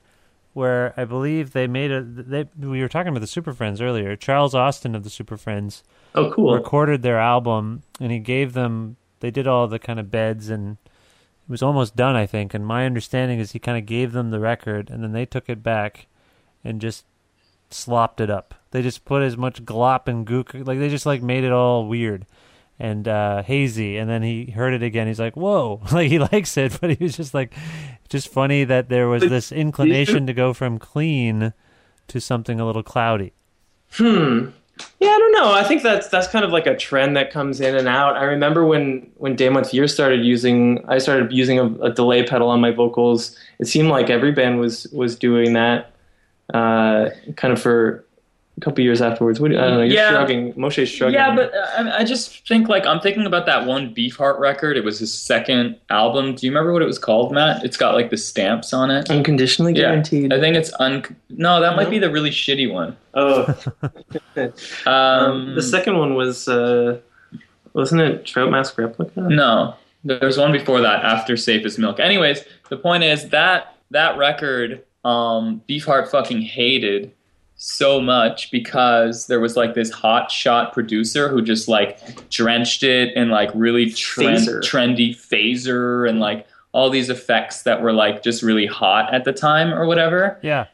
where 0.52 0.92
I 0.96 1.04
believe 1.04 1.52
they 1.52 1.66
made 1.66 1.90
a. 1.90 2.02
They, 2.02 2.48
we 2.58 2.80
were 2.82 2.88
talking 2.88 3.08
about 3.08 3.20
the 3.20 3.26
Superfriendz 3.26 3.80
earlier. 3.80 4.14
Charles 4.16 4.54
Austin 4.54 4.94
of 4.94 5.04
the 5.04 5.10
Superfriendz. 5.10 5.82
Oh, 6.14 6.30
cool. 6.32 6.54
Recorded 6.54 7.02
their 7.02 7.18
album, 7.18 7.82
and 8.00 8.12
he 8.12 8.18
gave 8.18 8.52
them. 8.52 8.96
They 9.20 9.30
did 9.30 9.46
all 9.46 9.66
the 9.68 9.78
kind 9.78 9.98
of 9.98 10.10
beds, 10.10 10.50
and 10.50 10.76
it 11.48 11.50
was 11.50 11.62
almost 11.62 11.96
done, 11.96 12.14
I 12.14 12.26
think. 12.26 12.52
And 12.52 12.66
my 12.66 12.84
understanding 12.84 13.38
is 13.38 13.52
he 13.52 13.58
kind 13.58 13.78
of 13.78 13.86
gave 13.86 14.12
them 14.12 14.30
the 14.30 14.40
record, 14.40 14.90
and 14.90 15.02
then 15.02 15.12
they 15.12 15.24
took 15.24 15.48
it 15.48 15.62
back, 15.62 16.06
and 16.62 16.80
just 16.80 17.06
slopped 17.70 18.20
it 18.20 18.28
up. 18.28 18.54
They 18.70 18.82
just 18.82 19.04
put 19.04 19.22
as 19.22 19.36
much 19.36 19.64
glop 19.64 20.08
and 20.08 20.26
gook, 20.26 20.66
like 20.66 20.78
they 20.78 20.90
just 20.90 21.06
like 21.06 21.22
made 21.22 21.44
it 21.44 21.52
all 21.52 21.86
weird 21.86 22.26
and 22.78 23.08
uh, 23.08 23.42
hazy. 23.42 23.96
And 23.96 24.08
then 24.08 24.22
he 24.22 24.50
heard 24.50 24.74
it 24.74 24.82
again. 24.82 25.06
He's 25.06 25.20
like, 25.20 25.36
"Whoa!" 25.36 25.80
Like 25.92 26.10
he 26.10 26.18
likes 26.18 26.56
it, 26.56 26.78
but 26.80 26.90
he 26.90 27.02
was 27.02 27.16
just 27.16 27.34
like, 27.34 27.54
just 28.08 28.28
funny 28.28 28.64
that 28.64 28.88
there 28.88 29.08
was 29.08 29.22
this 29.22 29.50
inclination 29.52 30.26
to 30.26 30.32
go 30.32 30.52
from 30.52 30.78
clean 30.78 31.52
to 32.08 32.20
something 32.20 32.60
a 32.60 32.66
little 32.66 32.82
cloudy. 32.82 33.32
Hmm. 33.92 34.50
Yeah, 35.00 35.10
I 35.10 35.18
don't 35.18 35.32
know. 35.32 35.52
I 35.52 35.64
think 35.64 35.82
that's 35.82 36.08
that's 36.08 36.28
kind 36.28 36.44
of 36.44 36.50
like 36.50 36.66
a 36.66 36.76
trend 36.76 37.16
that 37.16 37.30
comes 37.30 37.60
in 37.60 37.76
and 37.76 37.88
out. 37.88 38.16
I 38.16 38.24
remember 38.24 38.64
when 38.64 39.10
when 39.16 39.36
Day 39.36 39.48
Month 39.48 39.72
Year 39.72 39.88
started 39.88 40.24
using, 40.24 40.84
I 40.88 40.98
started 40.98 41.32
using 41.32 41.58
a, 41.58 41.66
a 41.84 41.90
delay 41.92 42.24
pedal 42.24 42.48
on 42.48 42.60
my 42.60 42.70
vocals. 42.70 43.36
It 43.58 43.66
seemed 43.66 43.88
like 43.88 44.10
every 44.10 44.32
band 44.32 44.60
was 44.60 44.86
was 44.92 45.16
doing 45.16 45.52
that, 45.54 45.92
uh, 46.52 47.10
kind 47.36 47.52
of 47.52 47.60
for 47.60 48.04
a 48.58 48.60
couple 48.60 48.82
years 48.84 49.00
afterwards. 49.00 49.40
What, 49.40 49.52
do- 49.52 49.58
I 49.58 49.62
don't 49.68 49.76
know. 49.78 49.82
You're 49.82 49.94
Yeah. 49.94 50.10
shrugging. 50.10 50.52
Moshe's 50.54 50.88
shrugging. 50.88 51.14
Yeah, 51.14 51.34
but 51.34 51.54
uh, 51.54 51.66
I, 51.90 51.98
I 52.00 52.04
just 52.04 52.46
think 52.46 52.68
like 52.68 52.84
I'm 52.86 53.00
thinking 53.00 53.24
about 53.24 53.46
that 53.46 53.64
one 53.66 53.94
Beefheart 53.94 54.38
record. 54.38 54.76
It 54.76 54.84
was 54.84 54.98
his 54.98 55.12
second 55.14 55.76
album. 55.90 56.34
Do 56.34 56.44
you 56.46 56.50
remember 56.52 56.72
what 56.72 56.82
it 56.82 56.86
was 56.86 56.98
called, 56.98 57.32
Matt? 57.32 57.64
It's 57.64 57.76
got 57.76 57.94
like 57.94 58.10
the 58.10 58.16
stamps 58.16 58.72
on 58.74 58.90
it. 58.90 59.08
unconditionally 59.10 59.72
Yeah, 59.74 59.82
guaranteed. 59.88 60.32
I 60.32 60.40
think 60.40 60.56
it's 60.56 60.72
un. 60.80 61.04
No, 61.30 61.60
that 61.60 61.76
might 61.76 61.84
No? 61.84 61.90
be 61.90 61.98
the 62.00 62.10
really 62.10 62.30
shitty 62.30 62.70
one. 62.72 62.96
Oh, 63.14 63.46
Um, 64.86 65.54
the 65.54 65.62
second 65.62 65.98
one 65.98 66.14
was 66.14 66.48
uh, 66.48 66.98
wasn't 67.72 68.00
it 68.02 68.24
Trout 68.24 68.50
Mask 68.50 68.76
Replica? 68.78 69.20
No, 69.20 69.74
there's 70.04 70.38
one 70.38 70.52
before 70.52 70.80
that. 70.80 71.04
After 71.04 71.36
Safe 71.36 71.64
as 71.64 71.78
Milk. 71.78 72.00
Anyways, 72.00 72.44
the 72.70 72.76
point 72.76 73.04
is 73.04 73.28
that 73.30 73.74
that 73.90 74.18
record, 74.18 74.84
um, 75.04 75.62
Beefheart 75.68 76.08
fucking 76.10 76.42
hated 76.42 77.12
so 77.58 78.00
much 78.00 78.52
because 78.52 79.26
there 79.26 79.40
was 79.40 79.56
like 79.56 79.74
this 79.74 79.90
hot 79.90 80.30
shot 80.30 80.72
producer 80.72 81.28
who 81.28 81.42
just 81.42 81.66
like 81.66 82.28
drenched 82.30 82.84
it 82.84 83.14
in 83.14 83.30
like 83.30 83.50
really 83.52 83.90
trend, 83.90 84.46
Phaser. 84.46 84.62
trendy 84.62 85.10
phaser 85.10 86.08
and 86.08 86.20
like 86.20 86.46
all 86.72 86.88
these 86.88 87.10
effects 87.10 87.62
that 87.62 87.82
were 87.82 87.92
like 87.92 88.22
just 88.22 88.44
really 88.44 88.66
hot 88.66 89.12
at 89.12 89.24
the 89.24 89.32
time 89.32 89.74
or 89.74 89.86
whatever. 89.86 90.38
Yeah. 90.40 90.66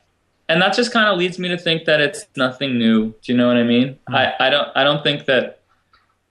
And 0.51 0.61
that 0.61 0.75
just 0.75 0.93
kind 0.93 1.09
of 1.09 1.19
leads 1.19 1.39
me 1.39 1.49
to 1.49 1.57
think 1.57 1.87
that 1.87 2.01
it's 2.01 2.27
nothing 2.37 2.79
new. 2.79 3.15
Do 3.23 3.33
you 3.33 3.37
know 3.37 3.49
what 3.49 3.57
I 3.57 3.63
mean? 3.63 3.95
Mm-hmm. 3.95 4.15
I, 4.15 4.35
I 4.39 4.51
don't 4.51 4.69
I 4.77 4.85
don't 4.85 5.03
think 5.03 5.25
that 5.25 5.61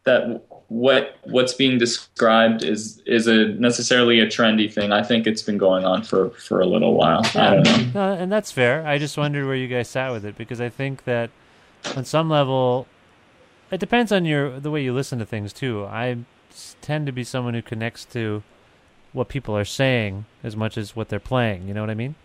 that 0.05 0.43
what 0.69 1.17
what's 1.23 1.53
being 1.53 1.77
described 1.77 2.63
is 2.63 3.01
is 3.05 3.27
a 3.27 3.49
necessarily 3.49 4.19
a 4.19 4.25
trendy 4.25 4.71
thing. 4.71 4.91
I 4.91 5.03
think 5.03 5.27
it's 5.27 5.41
been 5.41 5.57
going 5.57 5.85
on 5.85 6.03
for 6.03 6.31
for 6.31 6.61
a 6.61 6.65
little 6.65 6.95
while. 6.95 7.21
I 7.35 7.55
don't 7.55 7.63
know. 7.63 7.91
No, 7.93 8.13
and 8.13 8.31
that's 8.31 8.51
fair. 8.51 8.85
I 8.85 8.97
just 8.97 9.17
wondered 9.17 9.45
where 9.45 9.55
you 9.55 9.67
guys 9.67 9.87
sat 9.87 10.11
with 10.11 10.25
it 10.25 10.37
because 10.37 10.59
I 10.59 10.69
think 10.69 11.03
that 11.05 11.29
on 11.95 12.05
some 12.05 12.29
level, 12.29 12.87
it 13.71 13.79
depends 13.79 14.11
on 14.11 14.25
your 14.25 14.59
the 14.59 14.71
way 14.71 14.83
you 14.83 14.93
listen 14.93 15.19
to 15.19 15.25
things 15.25 15.53
too. 15.53 15.85
I 15.85 16.17
tend 16.81 17.05
to 17.05 17.11
be 17.11 17.23
someone 17.23 17.53
who 17.53 17.61
connects 17.61 18.05
to 18.05 18.43
what 19.11 19.29
people 19.29 19.55
are 19.55 19.65
saying 19.65 20.25
as 20.43 20.55
much 20.55 20.77
as 20.77 20.95
what 20.95 21.09
they're 21.09 21.19
playing. 21.19 21.67
You 21.67 21.73
know 21.73 21.81
what 21.81 21.89
I 21.89 21.95
mean? 21.95 22.15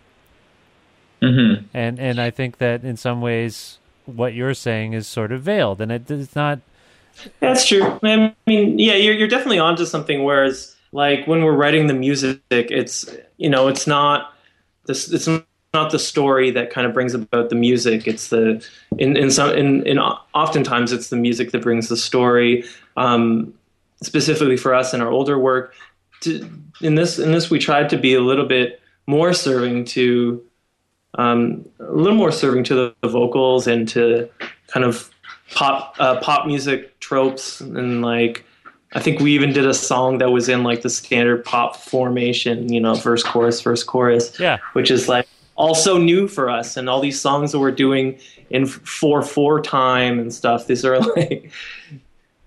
Mm-hmm. 1.21 1.65
And 1.73 1.99
and 1.99 2.19
I 2.19 2.31
think 2.31 2.57
that 2.57 2.83
in 2.83 2.97
some 2.97 3.21
ways, 3.21 3.79
what 4.05 4.33
you're 4.33 4.53
saying 4.53 4.93
is 4.93 5.07
sort 5.07 5.31
of 5.31 5.41
veiled, 5.41 5.81
and 5.81 5.91
it, 5.91 6.09
it's 6.09 6.35
not. 6.35 6.59
That's 7.39 7.67
true. 7.67 7.99
I 8.03 8.33
mean, 8.47 8.79
yeah, 8.79 8.95
you're 8.95 9.13
you're 9.13 9.27
definitely 9.27 9.59
onto 9.59 9.85
something. 9.85 10.23
Whereas, 10.23 10.75
like 10.91 11.25
when 11.27 11.43
we're 11.43 11.55
writing 11.55 11.87
the 11.87 11.93
music, 11.93 12.41
it's 12.49 13.09
you 13.37 13.49
know, 13.49 13.67
it's 13.67 13.87
not 13.87 14.33
this. 14.85 15.11
It's 15.11 15.27
not 15.73 15.91
the 15.91 15.99
story 15.99 16.51
that 16.51 16.71
kind 16.71 16.87
of 16.87 16.93
brings 16.93 17.13
about 17.13 17.49
the 17.49 17.55
music. 17.55 18.07
It's 18.07 18.29
the 18.29 18.65
in 18.97 19.17
in 19.17 19.31
some 19.31 19.51
in 19.51 19.85
in 19.85 19.99
oftentimes 19.99 20.91
it's 20.91 21.09
the 21.09 21.17
music 21.17 21.51
that 21.51 21.61
brings 21.61 21.89
the 21.89 21.97
story. 21.97 22.63
Um, 22.97 23.53
specifically 24.01 24.57
for 24.57 24.73
us 24.73 24.93
in 24.93 25.01
our 25.01 25.09
older 25.09 25.37
work, 25.37 25.73
to, 26.21 26.49
in 26.81 26.95
this 26.95 27.19
in 27.19 27.31
this 27.31 27.49
we 27.49 27.59
tried 27.59 27.89
to 27.89 27.97
be 27.97 28.13
a 28.13 28.21
little 28.21 28.45
bit 28.45 28.81
more 29.07 29.33
serving 29.33 29.85
to 29.85 30.43
um, 31.15 31.65
a 31.79 31.91
little 31.91 32.17
more 32.17 32.31
serving 32.31 32.63
to 32.65 32.75
the, 32.75 32.95
the 33.01 33.07
vocals 33.07 33.67
and 33.67 33.87
to 33.89 34.29
kind 34.67 34.85
of 34.85 35.09
pop 35.55 35.95
uh, 35.99 36.19
pop 36.19 36.45
music 36.47 36.99
tropes 36.99 37.61
and 37.61 38.01
like 38.01 38.45
I 38.93 38.99
think 38.99 39.19
we 39.19 39.33
even 39.33 39.53
did 39.53 39.67
a 39.67 39.73
song 39.73 40.17
that 40.17 40.31
was 40.31 40.49
in 40.49 40.63
like 40.63 40.81
the 40.81 40.89
standard 40.89 41.45
pop 41.45 41.75
formation, 41.75 42.73
you 42.73 42.79
know, 42.79 42.95
verse 42.95 43.21
chorus 43.21 43.61
verse 43.61 43.83
chorus, 43.83 44.39
Yeah. 44.39 44.57
which 44.73 44.89
is 44.89 45.07
like 45.07 45.27
also 45.55 45.97
new 45.97 46.27
for 46.27 46.49
us 46.49 46.75
and 46.77 46.89
all 46.89 46.99
these 46.99 47.19
songs 47.19 47.51
that 47.51 47.59
we're 47.59 47.71
doing 47.71 48.17
in 48.49 48.65
four 48.65 49.21
four 49.21 49.61
time 49.61 50.17
and 50.19 50.33
stuff. 50.33 50.65
These 50.67 50.85
are 50.85 50.99
like 51.15 51.51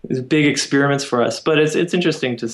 these 0.09 0.21
big 0.21 0.47
experiments 0.47 1.05
for 1.05 1.23
us, 1.23 1.39
but 1.39 1.59
it's 1.59 1.75
it's 1.77 1.95
interesting 1.95 2.37
to 2.39 2.53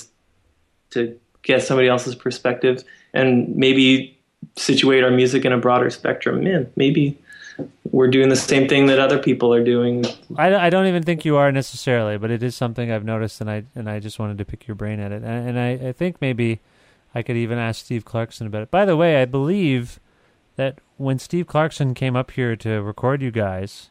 to 0.91 1.19
get 1.43 1.63
somebody 1.63 1.87
else's 1.87 2.13
perspective 2.15 2.83
and 3.13 3.55
maybe 3.55 4.15
situate 4.55 5.03
our 5.03 5.11
music 5.11 5.45
in 5.45 5.51
a 5.51 5.57
broader 5.57 5.89
spectrum. 5.89 6.43
Man, 6.43 6.71
maybe 6.75 7.17
we're 7.91 8.07
doing 8.07 8.29
the 8.29 8.35
same 8.35 8.67
thing 8.67 8.85
that 8.87 8.99
other 8.99 9.17
people 9.17 9.53
are 9.53 9.63
doing. 9.63 10.05
I, 10.37 10.55
I 10.55 10.69
don't 10.69 10.87
even 10.87 11.03
think 11.03 11.25
you 11.25 11.37
are 11.37 11.51
necessarily, 11.51 12.17
but 12.17 12.31
it 12.31 12.43
is 12.43 12.55
something 12.55 12.91
I've 12.91 13.05
noticed, 13.05 13.41
and 13.41 13.49
I 13.49 13.63
and 13.75 13.89
I 13.89 13.99
just 13.99 14.19
wanted 14.19 14.37
to 14.37 14.45
pick 14.45 14.67
your 14.67 14.75
brain 14.75 14.99
at 14.99 15.11
it. 15.11 15.23
And, 15.23 15.57
and 15.57 15.59
I, 15.59 15.89
I 15.89 15.91
think 15.91 16.21
maybe 16.21 16.59
I 17.13 17.21
could 17.21 17.37
even 17.37 17.57
ask 17.57 17.83
Steve 17.83 18.05
Clarkson 18.05 18.47
about 18.47 18.63
it. 18.63 18.71
By 18.71 18.85
the 18.85 18.97
way, 18.97 19.21
I 19.21 19.25
believe 19.25 19.99
that 20.55 20.79
when 20.97 21.17
Steve 21.19 21.47
Clarkson 21.47 21.93
came 21.93 22.15
up 22.15 22.31
here 22.31 22.55
to 22.57 22.81
record 22.81 23.21
you 23.21 23.31
guys, 23.31 23.89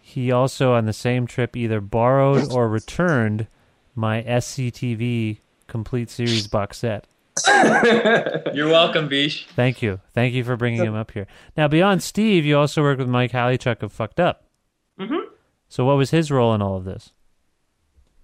he 0.00 0.32
also 0.32 0.74
on 0.74 0.84
the 0.84 0.92
same 0.92 1.26
trip 1.26 1.56
either 1.56 1.80
borrowed 1.80 2.52
or 2.52 2.68
returned 2.68 3.46
my 3.94 4.22
SCTV 4.22 5.38
complete 5.68 6.10
series 6.10 6.48
box 6.48 6.78
set. 6.78 7.06
You're 8.54 8.68
welcome, 8.68 9.08
Vish. 9.08 9.46
Thank 9.56 9.82
you. 9.82 10.00
Thank 10.14 10.34
you 10.34 10.44
for 10.44 10.56
bringing 10.56 10.84
him 10.84 10.94
up 10.94 11.12
here. 11.12 11.26
Now, 11.56 11.68
beyond 11.68 12.02
Steve, 12.02 12.44
you 12.44 12.58
also 12.58 12.82
worked 12.82 12.98
with 12.98 13.08
Mike 13.08 13.32
Haliechuk 13.32 13.82
of 13.82 13.92
Fucked 13.92 14.20
Up. 14.20 14.44
Mhm. 15.00 15.22
So, 15.68 15.84
what 15.84 15.96
was 15.96 16.10
his 16.10 16.30
role 16.30 16.54
in 16.54 16.60
all 16.60 16.76
of 16.76 16.84
this? 16.84 17.12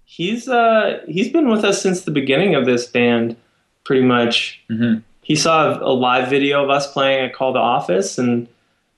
He's 0.05 0.47
uh 0.47 1.01
he's 1.07 1.29
been 1.29 1.49
with 1.49 1.63
us 1.63 1.81
since 1.81 2.01
the 2.01 2.11
beginning 2.11 2.55
of 2.55 2.65
this 2.65 2.87
band, 2.87 3.35
pretty 3.83 4.03
much. 4.03 4.61
Mm-hmm. 4.69 4.99
He 5.21 5.35
saw 5.35 5.77
a 5.79 5.93
live 5.93 6.29
video 6.29 6.63
of 6.63 6.69
us 6.69 6.91
playing 6.91 7.25
at 7.25 7.33
Call 7.35 7.53
the 7.53 7.59
Office 7.59 8.17
and 8.17 8.47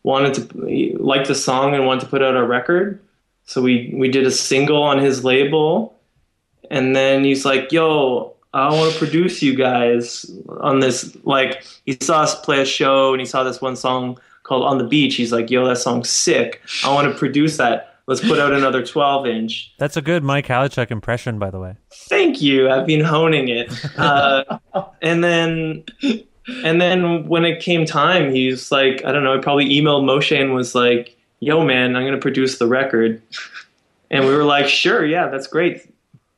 wanted 0.03 0.33
to 0.35 0.97
like 0.97 1.27
the 1.27 1.35
song 1.35 1.73
and 1.75 1.85
wanted 1.85 2.01
to 2.01 2.05
put 2.07 2.21
out 2.21 2.35
a 2.37 2.43
record. 2.45 2.99
So 3.45 3.61
we 3.61 3.93
we 3.95 4.09
did 4.09 4.25
a 4.25 4.31
single 4.31 4.81
on 4.81 4.99
his 4.99 5.25
label, 5.25 5.95
and 6.69 6.95
then 6.95 7.23
he's 7.25 7.43
like, 7.43 7.71
"Yo, 7.73 8.30
I 8.53 8.69
want 8.73 8.91
to 8.91 8.97
produce 8.99 9.41
you 9.41 9.55
guys 9.55 10.29
on 10.59 10.79
this." 10.79 11.15
Like 11.23 11.63
he 11.85 11.97
saw 12.01 12.21
us 12.21 12.39
play 12.41 12.61
a 12.61 12.65
show 12.65 13.13
and 13.13 13.19
he 13.19 13.25
saw 13.25 13.43
this 13.43 13.61
one 13.61 13.75
song 13.75 14.19
called 14.43 14.63
"On 14.63 14.77
the 14.77 14.83
Beach." 14.83 15.15
He's 15.15 15.31
like, 15.31 15.49
"Yo, 15.49 15.65
that 15.67 15.77
song's 15.77 16.09
sick. 16.09 16.61
I 16.83 16.93
want 16.93 17.11
to 17.11 17.17
produce 17.17 17.57
that. 17.57 17.95
Let's 18.07 18.21
put 18.21 18.39
out 18.39 18.51
another 18.51 18.85
12 18.85 19.27
inch." 19.27 19.73
That's 19.77 19.95
a 19.95 20.01
good 20.01 20.23
Mike 20.23 20.47
Haliechuk 20.47 20.91
impression, 20.91 21.39
by 21.39 21.49
the 21.49 21.59
way. 21.59 21.75
Thank 21.91 22.41
you. 22.41 22.69
I've 22.69 22.85
been 22.85 23.03
honing 23.03 23.47
it. 23.47 23.71
Uh, 23.97 24.59
and 25.01 25.23
then, 25.23 25.85
and 26.65 26.81
then 26.81 27.27
when 27.27 27.45
it 27.45 27.61
came 27.61 27.85
time, 27.85 28.33
he's 28.33 28.71
like, 28.71 29.05
I 29.05 29.11
don't 29.11 29.23
know. 29.23 29.35
He 29.35 29.41
probably 29.41 29.69
emailed 29.69 30.03
Moshe 30.03 30.39
and 30.39 30.53
was 30.53 30.75
like, 30.75 31.17
"Yo, 31.39 31.63
man, 31.63 31.95
I'm 31.95 32.03
gonna 32.05 32.17
produce 32.17 32.57
the 32.57 32.67
record." 32.67 33.21
And 34.13 34.25
we 34.25 34.35
were 34.35 34.43
like, 34.43 34.67
"Sure, 34.67 35.05
yeah, 35.05 35.29
that's 35.29 35.47
great." 35.47 35.89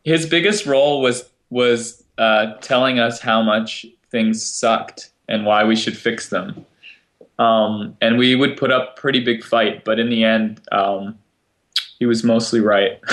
His 0.03 0.27
biggest 0.27 0.67
role 0.67 1.01
was 1.01 1.27
was 1.49 2.02
uh, 2.17 2.53
telling 2.61 2.99
us 2.99 3.19
how 3.19 3.41
much 3.41 3.85
things 4.09 4.45
sucked 4.45 5.11
and 5.27 5.45
why 5.45 5.63
we 5.63 5.75
should 5.75 5.97
fix 5.97 6.29
them. 6.29 6.65
Um, 7.39 7.97
and 8.01 8.17
we 8.17 8.35
would 8.35 8.57
put 8.57 8.71
up 8.71 8.95
pretty 8.95 9.19
big 9.19 9.43
fight, 9.43 9.83
but 9.83 9.99
in 9.99 10.09
the 10.09 10.23
end, 10.23 10.61
um, 10.71 11.17
he 11.99 12.05
was 12.05 12.23
mostly 12.23 12.59
right. 12.59 12.99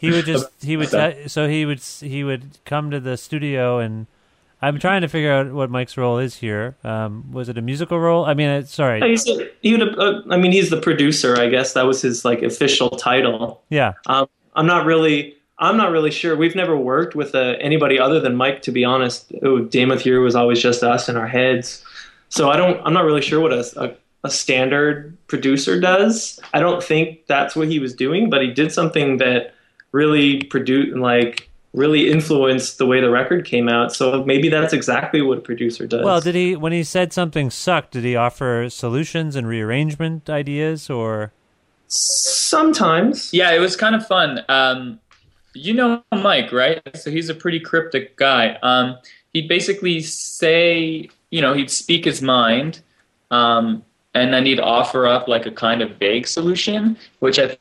He 0.00 0.10
would 0.10 0.24
just 0.24 0.48
he 0.62 0.78
would 0.78 0.88
About 0.88 1.30
so 1.30 1.46
he 1.46 1.66
would 1.66 1.80
he 1.80 2.24
would 2.24 2.56
come 2.64 2.90
to 2.90 3.00
the 3.00 3.18
studio 3.18 3.80
and 3.80 4.06
I'm 4.62 4.78
trying 4.78 5.02
to 5.02 5.08
figure 5.08 5.30
out 5.30 5.52
what 5.52 5.70
Mike's 5.70 5.98
role 5.98 6.18
is 6.18 6.36
here. 6.36 6.76
Um, 6.84 7.30
was 7.32 7.50
it 7.50 7.58
a 7.58 7.62
musical 7.62 8.00
role? 8.00 8.24
I 8.24 8.32
mean, 8.34 8.48
uh, 8.48 8.62
sorry. 8.64 9.00
Yeah, 9.00 9.06
he's 9.06 9.28
a, 9.28 9.50
he 9.62 9.76
would, 9.76 9.98
uh, 9.98 10.22
I 10.30 10.36
mean, 10.36 10.52
he's 10.52 10.70
the 10.70 10.80
producer. 10.80 11.38
I 11.38 11.48
guess 11.48 11.72
that 11.74 11.86
was 11.86 12.02
his 12.02 12.24
like 12.24 12.42
official 12.42 12.90
title. 12.90 13.62
Yeah. 13.70 13.92
Um, 14.06 14.28
I'm 14.54 14.66
not 14.66 14.84
really 14.86 15.36
I'm 15.60 15.76
not 15.76 15.92
really 15.92 16.10
sure. 16.10 16.34
We've 16.36 16.56
never 16.56 16.76
worked 16.76 17.14
with 17.14 17.34
uh, 17.34 17.56
anybody 17.60 18.00
other 18.00 18.18
than 18.18 18.34
Mike, 18.34 18.62
to 18.62 18.72
be 18.72 18.82
honest. 18.82 19.30
Oh, 19.42 19.58
Day 19.60 19.84
Month 19.84 20.06
Year 20.06 20.20
was 20.20 20.34
always 20.34 20.60
just 20.60 20.82
us 20.82 21.08
in 21.08 21.16
our 21.16 21.28
heads. 21.28 21.84
So 22.30 22.50
I 22.50 22.56
don't. 22.56 22.80
I'm 22.84 22.94
not 22.94 23.04
really 23.04 23.20
sure 23.20 23.40
what 23.40 23.52
a, 23.52 23.64
a, 23.76 23.94
a 24.24 24.30
standard 24.30 25.16
producer 25.26 25.78
does. 25.78 26.40
I 26.54 26.60
don't 26.60 26.82
think 26.82 27.26
that's 27.26 27.54
what 27.54 27.68
he 27.68 27.78
was 27.78 27.94
doing, 27.94 28.30
but 28.30 28.40
he 28.40 28.50
did 28.50 28.72
something 28.72 29.18
that 29.18 29.54
really 29.92 30.44
produced, 30.44 30.96
like, 30.96 31.50
really 31.74 32.10
influenced 32.10 32.78
the 32.78 32.86
way 32.86 33.00
the 33.00 33.10
record 33.10 33.44
came 33.44 33.68
out. 33.68 33.92
So 33.92 34.24
maybe 34.24 34.48
that's 34.48 34.72
exactly 34.72 35.20
what 35.20 35.38
a 35.38 35.40
producer 35.40 35.86
does. 35.86 36.04
Well, 36.04 36.20
did 36.20 36.34
he 36.34 36.56
when 36.56 36.72
he 36.72 36.84
said 36.84 37.12
something 37.12 37.50
sucked? 37.50 37.92
Did 37.92 38.04
he 38.04 38.16
offer 38.16 38.68
solutions 38.70 39.36
and 39.36 39.46
rearrangement 39.46 40.30
ideas, 40.30 40.88
or 40.88 41.32
sometimes? 41.88 43.32
Yeah, 43.34 43.52
it 43.52 43.58
was 43.58 43.76
kind 43.76 43.94
of 43.94 44.06
fun. 44.06 44.42
Um, 44.48 45.00
you 45.54 45.74
know 45.74 46.02
Mike, 46.12 46.52
right? 46.52 46.80
So 46.96 47.10
he's 47.10 47.28
a 47.28 47.34
pretty 47.34 47.60
cryptic 47.60 48.16
guy. 48.16 48.58
Um, 48.62 48.96
he'd 49.32 49.48
basically 49.48 50.00
say, 50.00 51.08
you 51.30 51.40
know, 51.40 51.52
he'd 51.54 51.70
speak 51.70 52.04
his 52.04 52.22
mind, 52.22 52.80
um, 53.30 53.84
and 54.14 54.32
then 54.32 54.46
he'd 54.46 54.60
offer 54.60 55.06
up 55.06 55.28
like 55.28 55.46
a 55.46 55.50
kind 55.50 55.82
of 55.82 55.96
vague 55.96 56.26
solution, 56.26 56.96
which 57.20 57.38
I 57.38 57.56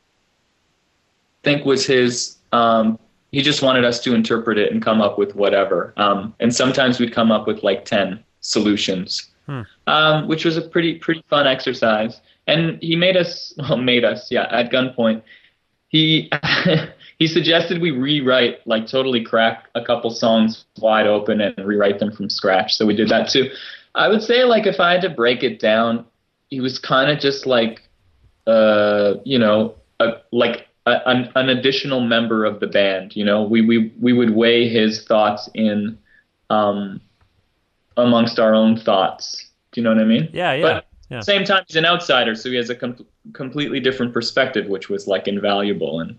think 1.44 1.66
was 1.66 1.86
his. 1.86 2.38
Um, 2.52 2.98
he 3.32 3.42
just 3.44 3.62
wanted 3.62 3.86
us 3.86 4.00
to 4.02 4.16
interpret 4.16 4.58
it 4.58 4.72
and 4.72 4.82
come 4.82 5.02
up 5.02 5.20
with 5.20 5.36
whatever. 5.36 5.94
Um, 5.98 6.34
and 6.40 6.54
sometimes 6.54 7.00
we'd 7.00 7.14
come 7.14 7.32
up 7.32 7.46
with 7.48 7.62
like 7.64 7.86
ten 7.86 8.24
solutions, 8.42 9.30
Hmm. 9.46 9.62
um, 9.88 10.28
which 10.28 10.46
was 10.46 10.58
a 10.58 10.62
pretty 10.62 10.96
pretty 10.96 11.24
fun 11.30 11.46
exercise. 11.48 12.22
And 12.48 12.82
he 12.82 12.96
made 12.96 13.16
us, 13.16 13.54
well, 13.58 13.78
made 13.78 14.04
us, 14.04 14.32
yeah, 14.32 14.48
at 14.50 14.72
gunpoint. 14.72 15.22
He 15.90 16.32
he 17.20 17.28
suggested 17.28 17.82
we 17.82 17.92
rewrite, 17.92 18.66
like 18.66 18.88
totally 18.88 19.24
crack 19.24 19.68
a 19.76 19.84
couple 19.84 20.10
songs 20.10 20.66
wide 20.80 21.06
open 21.06 21.42
and 21.42 21.54
rewrite 21.68 22.00
them 22.00 22.12
from 22.14 22.30
scratch. 22.30 22.76
So 22.76 22.86
we 22.86 22.96
did 22.96 23.10
that 23.10 23.30
too. 23.30 23.52
I 23.94 24.08
would 24.08 24.24
say, 24.24 24.46
like, 24.46 24.66
if 24.66 24.80
I 24.80 24.94
had 24.94 25.02
to 25.02 25.10
break 25.10 25.44
it 25.44 25.60
down, 25.60 26.06
he 26.50 26.62
was 26.62 26.80
kind 26.80 27.12
of 27.12 27.20
just 27.20 27.46
like, 27.46 27.82
uh, 28.48 29.16
you 29.26 29.38
know, 29.38 29.76
a, 30.00 30.14
like 30.32 30.68
a, 30.86 31.08
an, 31.08 31.30
an 31.36 31.50
additional 31.50 32.00
member 32.00 32.46
of 32.46 32.62
the 32.62 32.68
band. 32.68 33.16
You 33.16 33.26
know, 33.26 33.44
we 33.44 33.62
we 33.62 33.94
we 34.00 34.14
would 34.14 34.34
weigh 34.34 34.70
his 34.70 35.04
thoughts 35.04 35.50
in, 35.54 35.98
um, 36.50 37.02
amongst 37.98 38.40
our 38.40 38.56
own 38.56 38.78
thoughts. 38.78 39.46
Do 39.74 39.82
you 39.82 39.84
know 39.84 39.94
what 39.94 40.02
I 40.02 40.06
mean? 40.06 40.30
Yeah, 40.32 40.54
yeah, 40.54 40.62
But 40.62 40.88
yeah. 41.10 41.20
same 41.20 41.44
time, 41.44 41.66
he's 41.68 41.76
an 41.76 41.86
outsider, 41.86 42.34
so 42.34 42.50
he 42.50 42.56
has 42.56 42.70
a 42.70 42.76
com- 42.76 43.06
completely 43.34 43.82
different 43.82 44.14
perspective, 44.14 44.68
which 44.68 44.88
was 44.88 45.06
like 45.06 45.28
invaluable 45.28 46.00
and 46.00 46.18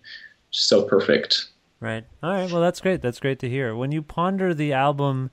so 0.51 0.83
perfect. 0.83 1.47
Right. 1.81 2.05
All 2.23 2.33
right. 2.33 2.51
Well, 2.51 2.61
that's 2.61 2.81
great. 2.81 3.01
That's 3.01 3.21
great 3.21 3.39
to 3.41 3.49
hear. 3.49 3.75
When 3.75 3.93
you 3.93 4.03
ponder 4.03 4.53
the 4.53 4.73
album 4.73 5.31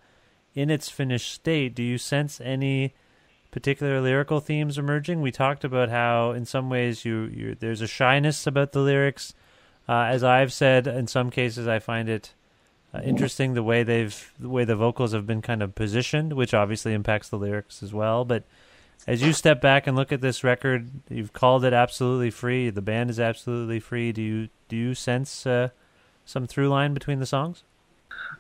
in 0.56 0.70
its 0.70 0.90
finished 0.90 1.34
state, 1.34 1.76
do 1.76 1.84
you 1.84 1.98
sense 1.98 2.40
any 2.42 2.94
particular 3.52 4.00
lyrical 4.00 4.40
themes 4.40 4.78
emerging? 4.78 5.22
We 5.22 5.32
talked 5.32 5.64
about 5.64 5.90
how, 5.90 6.32
in 6.32 6.46
some 6.46 6.70
ways, 6.70 7.04
you, 7.04 7.56
there's 7.60 7.82
a 7.82 7.88
shyness 7.88 8.48
about 8.48 8.72
the 8.72 8.80
lyrics. 8.80 9.34
Uh, 9.90 10.04
as 10.04 10.24
I've 10.24 10.54
said, 10.54 10.88
in 10.88 11.08
some 11.08 11.32
cases, 11.32 11.68
I 11.68 11.80
find 11.80 12.08
it 12.08 12.34
uh, 12.94 13.02
interesting 13.04 13.54
the 13.54 13.64
way 13.64 13.84
they've 13.84 14.32
the 14.40 14.50
way 14.50 14.64
the 14.64 14.76
vocals 14.76 15.14
have 15.14 15.28
been 15.28 15.42
kind 15.42 15.62
of 15.62 15.76
positioned, 15.76 16.34
which 16.34 16.54
obviously 16.54 16.94
impacts 16.94 17.30
the 17.30 17.38
lyrics 17.38 17.84
as 17.84 17.94
well. 17.94 18.24
But 18.24 18.44
as 19.06 19.22
you 19.22 19.34
step 19.34 19.62
back 19.62 19.88
and 19.88 19.96
look 19.96 20.12
at 20.12 20.22
this 20.22 20.44
record, 20.44 20.90
you've 21.10 21.34
called 21.34 21.66
it 21.66 21.74
absolutely 21.74 22.32
free. 22.32 22.70
The 22.70 22.82
band 22.82 23.10
is 23.10 23.20
absolutely 23.20 23.80
free. 23.80 24.12
Do 24.12 24.22
you 24.22 24.50
do 24.68 24.76
you 24.76 24.94
sense 24.94 25.46
uh, 25.46 25.70
some 26.26 26.48
through 26.48 26.70
line 26.70 26.94
between 26.94 27.20
the 27.20 27.26
songs? 27.26 27.64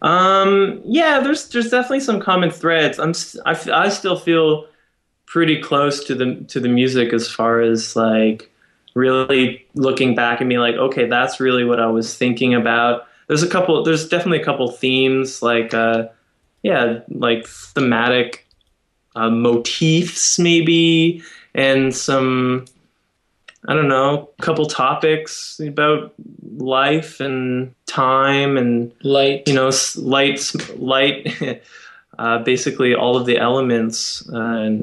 Um, 0.02 0.82
yeah, 0.86 1.20
there's 1.20 1.50
there's 1.50 1.70
definitely 1.70 2.02
some 2.02 2.20
common 2.20 2.52
threads. 2.52 3.00
I'm 3.00 3.14
I, 3.46 3.58
I 3.72 3.90
still 3.90 4.18
feel 4.18 4.68
pretty 5.26 5.62
close 5.62 6.04
to 6.06 6.16
the 6.16 6.36
to 6.48 6.60
the 6.60 6.70
music 6.70 7.14
as 7.14 7.30
far 7.30 7.62
as 7.62 7.96
like 7.96 8.52
really 8.94 9.66
looking 9.76 10.16
back 10.16 10.42
and 10.42 10.50
being 10.50 10.62
like, 10.62 10.76
okay, 10.76 11.08
that's 11.08 11.40
really 11.40 11.64
what 11.64 11.80
I 11.80 11.88
was 11.88 12.18
thinking 12.18 12.54
about. 12.54 13.08
There's 13.28 13.44
a 13.44 13.50
couple. 13.50 13.84
There's 13.84 14.08
definitely 14.08 14.42
a 14.42 14.46
couple 14.46 14.72
themes 14.72 15.42
like 15.42 15.74
uh, 15.74 16.08
yeah, 16.64 17.00
like 17.10 17.46
thematic 17.48 18.48
uh, 19.16 19.30
motifs 19.30 20.40
maybe, 20.40 21.24
and 21.56 21.96
some 21.96 22.66
I 23.68 23.74
don't 23.74 23.90
know, 23.90 24.30
a 24.40 24.42
couple 24.42 24.66
topics 24.66 25.60
about 25.60 26.14
life 26.56 27.20
and 27.20 27.74
time 27.86 28.58
and 28.58 28.94
light. 29.04 29.44
You 29.46 29.56
know, 29.56 29.72
light, 29.98 30.54
light. 30.78 31.62
uh, 32.20 32.40
basically, 32.40 32.96
all 32.96 33.18
of 33.18 33.26
the 33.26 33.38
elements 33.38 34.28
uh, 34.30 34.78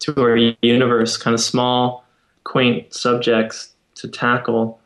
to 0.00 0.20
our 0.20 0.36
universe, 0.62 1.16
kind 1.18 1.34
of 1.34 1.40
small, 1.40 2.04
quaint 2.44 2.94
subjects 2.94 3.74
to 3.96 4.08
tackle. 4.08 4.80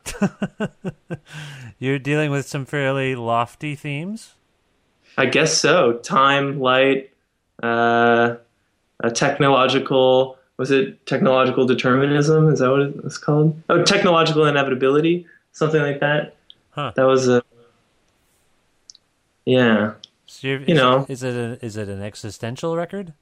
You're 1.79 2.01
dealing 2.01 2.33
with 2.33 2.49
some 2.49 2.65
fairly 2.65 3.15
lofty 3.15 3.77
themes. 3.77 4.35
I 5.17 5.27
guess 5.27 5.57
so. 5.57 5.95
Time, 5.95 6.59
light, 6.59 7.11
uh, 7.63 8.37
a 9.01 9.11
technological. 9.13 10.38
Was 10.59 10.71
it 10.73 11.07
technological 11.07 11.67
determinism? 11.67 12.49
Is 12.49 12.59
that 12.59 12.71
what 12.71 12.81
it's 13.07 13.17
called? 13.17 13.61
Oh, 13.69 13.83
technological 13.85 14.45
inevitability, 14.45 15.27
something 15.53 15.81
like 15.81 16.01
that. 16.01 16.37
Huh. 16.71 16.93
That 16.97 17.05
was 17.05 17.29
a. 17.29 17.43
Yeah. 19.47 19.95
So 20.27 20.49
you're, 20.49 20.61
You 20.63 20.75
know. 20.75 21.07
is 21.09 21.23
it 21.23 21.35
a, 21.35 21.65
is 21.65 21.77
it 21.77 21.89
an 21.89 22.03
existential 22.03 22.77
record? 22.77 23.15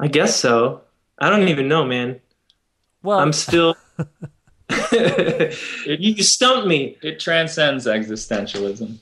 I 0.00 0.08
guess 0.08 0.34
so. 0.36 0.82
I 1.18 1.30
don't 1.30 1.48
even 1.48 1.68
know, 1.68 1.84
man. 1.84 2.20
Well, 3.02 3.18
I'm 3.18 3.32
still. 3.32 3.76
you 4.92 6.22
stumped 6.22 6.66
me. 6.66 6.96
It 7.02 7.20
transcends 7.20 7.86
existentialism. 7.86 8.96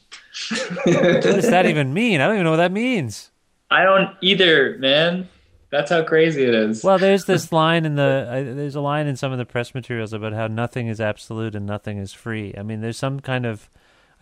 What 0.84 1.22
does 1.22 1.48
that 1.48 1.66
even 1.66 1.94
mean? 1.94 2.20
I 2.20 2.26
don't 2.26 2.36
even 2.36 2.44
know 2.44 2.50
what 2.50 2.58
that 2.58 2.72
means. 2.72 3.30
I 3.70 3.84
don't 3.84 4.10
either, 4.20 4.76
man. 4.78 5.28
That's 5.74 5.90
how 5.90 6.04
crazy 6.04 6.44
it 6.44 6.54
is. 6.54 6.84
Well, 6.84 6.98
there's 6.98 7.24
this 7.26 7.50
line 7.50 7.84
in 7.84 7.96
the 7.96 8.28
uh, 8.30 8.54
there's 8.54 8.76
a 8.76 8.80
line 8.80 9.08
in 9.08 9.16
some 9.16 9.32
of 9.32 9.38
the 9.38 9.44
press 9.44 9.74
materials 9.74 10.12
about 10.12 10.32
how 10.32 10.46
nothing 10.46 10.86
is 10.86 11.00
absolute 11.00 11.56
and 11.56 11.66
nothing 11.66 11.98
is 11.98 12.12
free. 12.12 12.54
I 12.56 12.62
mean, 12.62 12.80
there's 12.80 12.96
some 12.96 13.18
kind 13.18 13.44
of 13.44 13.68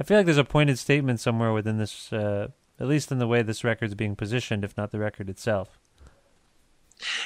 I 0.00 0.05
feel 0.05 0.16
like 0.16 0.24
there's 0.24 0.38
a 0.38 0.44
pointed 0.44 0.78
statement 0.78 1.20
somewhere 1.20 1.53
within 1.53 1.76
this, 1.76 2.11
uh, 2.11 2.48
at 2.80 2.86
least 2.86 3.12
in 3.12 3.18
the 3.18 3.26
way 3.26 3.42
this 3.42 3.64
record's 3.64 3.94
being 3.94 4.16
positioned, 4.16 4.64
if 4.64 4.78
not 4.78 4.92
the 4.92 4.98
record 4.98 5.28
itself. 5.28 5.78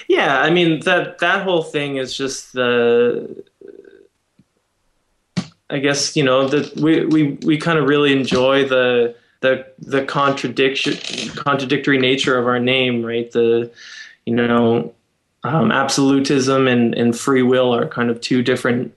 Yeah, 0.09 0.41
I 0.41 0.51
mean 0.51 0.81
that 0.81 1.19
that 1.19 1.45
whole 1.45 1.63
thing 1.63 1.97
is 1.97 2.17
just 2.17 2.53
the. 2.53 3.45
I 5.71 5.79
guess 5.79 6.17
you 6.17 6.25
know 6.25 6.49
that 6.49 6.75
we 6.81 7.07
we 7.07 7.39
we 7.45 7.59
kind 7.59 7.79
of 7.79 7.87
really 7.87 8.13
enjoy 8.13 8.67
the 8.67 9.15
the 9.41 9.67
the 9.79 10.05
contradiction 10.05 10.95
contradictory 11.37 11.99
nature 11.99 12.37
of 12.37 12.49
our 12.49 12.59
name, 12.59 13.05
right? 13.05 13.31
The 13.31 13.71
you 14.27 14.35
know 14.35 14.93
um, 15.45 15.73
absolutism 15.73 16.69
and 16.69 16.95
and 16.95 17.19
free 17.19 17.43
will 17.43 17.75
are 17.75 17.87
kind 17.87 18.11
of 18.11 18.21
two 18.21 18.43
different 18.43 18.93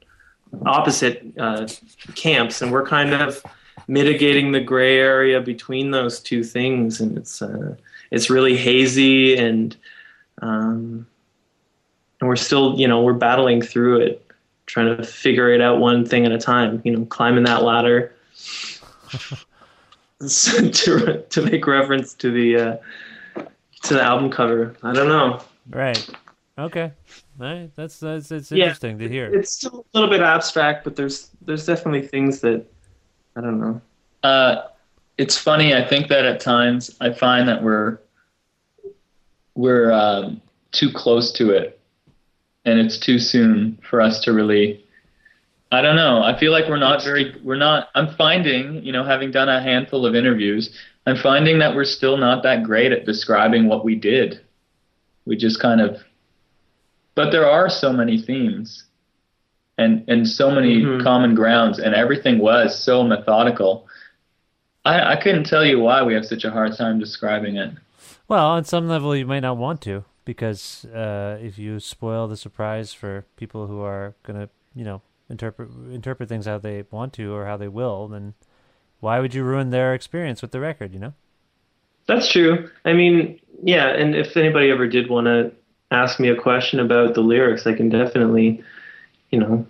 opposite 0.65 1.23
uh, 1.39 1.67
camps, 2.15 2.61
and 2.61 2.71
we're 2.71 2.85
kind 2.85 3.13
of 3.13 3.43
mitigating 3.87 4.51
the 4.51 4.59
gray 4.59 4.97
area 4.97 5.39
between 5.39 5.91
those 5.91 6.19
two 6.19 6.43
things, 6.43 6.99
and 6.99 7.17
it's 7.17 7.41
uh, 7.41 7.75
it's 8.11 8.29
really 8.29 8.57
hazy 8.57 9.37
and 9.37 9.75
um, 10.41 11.05
and 12.19 12.27
we're 12.27 12.35
still 12.35 12.77
you 12.79 12.87
know 12.87 13.01
we're 13.01 13.13
battling 13.13 13.61
through 13.61 14.01
it 14.01 14.25
trying 14.65 14.95
to 14.95 15.03
figure 15.03 15.51
it 15.51 15.61
out 15.61 15.79
one 15.79 16.05
thing 16.05 16.25
at 16.25 16.31
a 16.31 16.37
time 16.37 16.81
you 16.83 16.91
know 16.95 17.05
climbing 17.05 17.43
that 17.43 17.63
ladder. 17.63 18.13
To, 20.21 21.23
to 21.29 21.41
make 21.43 21.65
reference 21.65 22.13
to 22.15 22.29
the 22.29 22.57
uh, 22.57 22.77
to 23.83 23.93
the 23.93 24.01
album 24.01 24.29
cover 24.29 24.75
i 24.83 24.91
don't 24.93 25.07
know 25.07 25.41
Right. 25.71 26.09
Okay. 26.57 26.91
All 27.39 27.45
right. 27.45 27.69
That's 27.75 27.99
that's 27.99 28.31
it's 28.31 28.51
Yeah. 28.51 28.65
interesting 28.65 28.97
to 28.99 29.07
hear. 29.07 29.33
it's 29.33 29.53
still 29.53 29.85
a 29.93 29.97
little 29.97 30.09
bit 30.09 30.21
abstract 30.21 30.83
but 30.83 30.95
there's 30.95 31.29
there's 31.45 31.65
definitely 31.65 32.01
things 32.07 32.39
that 32.41 32.65
i 33.35 33.41
don't 33.41 33.59
know 33.61 33.79
Uh, 34.23 34.63
it's 35.17 35.37
funny. 35.37 35.73
I 35.75 35.85
think 35.85 36.07
that 36.09 36.25
at 36.25 36.39
times 36.39 36.95
I 37.01 37.11
find 37.13 37.47
that 37.49 37.61
we're 37.61 37.99
we're 39.55 39.91
um, 39.91 40.41
too 40.71 40.89
close 40.93 41.31
to 41.33 41.51
it, 41.51 41.79
and 42.65 42.79
it's 42.79 42.97
too 42.97 43.19
soon 43.19 43.77
for 43.89 44.01
us 44.01 44.19
to 44.21 44.33
really. 44.33 44.85
I 45.71 45.81
don't 45.81 45.95
know. 45.97 46.23
I 46.23 46.37
feel 46.39 46.51
like 46.51 46.67
we're 46.67 46.77
not 46.79 47.03
very. 47.03 47.35
We're 47.43 47.57
not. 47.57 47.89
I'm 47.95 48.15
finding, 48.15 48.81
you 48.83 48.91
know, 48.91 49.03
having 49.03 49.29
done 49.31 49.49
a 49.49 49.61
handful 49.61 50.05
of 50.05 50.15
interviews, 50.15 50.75
I'm 51.09 51.17
finding 51.17 51.59
that 51.59 51.75
we're 51.75 51.85
still 51.85 52.17
not 52.17 52.43
that 52.43 52.63
great 52.63 52.91
at 52.91 53.05
describing 53.05 53.67
what 53.67 53.83
we 53.83 53.95
did. 53.95 54.41
We 55.25 55.35
just 55.35 55.59
kind 55.59 55.81
of. 55.81 55.97
But 57.15 57.31
there 57.31 57.49
are 57.49 57.69
so 57.69 57.91
many 57.91 58.21
themes, 58.21 58.85
and 59.77 60.03
and 60.07 60.27
so 60.27 60.51
many 60.51 60.81
Mhm. 60.81 61.03
common 61.03 61.35
grounds, 61.35 61.79
and 61.79 61.93
everything 61.95 62.39
was 62.39 62.77
so 62.77 63.03
methodical. 63.03 63.87
I, 64.85 65.13
I 65.13 65.15
couldn't 65.17 65.43
tell 65.45 65.65
you 65.65 65.79
why 65.79 66.03
we 66.03 66.13
have 66.13 66.25
such 66.25 66.45
a 66.45 66.51
hard 66.51 66.75
time 66.77 66.99
describing 66.99 67.57
it. 67.57 67.73
Well, 68.27 68.47
on 68.47 68.63
some 68.63 68.87
level, 68.87 69.15
you 69.15 69.25
might 69.25 69.41
not 69.41 69.57
want 69.57 69.81
to 69.81 70.05
because 70.23 70.85
uh, 70.85 71.37
if 71.41 71.57
you 71.57 71.79
spoil 71.79 72.27
the 72.27 72.37
surprise 72.37 72.93
for 72.93 73.25
people 73.35 73.67
who 73.67 73.81
are 73.81 74.15
gonna, 74.23 74.49
you 74.75 74.85
know, 74.85 75.01
interpret 75.29 75.69
interpret 75.91 76.29
things 76.29 76.45
how 76.45 76.59
they 76.59 76.85
want 76.91 77.13
to 77.13 77.33
or 77.33 77.45
how 77.45 77.57
they 77.57 77.67
will, 77.67 78.07
then 78.07 78.35
why 78.99 79.19
would 79.19 79.33
you 79.33 79.43
ruin 79.43 79.69
their 79.69 79.93
experience 79.93 80.41
with 80.41 80.51
the 80.51 80.59
record? 80.59 80.93
You 80.93 80.99
know. 80.99 81.13
That's 82.07 82.31
true. 82.31 82.69
I 82.85 82.93
mean, 82.93 83.39
yeah, 83.63 83.89
and 83.89 84.15
if 84.15 84.35
anybody 84.35 84.71
ever 84.71 84.87
did 84.87 85.09
want 85.09 85.25
to 85.25 85.51
ask 85.91 86.19
me 86.19 86.29
a 86.29 86.35
question 86.35 86.79
about 86.79 87.13
the 87.13 87.21
lyrics, 87.21 87.67
I 87.67 87.73
can 87.73 87.89
definitely, 87.89 88.63
you 89.29 89.39
know, 89.39 89.65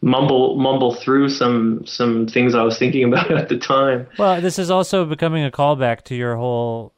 mumble 0.00 0.56
mumble 0.56 0.94
through 0.94 1.30
some 1.30 1.86
some 1.86 2.26
things 2.26 2.54
I 2.54 2.62
was 2.62 2.78
thinking 2.78 3.04
about 3.12 3.30
at 3.30 3.48
the 3.48 3.58
time. 3.58 4.06
Well, 4.18 4.40
this 4.40 4.58
is 4.58 4.70
also 4.70 5.04
becoming 5.04 5.44
a 5.44 5.50
callback 5.50 6.02
to 6.04 6.14
your 6.14 6.36
whole. 6.36 6.94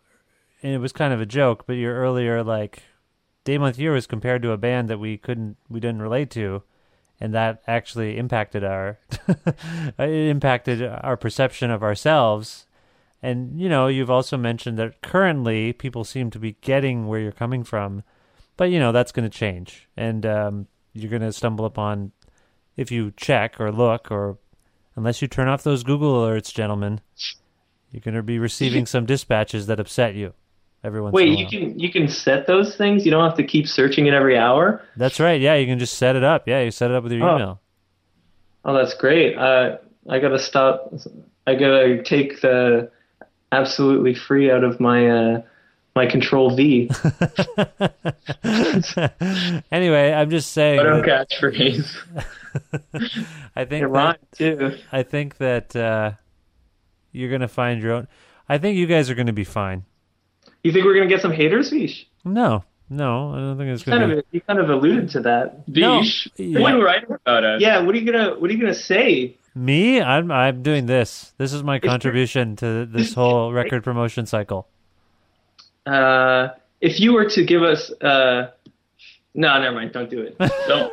And 0.62 0.74
it 0.74 0.78
was 0.78 0.92
kind 0.92 1.12
of 1.12 1.20
a 1.20 1.26
joke, 1.26 1.64
but 1.66 1.74
your 1.74 1.94
earlier 1.94 2.42
like, 2.42 2.82
Day 3.44 3.58
Month 3.58 3.78
Year 3.78 3.92
was 3.92 4.06
compared 4.06 4.42
to 4.42 4.50
a 4.50 4.56
band 4.56 4.88
that 4.88 4.98
we 4.98 5.16
couldn't, 5.16 5.56
we 5.68 5.78
didn't 5.80 6.02
relate 6.02 6.30
to, 6.30 6.62
and 7.20 7.32
that 7.34 7.62
actually 7.66 8.18
impacted 8.18 8.64
our, 8.64 8.98
it 9.98 10.30
impacted 10.30 10.82
our 10.82 11.16
perception 11.16 11.70
of 11.70 11.82
ourselves. 11.82 12.66
And 13.22 13.60
you 13.60 13.68
know, 13.68 13.86
you've 13.86 14.10
also 14.10 14.36
mentioned 14.36 14.78
that 14.78 15.02
currently 15.02 15.72
people 15.72 16.04
seem 16.04 16.30
to 16.30 16.38
be 16.38 16.56
getting 16.60 17.06
where 17.06 17.20
you're 17.20 17.32
coming 17.32 17.64
from, 17.64 18.02
but 18.56 18.70
you 18.70 18.78
know 18.78 18.92
that's 18.92 19.12
going 19.12 19.28
to 19.28 19.38
change, 19.38 19.88
and 19.96 20.24
um, 20.24 20.66
you're 20.92 21.10
going 21.10 21.22
to 21.22 21.32
stumble 21.32 21.64
upon 21.64 22.12
if 22.76 22.90
you 22.90 23.12
check 23.16 23.58
or 23.58 23.72
look 23.72 24.10
or 24.10 24.38
unless 24.94 25.22
you 25.22 25.28
turn 25.28 25.48
off 25.48 25.62
those 25.62 25.82
Google 25.82 26.22
alerts, 26.22 26.52
gentlemen, 26.52 27.00
you're 27.90 28.00
going 28.00 28.14
to 28.14 28.22
be 28.22 28.38
receiving 28.38 28.86
some 28.86 29.06
dispatches 29.06 29.66
that 29.66 29.80
upset 29.80 30.14
you 30.14 30.34
every 30.84 31.00
once 31.00 31.12
in 31.14 31.18
a 31.18 31.30
Wait, 31.30 31.38
you 31.38 31.46
can 31.46 31.78
you 31.78 31.90
can 31.90 32.08
set 32.08 32.46
those 32.46 32.76
things. 32.76 33.04
You 33.04 33.10
don't 33.10 33.24
have 33.24 33.36
to 33.38 33.44
keep 33.44 33.66
searching 33.68 34.06
it 34.06 34.14
every 34.14 34.36
hour. 34.38 34.82
That's 34.96 35.18
right. 35.20 35.40
Yeah, 35.40 35.54
you 35.54 35.66
can 35.66 35.78
just 35.78 35.94
set 35.98 36.16
it 36.16 36.24
up. 36.24 36.46
Yeah, 36.48 36.62
you 36.62 36.70
set 36.70 36.90
it 36.90 36.94
up 36.96 37.02
with 37.02 37.12
your 37.12 37.28
Oh. 37.28 37.34
email. 37.36 37.60
Oh, 38.64 38.74
that's 38.74 38.94
great. 38.94 39.36
Uh, 39.36 39.78
I 40.08 40.18
gotta 40.18 40.38
stop. 40.38 40.92
I 41.46 41.54
gotta 41.54 42.02
take 42.02 42.40
the 42.40 42.90
absolutely 43.52 44.14
free 44.14 44.50
out 44.50 44.64
of 44.64 44.80
my 44.80 45.08
uh, 45.08 45.42
my 45.94 46.06
Control 46.06 46.54
V. 46.54 46.90
anyway, 49.72 50.12
I'm 50.12 50.30
just 50.30 50.52
saying. 50.52 50.78
That- 50.78 51.28
catchphrase. 51.30 51.96
I 53.56 53.64
think 53.64 53.86
It 53.86 53.92
that, 53.92 54.18
too. 54.32 54.76
I 54.92 55.02
think 55.02 55.36
that 55.38 55.74
uh, 55.76 56.12
you're 57.12 57.28
going 57.28 57.40
to 57.42 57.48
find 57.48 57.82
your 57.82 57.92
own. 57.92 58.08
I 58.48 58.58
think 58.58 58.76
you 58.78 58.86
guys 58.86 59.10
are 59.10 59.14
going 59.14 59.26
to 59.26 59.32
be 59.32 59.44
fine. 59.44 59.84
You 60.66 60.72
think 60.72 60.84
we're 60.84 60.94
gonna 60.94 61.06
get 61.06 61.20
some 61.22 61.30
haters, 61.30 61.70
Vish? 61.70 62.08
No, 62.24 62.64
no, 62.90 63.32
I 63.32 63.36
don't 63.38 63.56
think 63.56 63.70
it's 63.70 63.84
Kind 63.84 64.00
going 64.00 64.10
to 64.10 64.18
of, 64.18 64.24
you 64.32 64.40
kind 64.40 64.58
of 64.58 64.68
alluded 64.68 65.10
to 65.10 65.20
that. 65.20 65.64
Vish, 65.68 66.28
No. 66.38 66.60
what 66.60 66.72
are 66.72 66.78
you 66.78 66.84
writing 66.84 67.12
about 67.12 67.44
us? 67.44 67.60
Yeah. 67.62 67.78
What 67.82 67.94
are 67.94 67.98
you 67.98 68.10
gonna 68.10 68.34
What 68.34 68.50
are 68.50 68.52
you 68.52 68.58
gonna 68.58 68.74
say? 68.74 69.36
Me, 69.54 70.00
I'm 70.02 70.32
I'm 70.32 70.64
doing 70.64 70.86
this. 70.86 71.32
This 71.38 71.52
is 71.52 71.62
my 71.62 71.78
contribution 71.78 72.56
to 72.56 72.84
this 72.84 73.14
whole 73.14 73.52
record 73.52 73.84
promotion 73.84 74.26
cycle. 74.26 74.66
Uh, 75.86 76.48
if 76.80 76.98
you 76.98 77.12
were 77.12 77.30
to 77.30 77.44
give 77.44 77.62
us, 77.62 77.92
uh, 78.02 78.50
no, 79.34 79.60
never 79.60 79.76
mind. 79.76 79.92
Don't 79.92 80.10
do 80.10 80.20
it. 80.22 80.36
Don't. 80.66 80.92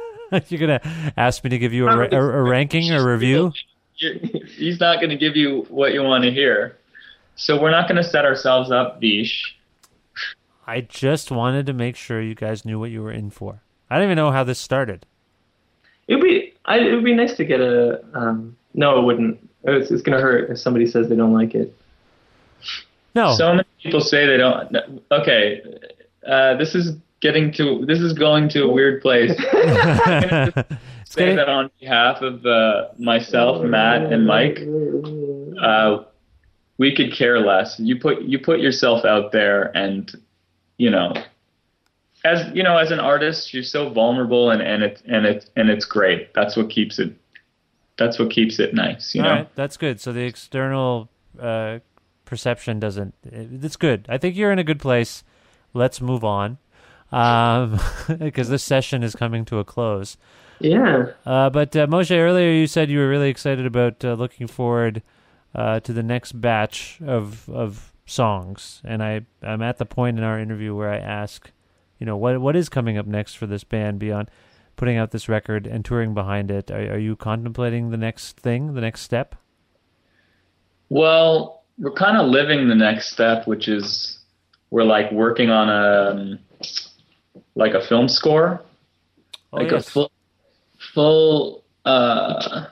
You're 0.51 0.59
gonna 0.59 0.81
ask 1.17 1.43
me 1.43 1.49
to 1.49 1.57
give 1.57 1.73
you 1.73 1.87
a, 1.87 1.97
a, 1.97 2.21
a 2.21 2.43
ranking 2.43 2.91
or 2.91 3.03
review? 3.11 3.51
He's 3.95 4.79
not 4.79 4.97
going 4.97 5.09
to 5.09 5.17
give 5.17 5.35
you 5.35 5.65
what 5.69 5.93
you 5.93 6.03
want 6.03 6.23
to 6.25 6.31
hear. 6.31 6.77
So 7.35 7.59
we're 7.61 7.71
not 7.71 7.87
going 7.87 8.01
to 8.01 8.03
set 8.03 8.25
ourselves 8.25 8.71
up, 8.71 8.99
Vish. 8.99 9.55
I 10.65 10.81
just 10.81 11.31
wanted 11.31 11.65
to 11.65 11.73
make 11.73 11.95
sure 11.95 12.21
you 12.21 12.35
guys 12.35 12.65
knew 12.65 12.79
what 12.79 12.91
you 12.91 13.01
were 13.01 13.11
in 13.11 13.29
for. 13.29 13.61
I 13.89 13.95
don't 13.95 14.05
even 14.05 14.15
know 14.15 14.31
how 14.31 14.43
this 14.43 14.59
started. 14.59 15.05
It'd 16.07 16.21
be 16.21 16.53
I, 16.65 16.79
it 16.79 16.93
would 16.93 17.03
be 17.03 17.13
nice 17.13 17.35
to 17.35 17.45
get 17.45 17.59
a. 17.59 18.03
Um, 18.13 18.55
no, 18.73 18.99
it 18.99 19.03
wouldn't. 19.03 19.49
It's, 19.63 19.91
it's 19.91 20.01
gonna 20.01 20.21
hurt 20.21 20.49
if 20.49 20.59
somebody 20.59 20.85
says 20.85 21.09
they 21.09 21.15
don't 21.15 21.33
like 21.33 21.55
it. 21.55 21.75
No. 23.15 23.35
So 23.35 23.51
many 23.51 23.67
people 23.81 24.01
say 24.01 24.25
they 24.25 24.37
don't. 24.37 24.75
Okay, 25.11 25.61
uh, 26.27 26.55
this 26.57 26.75
is 26.75 26.95
getting 27.19 27.51
to. 27.53 27.85
This 27.85 27.99
is 27.99 28.13
going 28.13 28.49
to 28.49 28.63
a 28.63 28.71
weird 28.71 29.01
place. 29.01 29.31
say 31.05 31.35
that 31.35 31.47
on 31.47 31.69
behalf 31.79 32.21
of 32.21 32.45
uh, 32.45 32.87
myself, 32.97 33.63
Matt, 33.63 34.11
and 34.11 34.25
Mike. 34.25 34.59
Uh, 35.61 36.03
we 36.77 36.95
could 36.95 37.13
care 37.13 37.39
less. 37.39 37.79
You 37.79 37.99
put 37.99 38.23
you 38.23 38.39
put 38.39 38.59
yourself 38.59 39.05
out 39.05 39.31
there, 39.31 39.75
and 39.77 40.11
you 40.77 40.89
know, 40.89 41.13
as 42.25 42.45
you 42.53 42.63
know, 42.63 42.77
as 42.77 42.91
an 42.91 42.99
artist, 42.99 43.53
you're 43.53 43.63
so 43.63 43.89
vulnerable, 43.89 44.49
and 44.49 44.61
and 44.61 44.83
it's 44.83 45.01
and 45.05 45.25
it's 45.25 45.49
and 45.55 45.69
it's 45.69 45.85
great. 45.85 46.33
That's 46.33 46.55
what 46.55 46.69
keeps 46.69 46.99
it. 46.99 47.13
That's 47.97 48.17
what 48.17 48.31
keeps 48.31 48.59
it 48.59 48.73
nice. 48.73 49.13
You 49.13 49.21
All 49.21 49.27
know. 49.27 49.35
right, 49.35 49.55
that's 49.55 49.77
good. 49.77 49.99
So 49.99 50.11
the 50.11 50.21
external 50.21 51.09
uh, 51.39 51.79
perception 52.25 52.79
doesn't. 52.79 53.13
It's 53.23 53.75
good. 53.75 54.05
I 54.09 54.17
think 54.17 54.35
you're 54.35 54.51
in 54.51 54.59
a 54.59 54.63
good 54.63 54.79
place. 54.79 55.23
Let's 55.73 56.01
move 56.01 56.23
on, 56.23 56.57
because 57.11 58.49
this 58.49 58.63
session 58.63 59.03
is 59.03 59.15
coming 59.15 59.45
to 59.45 59.59
a 59.59 59.63
close. 59.63 60.17
Yeah. 60.59 61.07
Uh, 61.25 61.49
but 61.49 61.75
uh, 61.75 61.87
Moshe, 61.87 62.15
earlier 62.15 62.51
you 62.51 62.67
said 62.67 62.89
you 62.89 62.99
were 62.99 63.09
really 63.09 63.29
excited 63.29 63.65
about 63.65 64.03
uh, 64.05 64.13
looking 64.13 64.47
forward 64.47 65.01
uh, 65.53 65.79
to 65.81 65.93
the 65.93 66.03
next 66.03 66.39
batch 66.39 66.99
of 67.05 67.49
of 67.49 67.92
songs, 68.05 68.81
and 68.83 69.01
I 69.03 69.21
I'm 69.41 69.61
at 69.61 69.77
the 69.77 69.85
point 69.85 70.17
in 70.17 70.23
our 70.23 70.39
interview 70.39 70.75
where 70.75 70.91
I 70.91 70.97
ask, 70.97 71.51
you 71.99 72.05
know, 72.05 72.17
what 72.17 72.39
what 72.41 72.55
is 72.55 72.69
coming 72.69 72.97
up 72.97 73.05
next 73.05 73.35
for 73.35 73.47
this 73.47 73.63
band 73.63 73.99
beyond 73.99 74.29
putting 74.75 74.97
out 74.97 75.11
this 75.11 75.29
record 75.29 75.67
and 75.67 75.85
touring 75.85 76.13
behind 76.13 76.49
it? 76.51 76.71
Are, 76.71 76.93
are 76.93 76.97
you 76.99 77.15
contemplating 77.15 77.89
the 77.91 77.97
next 77.97 78.37
thing, 78.37 78.73
the 78.73 78.81
next 78.81 79.01
step? 79.01 79.35
Well, 80.89 81.63
we're 81.77 81.91
kind 81.91 82.17
of 82.17 82.27
living 82.27 82.67
the 82.67 82.75
next 82.75 83.11
step, 83.11 83.47
which 83.47 83.67
is 83.67 84.19
we're 84.69 84.83
like 84.83 85.11
working 85.11 85.49
on 85.49 85.69
a 85.69 86.11
um, 86.11 86.39
like 87.55 87.73
a 87.73 87.81
film 87.81 88.07
score, 88.07 88.63
Oh, 89.51 89.57
like 89.57 89.71
yes. 89.71 89.87
a 89.87 89.91
full 89.91 90.11
full 90.93 91.63
uh, 91.85 92.65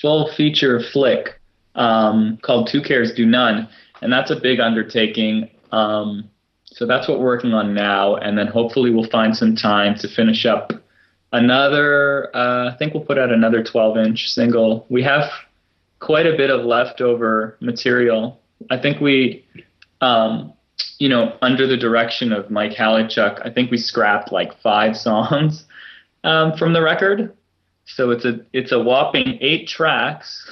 full 0.00 0.30
feature 0.32 0.80
flick 0.80 1.40
um, 1.74 2.38
called 2.42 2.68
Two 2.68 2.82
Cares 2.82 3.12
Do 3.12 3.26
None, 3.26 3.68
and 4.02 4.12
that's 4.12 4.30
a 4.30 4.36
big 4.36 4.60
undertaking. 4.60 5.48
Um, 5.70 6.28
so 6.66 6.86
that's 6.86 7.08
what 7.08 7.18
we're 7.18 7.26
working 7.26 7.52
on 7.54 7.74
now, 7.74 8.16
and 8.16 8.36
then 8.36 8.46
hopefully 8.46 8.90
we'll 8.90 9.08
find 9.10 9.36
some 9.36 9.54
time 9.56 9.94
to 9.98 10.08
finish 10.08 10.44
up 10.46 10.72
another. 11.32 12.34
Uh, 12.34 12.70
I 12.72 12.76
think 12.76 12.94
we'll 12.94 13.04
put 13.04 13.18
out 13.18 13.32
another 13.32 13.62
12-inch 13.62 14.28
single. 14.28 14.86
We 14.88 15.02
have 15.02 15.30
quite 16.00 16.26
a 16.26 16.36
bit 16.36 16.50
of 16.50 16.64
leftover 16.64 17.56
material. 17.60 18.40
I 18.70 18.78
think 18.78 19.00
we, 19.00 19.44
um, 20.00 20.52
you 20.98 21.08
know, 21.08 21.36
under 21.42 21.66
the 21.66 21.76
direction 21.76 22.32
of 22.32 22.50
Mike 22.50 22.72
Haliechuk, 22.72 23.44
I 23.44 23.50
think 23.50 23.70
we 23.70 23.78
scrapped 23.78 24.32
like 24.32 24.58
five 24.60 24.96
songs 25.08 25.64
um, 26.24 26.56
from 26.56 26.72
the 26.72 26.82
record. 26.82 27.36
So 27.84 28.10
it's 28.10 28.24
a 28.24 28.40
it's 28.52 28.72
a 28.72 28.78
whopping 28.78 29.38
eight 29.40 29.66
tracks, 29.68 30.48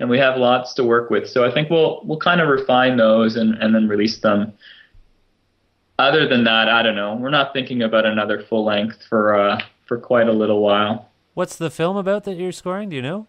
and 0.00 0.08
we 0.08 0.18
have 0.18 0.36
lots 0.36 0.74
to 0.74 0.84
work 0.84 1.10
with. 1.10 1.28
So 1.28 1.44
I 1.44 1.52
think 1.52 1.70
we'll 1.70 2.00
we'll 2.04 2.18
kind 2.18 2.40
of 2.40 2.48
refine 2.48 2.96
those 2.96 3.36
and, 3.36 3.54
and 3.54 3.74
then 3.74 3.88
release 3.88 4.18
them. 4.18 4.52
Other 5.98 6.28
than 6.28 6.44
that, 6.44 6.68
I 6.68 6.82
don't 6.82 6.94
know. 6.94 7.16
We're 7.16 7.30
not 7.30 7.52
thinking 7.52 7.82
about 7.82 8.06
another 8.06 8.44
full 8.48 8.64
length 8.64 8.98
for 9.08 9.36
uh, 9.36 9.60
for 9.86 9.98
quite 9.98 10.28
a 10.28 10.32
little 10.32 10.60
while. 10.60 11.08
What's 11.34 11.56
the 11.56 11.70
film 11.70 11.96
about 11.96 12.24
that 12.24 12.34
you're 12.34 12.52
scoring? 12.52 12.88
Do 12.88 12.96
you 12.96 13.02
know? 13.02 13.26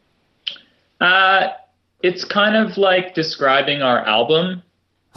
Uh, 0.99 1.49
it's 2.01 2.23
kind 2.23 2.55
of 2.55 2.77
like 2.77 3.13
describing 3.13 3.81
our 3.81 3.99
album 4.05 4.63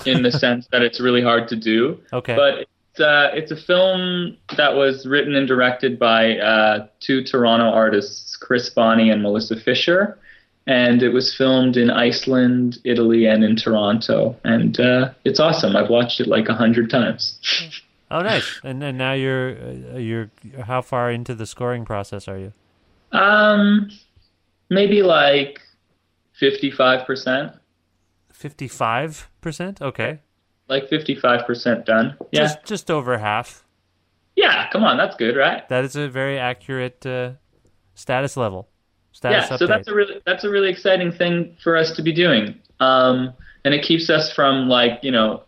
in 0.06 0.22
the 0.22 0.32
sense 0.44 0.68
that 0.72 0.82
it's 0.82 1.00
really 1.00 1.22
hard 1.22 1.48
to 1.48 1.56
do. 1.56 1.98
Okay. 2.12 2.36
But 2.36 2.66
it's, 2.90 3.00
uh, 3.00 3.30
it's 3.32 3.50
a 3.50 3.56
film 3.56 4.36
that 4.56 4.74
was 4.74 5.06
written 5.06 5.34
and 5.34 5.48
directed 5.48 5.98
by 5.98 6.38
uh, 6.38 6.86
two 7.00 7.22
Toronto 7.24 7.64
artists, 7.64 8.36
Chris 8.36 8.68
Bonney 8.70 9.10
and 9.10 9.22
Melissa 9.22 9.56
Fisher. 9.58 10.18
And 10.66 11.02
it 11.02 11.08
was 11.08 11.34
filmed 11.34 11.76
in 11.76 11.90
Iceland, 11.90 12.78
Italy, 12.84 13.26
and 13.26 13.42
in 13.42 13.56
Toronto. 13.56 14.36
And 14.44 14.78
uh, 14.78 15.10
it's 15.24 15.40
awesome. 15.40 15.74
I've 15.74 15.90
watched 15.90 16.20
it 16.20 16.28
like 16.28 16.48
a 16.48 16.54
hundred 16.54 16.88
times. 16.88 17.38
Oh, 18.12 18.20
nice. 18.20 18.60
and 18.62 18.82
and 18.84 18.98
now 18.98 19.14
you're 19.14 19.56
uh, 19.56 19.96
you're 19.96 20.30
how 20.66 20.82
far 20.82 21.10
into 21.10 21.34
the 21.34 21.46
scoring 21.46 21.84
process 21.84 22.28
are 22.28 22.38
you? 22.38 22.52
Um, 23.10 23.90
maybe 24.68 25.02
like 25.02 25.60
55%. 26.40 27.58
Fifty 28.32 28.68
five 28.68 29.28
percent. 29.40 29.80
Okay. 29.80 30.20
Like 30.68 30.88
55% 30.90 31.84
done. 31.84 32.16
Yeah. 32.30 32.42
Just 32.42 32.64
just 32.64 32.90
over 32.90 33.18
half. 33.18 33.64
Yeah, 34.36 34.68
come 34.70 34.84
on, 34.84 34.96
that's 34.96 35.16
good, 35.16 35.36
right? 35.36 35.68
That 35.68 35.84
is 35.84 35.96
a 35.96 36.08
very 36.08 36.38
accurate 36.38 37.04
uh, 37.04 37.32
status 37.94 38.36
level, 38.36 38.68
status 39.12 39.48
yeah, 39.48 39.56
update. 39.56 39.58
so 39.58 39.66
that's 39.66 39.88
a 39.88 39.94
really 39.94 40.20
that's 40.26 40.44
a 40.44 40.50
really 40.50 40.70
exciting 40.70 41.12
thing 41.12 41.56
for 41.62 41.76
us 41.76 41.92
to 41.92 42.02
be 42.02 42.12
doing, 42.12 42.54
um, 42.80 43.32
and 43.64 43.74
it 43.74 43.84
keeps 43.84 44.10
us 44.10 44.32
from 44.32 44.68
like 44.68 44.98
you 45.02 45.10
know 45.10 45.42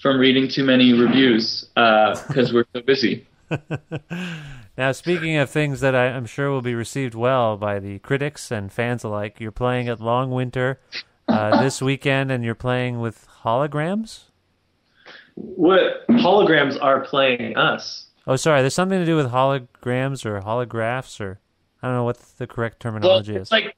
from 0.00 0.18
reading 0.18 0.48
too 0.48 0.64
many 0.64 0.92
reviews 0.92 1.68
because 1.74 2.52
we're 2.52 2.64
so 2.72 2.80
busy. 2.82 3.26
now, 4.78 4.92
speaking 4.92 5.36
of 5.36 5.50
things 5.50 5.80
that 5.80 5.94
I, 5.94 6.08
I'm 6.08 6.26
sure 6.26 6.50
will 6.50 6.62
be 6.62 6.74
received 6.74 7.14
well 7.14 7.56
by 7.56 7.78
the 7.78 7.98
critics 8.00 8.50
and 8.50 8.72
fans 8.72 9.04
alike, 9.04 9.40
you're 9.40 9.50
playing 9.50 9.88
at 9.88 10.00
Long 10.00 10.30
Winter 10.30 10.80
uh, 11.28 11.60
this 11.62 11.82
weekend, 11.82 12.30
and 12.30 12.44
you're 12.44 12.54
playing 12.54 13.00
with 13.00 13.26
holograms. 13.42 14.24
What 15.34 16.06
holograms 16.08 16.82
are 16.82 17.00
playing 17.00 17.56
us? 17.56 18.06
Oh, 18.26 18.36
sorry. 18.36 18.60
There's 18.60 18.74
something 18.74 18.98
to 18.98 19.06
do 19.06 19.16
with 19.16 19.30
holograms 19.30 20.26
or 20.26 20.40
holographs, 20.40 21.20
or 21.20 21.40
I 21.82 21.86
don't 21.88 21.96
know 21.96 22.04
what 22.04 22.18
the 22.38 22.46
correct 22.46 22.80
terminology 22.80 23.32
well, 23.32 23.42
is. 23.42 23.52
like, 23.52 23.76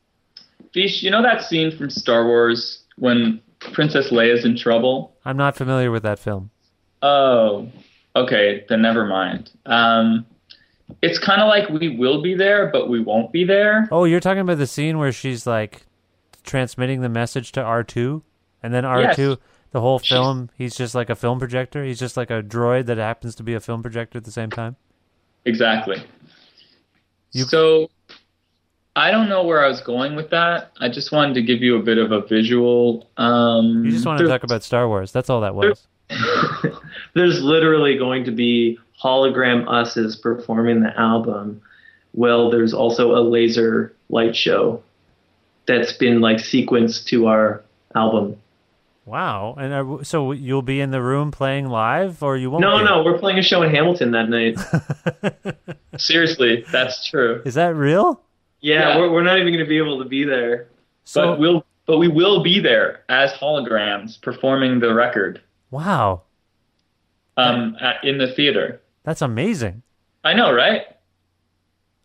Vish, 0.72 1.02
you 1.02 1.10
know 1.10 1.22
that 1.22 1.42
scene 1.42 1.76
from 1.76 1.90
Star 1.90 2.26
Wars 2.26 2.84
when 2.96 3.40
Princess 3.72 4.10
Leia's 4.10 4.44
in 4.44 4.56
trouble? 4.56 5.14
I'm 5.24 5.36
not 5.36 5.56
familiar 5.56 5.90
with 5.90 6.02
that 6.04 6.18
film. 6.18 6.50
Oh, 7.02 7.68
okay. 8.16 8.64
Then 8.68 8.82
never 8.82 9.06
mind. 9.06 9.50
Um, 9.66 10.26
it's 11.02 11.18
kind 11.18 11.40
of 11.40 11.48
like 11.48 11.68
we 11.68 11.88
will 11.96 12.22
be 12.22 12.34
there, 12.34 12.68
but 12.70 12.88
we 12.88 13.00
won't 13.00 13.32
be 13.32 13.44
there. 13.44 13.88
Oh, 13.90 14.04
you're 14.04 14.20
talking 14.20 14.40
about 14.40 14.58
the 14.58 14.66
scene 14.66 14.98
where 14.98 15.12
she's 15.12 15.46
like 15.46 15.86
transmitting 16.44 17.00
the 17.00 17.08
message 17.08 17.52
to 17.52 17.60
R2, 17.60 18.22
and 18.62 18.72
then 18.74 18.84
R2, 18.84 19.18
Yes. 19.18 19.38
the 19.72 19.80
whole 19.80 19.98
film, 19.98 20.50
he's 20.56 20.74
just 20.74 20.94
like 20.94 21.10
a 21.10 21.14
film 21.16 21.38
projector. 21.38 21.84
He's 21.84 21.98
just 21.98 22.16
like 22.16 22.30
a 22.30 22.42
droid 22.42 22.86
that 22.86 22.98
happens 22.98 23.34
to 23.36 23.42
be 23.42 23.54
a 23.54 23.60
film 23.60 23.82
projector 23.82 24.18
at 24.18 24.24
the 24.24 24.30
same 24.32 24.50
time. 24.50 24.76
Exactly. 25.44 26.02
So 27.32 27.90
I 28.96 29.10
don't 29.10 29.28
know 29.28 29.44
where 29.44 29.64
I 29.64 29.68
was 29.68 29.80
going 29.80 30.16
with 30.16 30.30
that. 30.30 30.72
I 30.80 30.88
just 30.88 31.12
wanted 31.12 31.34
to 31.34 31.42
give 31.42 31.62
you 31.62 31.76
a 31.76 31.82
bit 31.82 31.98
of 31.98 32.12
a 32.12 32.22
visual. 32.22 33.08
Um, 33.16 33.84
You 33.84 33.92
just 33.92 34.04
want 34.06 34.18
to 34.18 34.26
talk 34.26 34.42
about 34.42 34.62
Star 34.62 34.88
Wars. 34.88 35.12
That's 35.12 35.30
all 35.30 35.40
that 35.42 35.54
was. 35.54 35.86
There's 37.14 37.42
literally 37.42 37.96
going 37.96 38.24
to 38.24 38.30
be 38.32 38.78
hologram 39.02 39.64
us's 39.68 40.16
performing 40.16 40.80
the 40.80 40.98
album. 40.98 41.62
Well, 42.12 42.50
there's 42.50 42.74
also 42.74 43.16
a 43.16 43.22
laser 43.22 43.94
light 44.08 44.34
show 44.34 44.82
that's 45.66 45.92
been 45.92 46.20
like 46.20 46.38
sequenced 46.38 47.06
to 47.06 47.28
our 47.28 47.62
album. 47.94 48.36
Wow. 49.04 49.54
And 49.58 49.72
are, 49.72 50.04
so 50.04 50.32
you'll 50.32 50.62
be 50.62 50.80
in 50.80 50.90
the 50.90 51.02
room 51.02 51.30
playing 51.30 51.68
live, 51.68 52.22
or 52.22 52.36
you 52.36 52.50
won't? 52.50 52.62
No, 52.62 52.78
be? 52.78 52.84
no, 52.84 53.02
we're 53.02 53.18
playing 53.18 53.38
a 53.38 53.42
show 53.42 53.62
in 53.62 53.70
Hamilton 53.70 54.10
that 54.12 54.28
night. 54.28 54.58
Seriously, 55.98 56.64
that's 56.70 57.08
true. 57.08 57.42
Is 57.44 57.54
that 57.54 57.74
real? 57.74 58.22
Yeah, 58.60 58.90
Yeah. 58.90 58.98
We're, 58.98 59.10
we're 59.10 59.22
not 59.22 59.38
even 59.38 59.52
going 59.52 59.64
to 59.64 59.68
be 59.68 59.78
able 59.78 60.02
to 60.02 60.08
be 60.08 60.24
there. 60.24 60.68
So 61.04 61.32
but 61.32 61.40
we'll 61.40 61.66
but 61.86 61.98
we 61.98 62.06
will 62.06 62.42
be 62.42 62.60
there 62.60 63.02
as 63.08 63.32
holograms 63.32 64.20
performing 64.20 64.78
the 64.78 64.94
record 64.94 65.40
wow, 65.72 66.22
um, 67.36 67.76
at, 67.80 68.04
in 68.04 68.18
the 68.18 68.32
theater. 68.32 68.80
that's 69.02 69.22
amazing. 69.22 69.82
I 70.22 70.34
know, 70.34 70.52
right? 70.52 70.82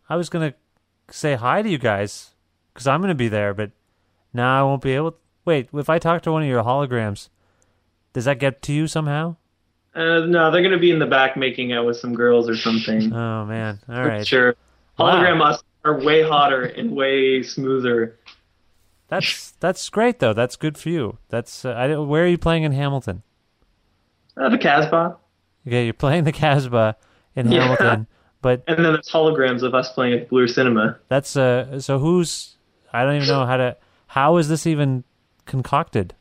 I 0.10 0.16
was 0.16 0.30
gonna 0.30 0.56
say 1.12 1.36
hi 1.36 1.62
to 1.62 1.70
you 1.70 1.78
guys 1.78 2.32
because 2.74 2.88
I'm 2.88 3.02
gonna 3.02 3.14
be 3.14 3.28
there, 3.28 3.54
but 3.54 3.72
now 4.34 4.60
I 4.60 4.64
won't 4.64 4.82
be 4.82 4.93
able. 4.93 5.18
Wait, 5.46 5.70
if 5.74 5.89
I 5.89 6.00
talk 6.00 6.22
to 6.24 6.32
one 6.32 6.41
of 6.43 6.48
your 6.50 6.64
holograms, 6.64 7.30
does 8.14 8.26
that 8.26 8.39
get 8.39 8.62
to 8.64 8.74
you 8.74 8.88
somehow? 8.88 9.36
Uh, 9.93 10.22
no, 10.26 10.52
they're 10.52 10.62
going 10.62 10.74
to 10.74 10.78
be 10.80 10.91
in 10.91 11.00
the 11.00 11.06
back 11.06 11.38
making 11.38 11.72
out 11.72 11.86
with 11.86 11.98
some 11.98 12.14
girls 12.16 12.50
or 12.50 12.58
something. 12.58 13.14
Oh 13.14 13.46
man, 13.46 13.80
all 13.88 13.96
For 14.04 14.08
right. 14.10 14.28
Sure. 14.28 14.56
Wow. 14.98 15.12
Hologram 15.22 15.41
us 15.46 15.62
are 15.84 16.00
way 16.04 16.22
hotter 16.24 16.64
and 16.64 16.91
way 16.96 17.43
smoother. 17.43 18.18
That's 19.08 19.52
that's 19.60 19.88
great 19.89 20.20
though. 20.20 20.34
That's 20.34 20.56
good 20.56 20.78
for 20.78 20.89
you. 20.89 21.18
That's 21.30 21.64
uh, 21.64 21.70
I, 21.72 21.96
where 21.98 22.24
are 22.24 22.28
you 22.28 22.38
playing 22.39 22.64
in 22.64 22.72
Hamilton? 22.72 23.22
Uh, 24.36 24.50
the 24.50 24.58
Casbah. 24.58 25.18
Okay, 25.68 25.86
you're 25.86 25.93
playing 25.93 26.24
the 26.24 26.32
Casbah 26.32 26.98
in 27.36 27.52
Yeah. 27.52 27.62
Hamilton, 27.62 28.08
but 28.41 28.64
And 28.68 28.84
then 28.84 28.93
there's 28.93 29.10
holograms 29.10 29.62
of 29.64 29.74
us 29.76 29.91
playing 29.93 30.14
at 30.20 30.30
Bloor 30.30 30.48
Cinema. 30.48 30.98
that's 31.08 31.38
uh. 31.38 31.80
So 31.80 32.00
who's? 32.00 32.58
I 32.91 33.04
don't 33.04 33.16
even 33.18 33.28
know 33.28 33.46
how 33.46 33.58
to. 33.58 33.78
How 34.08 34.38
is 34.38 34.50
this 34.50 34.66
even 34.66 35.04
concocted? 35.46 36.14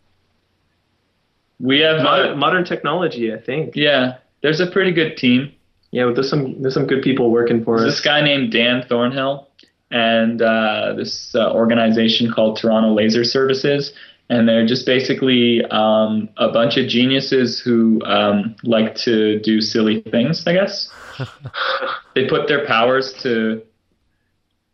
We 1.60 1.80
have 1.80 2.02
Modern, 2.02 2.32
uh, 2.32 2.36
modern 2.36 2.64
technology, 2.64 3.32
I 3.32 3.38
think. 3.40 3.74
yeah. 3.76 4.18
There's 4.42 4.60
a 4.60 4.66
pretty 4.70 4.92
good 4.92 5.16
team. 5.16 5.52
Yeah, 5.90 6.10
there's 6.14 6.28
some 6.28 6.60
there's 6.60 6.74
some 6.74 6.86
good 6.86 7.02
people 7.02 7.30
working 7.30 7.64
for 7.64 7.78
There's 7.78 7.92
us. 7.92 7.96
this 7.98 8.04
guy 8.04 8.20
named 8.20 8.52
Dan 8.52 8.84
Thornhill 8.86 9.48
and 9.90 10.42
uh, 10.42 10.92
this 10.96 11.34
uh, 11.34 11.52
organization 11.52 12.30
called 12.30 12.58
Toronto 12.58 12.92
Laser 12.92 13.24
Services. 13.24 13.94
And 14.28 14.48
they're 14.48 14.66
just 14.66 14.84
basically 14.86 15.64
um, 15.66 16.28
a 16.36 16.48
bunch 16.50 16.76
of 16.76 16.88
geniuses 16.88 17.60
who 17.60 18.02
um, 18.04 18.56
like 18.64 18.94
to 18.96 19.38
do 19.40 19.60
silly 19.60 20.00
things, 20.02 20.46
I 20.46 20.54
guess. 20.54 20.90
they 22.14 22.26
put 22.26 22.48
their 22.48 22.66
powers 22.66 23.12
to, 23.22 23.62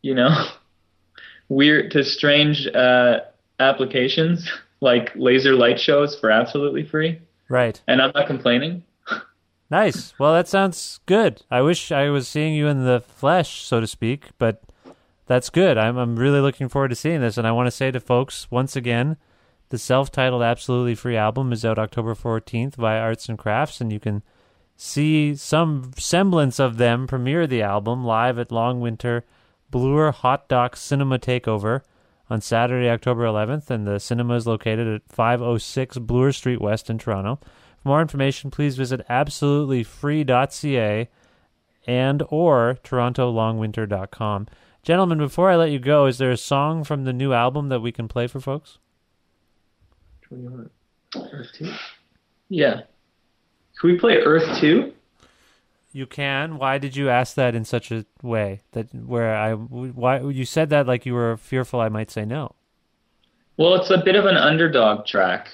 you 0.03 0.15
know, 0.15 0.31
weird, 1.49 1.91
to 1.93 2.03
strange 2.05 2.67
uh, 2.69 3.21
applications 3.61 4.51
like 4.81 5.13
laser 5.15 5.55
light 5.55 5.79
shows 5.79 6.19
for 6.19 6.31
absolutely 6.31 6.85
free. 6.85 7.21
Right. 7.49 7.81
And 7.87 8.01
I'm 8.01 8.13
not 8.15 8.27
complaining. 8.27 8.85
Nice. 9.73 10.15
Well, 10.19 10.35
that 10.35 10.49
sounds 10.49 10.99
good. 11.07 11.43
I 11.49 11.61
wish 11.63 11.93
I 11.93 12.11
was 12.11 12.27
seeing 12.27 12.55
you 12.55 12.67
in 12.67 12.85
the 12.85 12.99
flesh, 12.99 13.63
so 13.63 13.79
to 13.79 13.87
speak, 13.87 14.31
but 14.37 14.65
that's 15.27 15.49
good. 15.49 15.79
I'm 15.79 15.97
I'm 15.97 16.17
really 16.17 16.41
looking 16.41 16.69
forward 16.69 16.89
to 16.89 16.97
seeing 16.97 17.21
this, 17.21 17.39
and 17.39 17.47
I 17.47 17.53
want 17.53 17.69
to 17.69 17.71
say 17.71 17.93
to 17.93 18.01
folks 18.01 18.51
once 18.51 18.75
again, 18.75 19.17
the 19.69 19.79
self-titled 19.79 20.43
absolutely 20.43 20.97
free 20.97 21.17
album 21.17 21.53
is 21.53 21.65
out 21.65 21.79
October 21.79 22.17
14th 22.17 22.75
via 22.75 22.99
Arts 22.99 23.29
and 23.29 23.39
Crafts, 23.39 23.81
and 23.81 23.93
you 23.93 24.01
can 24.01 24.25
see 24.77 25.37
some 25.37 25.93
semblance 25.97 26.59
of 26.59 26.77
them 26.77 27.07
premiere 27.07 27.47
the 27.47 27.63
album 27.63 28.05
live 28.05 28.41
at 28.41 28.51
Long 28.51 28.81
Winter 28.81 29.25
Bloor 29.71 30.11
Hot 30.11 30.49
Doc 30.49 30.75
Cinema 30.77 31.21
Takeover 31.21 31.83
on 32.31 32.41
Saturday, 32.41 32.89
October 32.89 33.25
11th, 33.25 33.69
and 33.71 33.87
the 33.87 33.99
cinema 33.99 34.37
is 34.37 34.47
located 34.47 34.87
at 34.87 35.03
506 35.09 35.99
Bloor 35.99 36.33
Street 36.33 36.61
West 36.61 36.89
in 36.89 36.97
Toronto. 36.97 37.41
For 37.83 37.89
more 37.89 38.01
information, 38.01 38.51
please 38.51 38.77
visit 38.77 39.07
absolutelyfree.ca 39.09 41.09
and 41.87 42.23
or 42.29 42.79
torontolongwinter.com. 42.85 44.47
Gentlemen, 44.83 45.19
before 45.19 45.51
I 45.51 45.57
let 45.57 45.71
you 45.71 45.79
go, 45.79 46.07
is 46.07 46.19
there 46.19 46.31
a 46.31 46.37
song 46.37 46.85
from 46.85 47.05
the 47.05 47.13
new 47.13 47.33
album 47.33 47.69
that 47.69 47.81
we 47.81 47.93
can 47.93 48.09
play 48.09 48.27
for 48.27 48.41
folks? 48.41 48.79
Uh, 50.33 50.65
Earth 51.33 51.51
2? 51.59 51.73
Yeah. 52.49 52.83
Can 53.79 53.91
we 53.91 53.99
play 53.99 54.19
Earth 54.19 54.61
2? 54.61 54.93
You 55.93 56.07
can. 56.07 56.57
Why 56.59 56.79
did 56.79 56.95
you 56.97 57.09
ask 57.09 57.35
that 57.35 57.55
in 57.55 57.65
such 57.65 57.91
a 57.91 58.07
way 58.23 58.61
that 58.73 58.95
where 58.95 59.35
I 59.35 59.55
why 59.55 60.21
you 60.21 60.45
said 60.45 60.71
that 60.71 60.87
like 60.87 61.05
you 61.05 61.15
were 61.15 61.37
fearful 61.37 61.81
I 61.81 61.89
might 61.89 62.11
say 62.11 62.25
no? 62.25 62.55
Well, 63.57 63.75
it's 63.75 63.91
a 63.91 63.99
bit 63.99 64.15
of 64.15 64.25
an 64.25 64.37
underdog 64.37 65.05
track. 65.05 65.49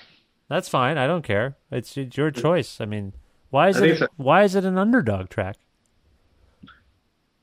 That's 0.49 0.69
fine. 0.69 0.99
I 0.99 1.07
don't 1.07 1.23
care. 1.25 1.57
It's, 1.73 1.97
it's 1.97 2.17
your 2.17 2.31
choice. 2.31 2.81
I 2.81 2.85
mean, 2.85 3.15
why 3.51 3.69
is 3.71 3.81
I 3.83 3.87
it 3.87 3.99
so. 3.99 4.07
why 4.17 4.45
is 4.45 4.55
it 4.55 4.65
an 4.65 4.77
underdog 4.79 5.29
track? 5.31 5.57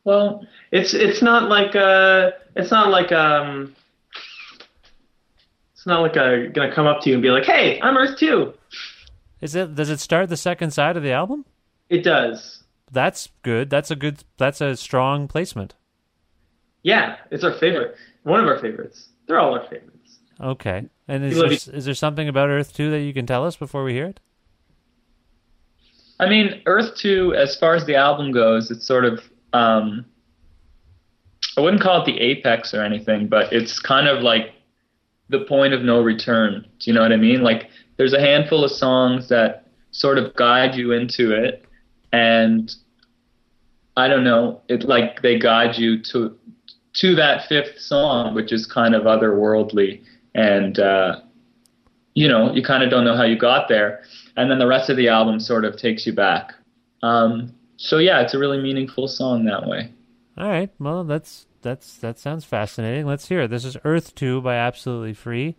Well, 0.04 0.46
It's 0.72 0.94
it's 0.94 1.22
not 1.22 1.50
like 1.50 1.76
uh 1.76 2.32
it's 2.56 2.72
not 2.72 2.91
like 2.91 3.12
um 3.12 3.76
it's 5.74 5.86
not 5.88 6.02
like 6.02 6.16
a 6.16 6.48
gonna 6.54 6.74
come 6.74 6.86
up 6.88 7.02
to 7.02 7.10
you 7.10 7.16
and 7.16 7.22
be 7.24 7.30
like, 7.30 7.46
"Hey, 7.46 7.80
I'm 7.82 7.98
Earth 7.98 8.18
2." 8.18 8.54
Is 9.41 9.56
it 9.56 9.76
does 9.76 9.89
it 9.89 10.00
start 10.00 10.30
the 10.30 10.38
second 10.38 10.72
side 10.72 10.96
of 10.96 11.04
the 11.04 11.12
album? 11.12 11.46
It 11.89 12.04
does. 12.04 12.62
That's 12.94 13.30
good. 13.41 13.70
That's 13.72 13.89
a 13.89 13.96
good 13.96 14.24
that's 14.38 14.62
a 14.62 14.78
strong 14.78 15.28
placement. 15.28 15.74
Yeah, 16.84 17.16
it's 17.32 17.44
our 17.44 17.54
favorite. 17.54 17.96
One 18.24 18.39
of 18.39 18.48
our 18.48 18.60
favorites. 18.60 19.10
They're 19.28 19.39
all 19.39 19.54
our 19.56 19.64
favorites. 19.64 20.20
Okay. 20.39 20.86
And 21.08 21.26
is 21.26 21.36
there, 21.36 21.76
is 21.76 21.86
there 21.86 21.94
something 21.94 22.28
about 22.28 22.50
Earth 22.50 22.74
2 22.74 22.91
that 22.91 23.02
you 23.02 23.14
can 23.14 23.26
tell 23.26 23.46
us 23.46 23.56
before 23.56 23.84
we 23.84 23.94
hear 23.94 24.06
it? 24.06 24.20
I 26.20 26.30
mean, 26.30 26.62
Earth 26.66 26.96
2, 26.98 27.34
as 27.36 27.58
far 27.58 27.76
as 27.76 27.86
the 27.86 27.96
album 27.96 28.32
goes, 28.32 28.72
it's 28.72 28.86
sort 28.86 29.06
of, 29.06 29.20
um, 29.54 30.06
I 31.58 31.62
wouldn't 31.62 31.82
call 31.82 32.02
it 32.02 32.06
the 32.06 32.20
apex 32.20 32.74
or 32.74 32.84
anything, 32.84 33.28
but 33.28 33.52
it's 33.52 33.80
kind 33.80 34.08
of 34.08 34.22
like 34.22 34.54
the 35.30 35.41
point 35.46 35.74
of 35.74 35.82
no 35.82 36.02
return. 36.02 36.66
Do 36.80 36.89
you 36.89 36.94
know 36.94 37.02
what 37.02 37.12
I 37.12 37.18
mean? 37.18 37.41
Like, 37.41 37.70
there's 37.98 38.14
a 38.14 38.20
handful 38.20 38.64
of 38.64 38.72
songs 38.72 39.30
that 39.30 39.68
sort 39.91 40.18
of 40.18 40.36
guide 40.36 40.76
you 40.76 40.91
into 40.91 41.32
it, 41.32 41.66
and 42.14 42.74
I 43.97 44.07
don't 44.07 44.24
know, 44.24 44.61
it 44.70 44.84
like 44.84 45.22
they 45.22 45.38
guide 45.38 45.78
you 45.78 46.01
to 46.03 46.38
to 46.93 47.16
that 47.16 47.47
fifth 47.47 47.80
song, 47.80 48.36
which 48.36 48.53
is 48.53 48.66
kind 48.66 48.95
of 48.95 49.03
otherworldly, 49.03 50.01
and 50.34 50.80
uh, 50.80 51.20
you 52.14 52.28
know, 52.28 52.53
you 52.53 52.64
kind 52.64 52.84
of 52.84 52.89
don't 52.89 53.03
know 53.03 53.18
how 53.18 53.24
you 53.24 53.38
got 53.38 53.68
there, 53.68 54.03
and 54.38 54.49
then 54.49 54.59
the 54.59 54.68
rest 54.68 54.89
of 54.89 54.95
the 54.95 55.09
album 55.09 55.39
sort 55.39 55.66
of 55.66 55.76
takes 55.76 56.05
you 56.05 56.14
back. 56.14 56.53
Um, 57.01 57.53
so 57.78 57.97
yeah, 57.97 58.22
it's 58.22 58.34
a 58.34 58.39
really 58.39 58.61
meaningful 58.61 59.07
song 59.07 59.45
that 59.45 59.68
way. 59.68 59.91
All 60.38 60.47
right. 60.47 60.70
Well, 60.80 61.03
that's 61.03 61.47
that's 61.64 61.97
that 61.97 62.20
sounds 62.20 62.45
fascinating. 62.45 63.07
Let's 63.07 63.28
hear 63.28 63.41
it. 63.41 63.49
This 63.49 63.66
is 63.66 63.76
Earth 63.84 64.14
Two 64.14 64.39
by 64.41 64.55
Absolutely 64.55 65.14
Free. 65.14 65.55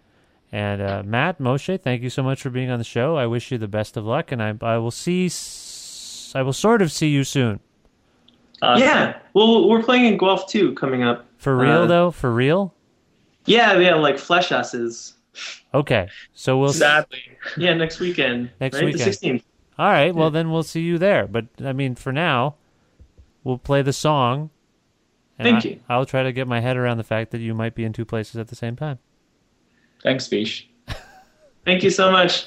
And 0.53 0.81
uh, 0.81 1.03
Matt 1.05 1.41
Moshe, 1.41 1.81
thank 1.81 2.03
you 2.03 2.11
so 2.11 2.23
much 2.23 2.41
for 2.41 2.51
being 2.51 2.71
on 2.71 2.79
the 2.79 2.85
show. 2.85 3.17
I 3.17 3.27
wish 3.27 3.51
you 3.51 3.59
the 3.59 3.67
best 3.67 3.97
of 3.97 4.05
luck, 4.05 4.31
and 4.31 4.41
I 4.41 4.55
I 4.63 4.79
will 4.79 4.93
see 4.93 5.29
I 6.35 6.43
will 6.43 6.53
sort 6.53 6.83
of 6.83 6.91
see 6.91 7.09
you 7.09 7.25
soon. 7.25 7.61
yeah. 8.63 9.19
Well, 9.35 9.69
we're 9.69 9.83
playing 9.83 10.07
in 10.07 10.17
Guelph 10.19 10.49
too 10.49 10.75
coming 10.75 11.03
up. 11.03 11.27
For 11.37 11.57
real 11.57 11.83
Uh, 11.83 11.87
though, 11.87 12.11
for 12.11 12.33
real. 12.33 12.75
Yeah, 13.47 13.79
yeah, 13.79 13.95
like 13.95 14.19
Flesh 14.19 14.53
Asses. 14.53 15.15
Okay, 15.75 16.09
so 16.33 16.59
we'll 16.59 16.73
Sadly. 16.73 17.19
Yeah, 17.57 17.75
next 17.75 18.01
weekend. 18.01 18.51
next 18.61 18.77
right? 18.77 18.87
weekend. 18.87 19.01
The 19.01 19.11
16th. 19.11 19.43
All 19.79 19.91
right. 19.91 20.15
Well, 20.15 20.31
then 20.31 20.51
we'll 20.53 20.63
see 20.63 20.81
you 20.83 20.99
there. 20.99 21.27
But 21.27 21.47
I 21.63 21.73
mean, 21.73 21.97
for 21.97 22.13
now, 22.13 22.55
we'll 23.43 23.59
play 23.59 23.83
the 23.83 23.93
song. 23.93 24.51
And 25.37 25.47
Thank 25.47 25.67
I, 25.67 25.69
you. 25.69 25.81
I'll 25.89 26.07
try 26.07 26.23
to 26.23 26.33
get 26.33 26.47
my 26.47 26.61
head 26.61 26.77
around 26.77 26.99
the 26.99 27.05
fact 27.05 27.33
that 27.33 27.41
you 27.41 27.55
might 27.55 27.75
be 27.75 27.85
in 27.85 27.93
two 27.93 28.05
places 28.05 28.37
at 28.37 28.47
the 28.49 28.55
same 28.55 28.77
time. 28.77 29.01
Thanks, 30.03 30.29
Vish. 30.29 30.69
Thank 31.65 31.83
you 31.83 31.91
so 31.91 32.13
much. 32.13 32.47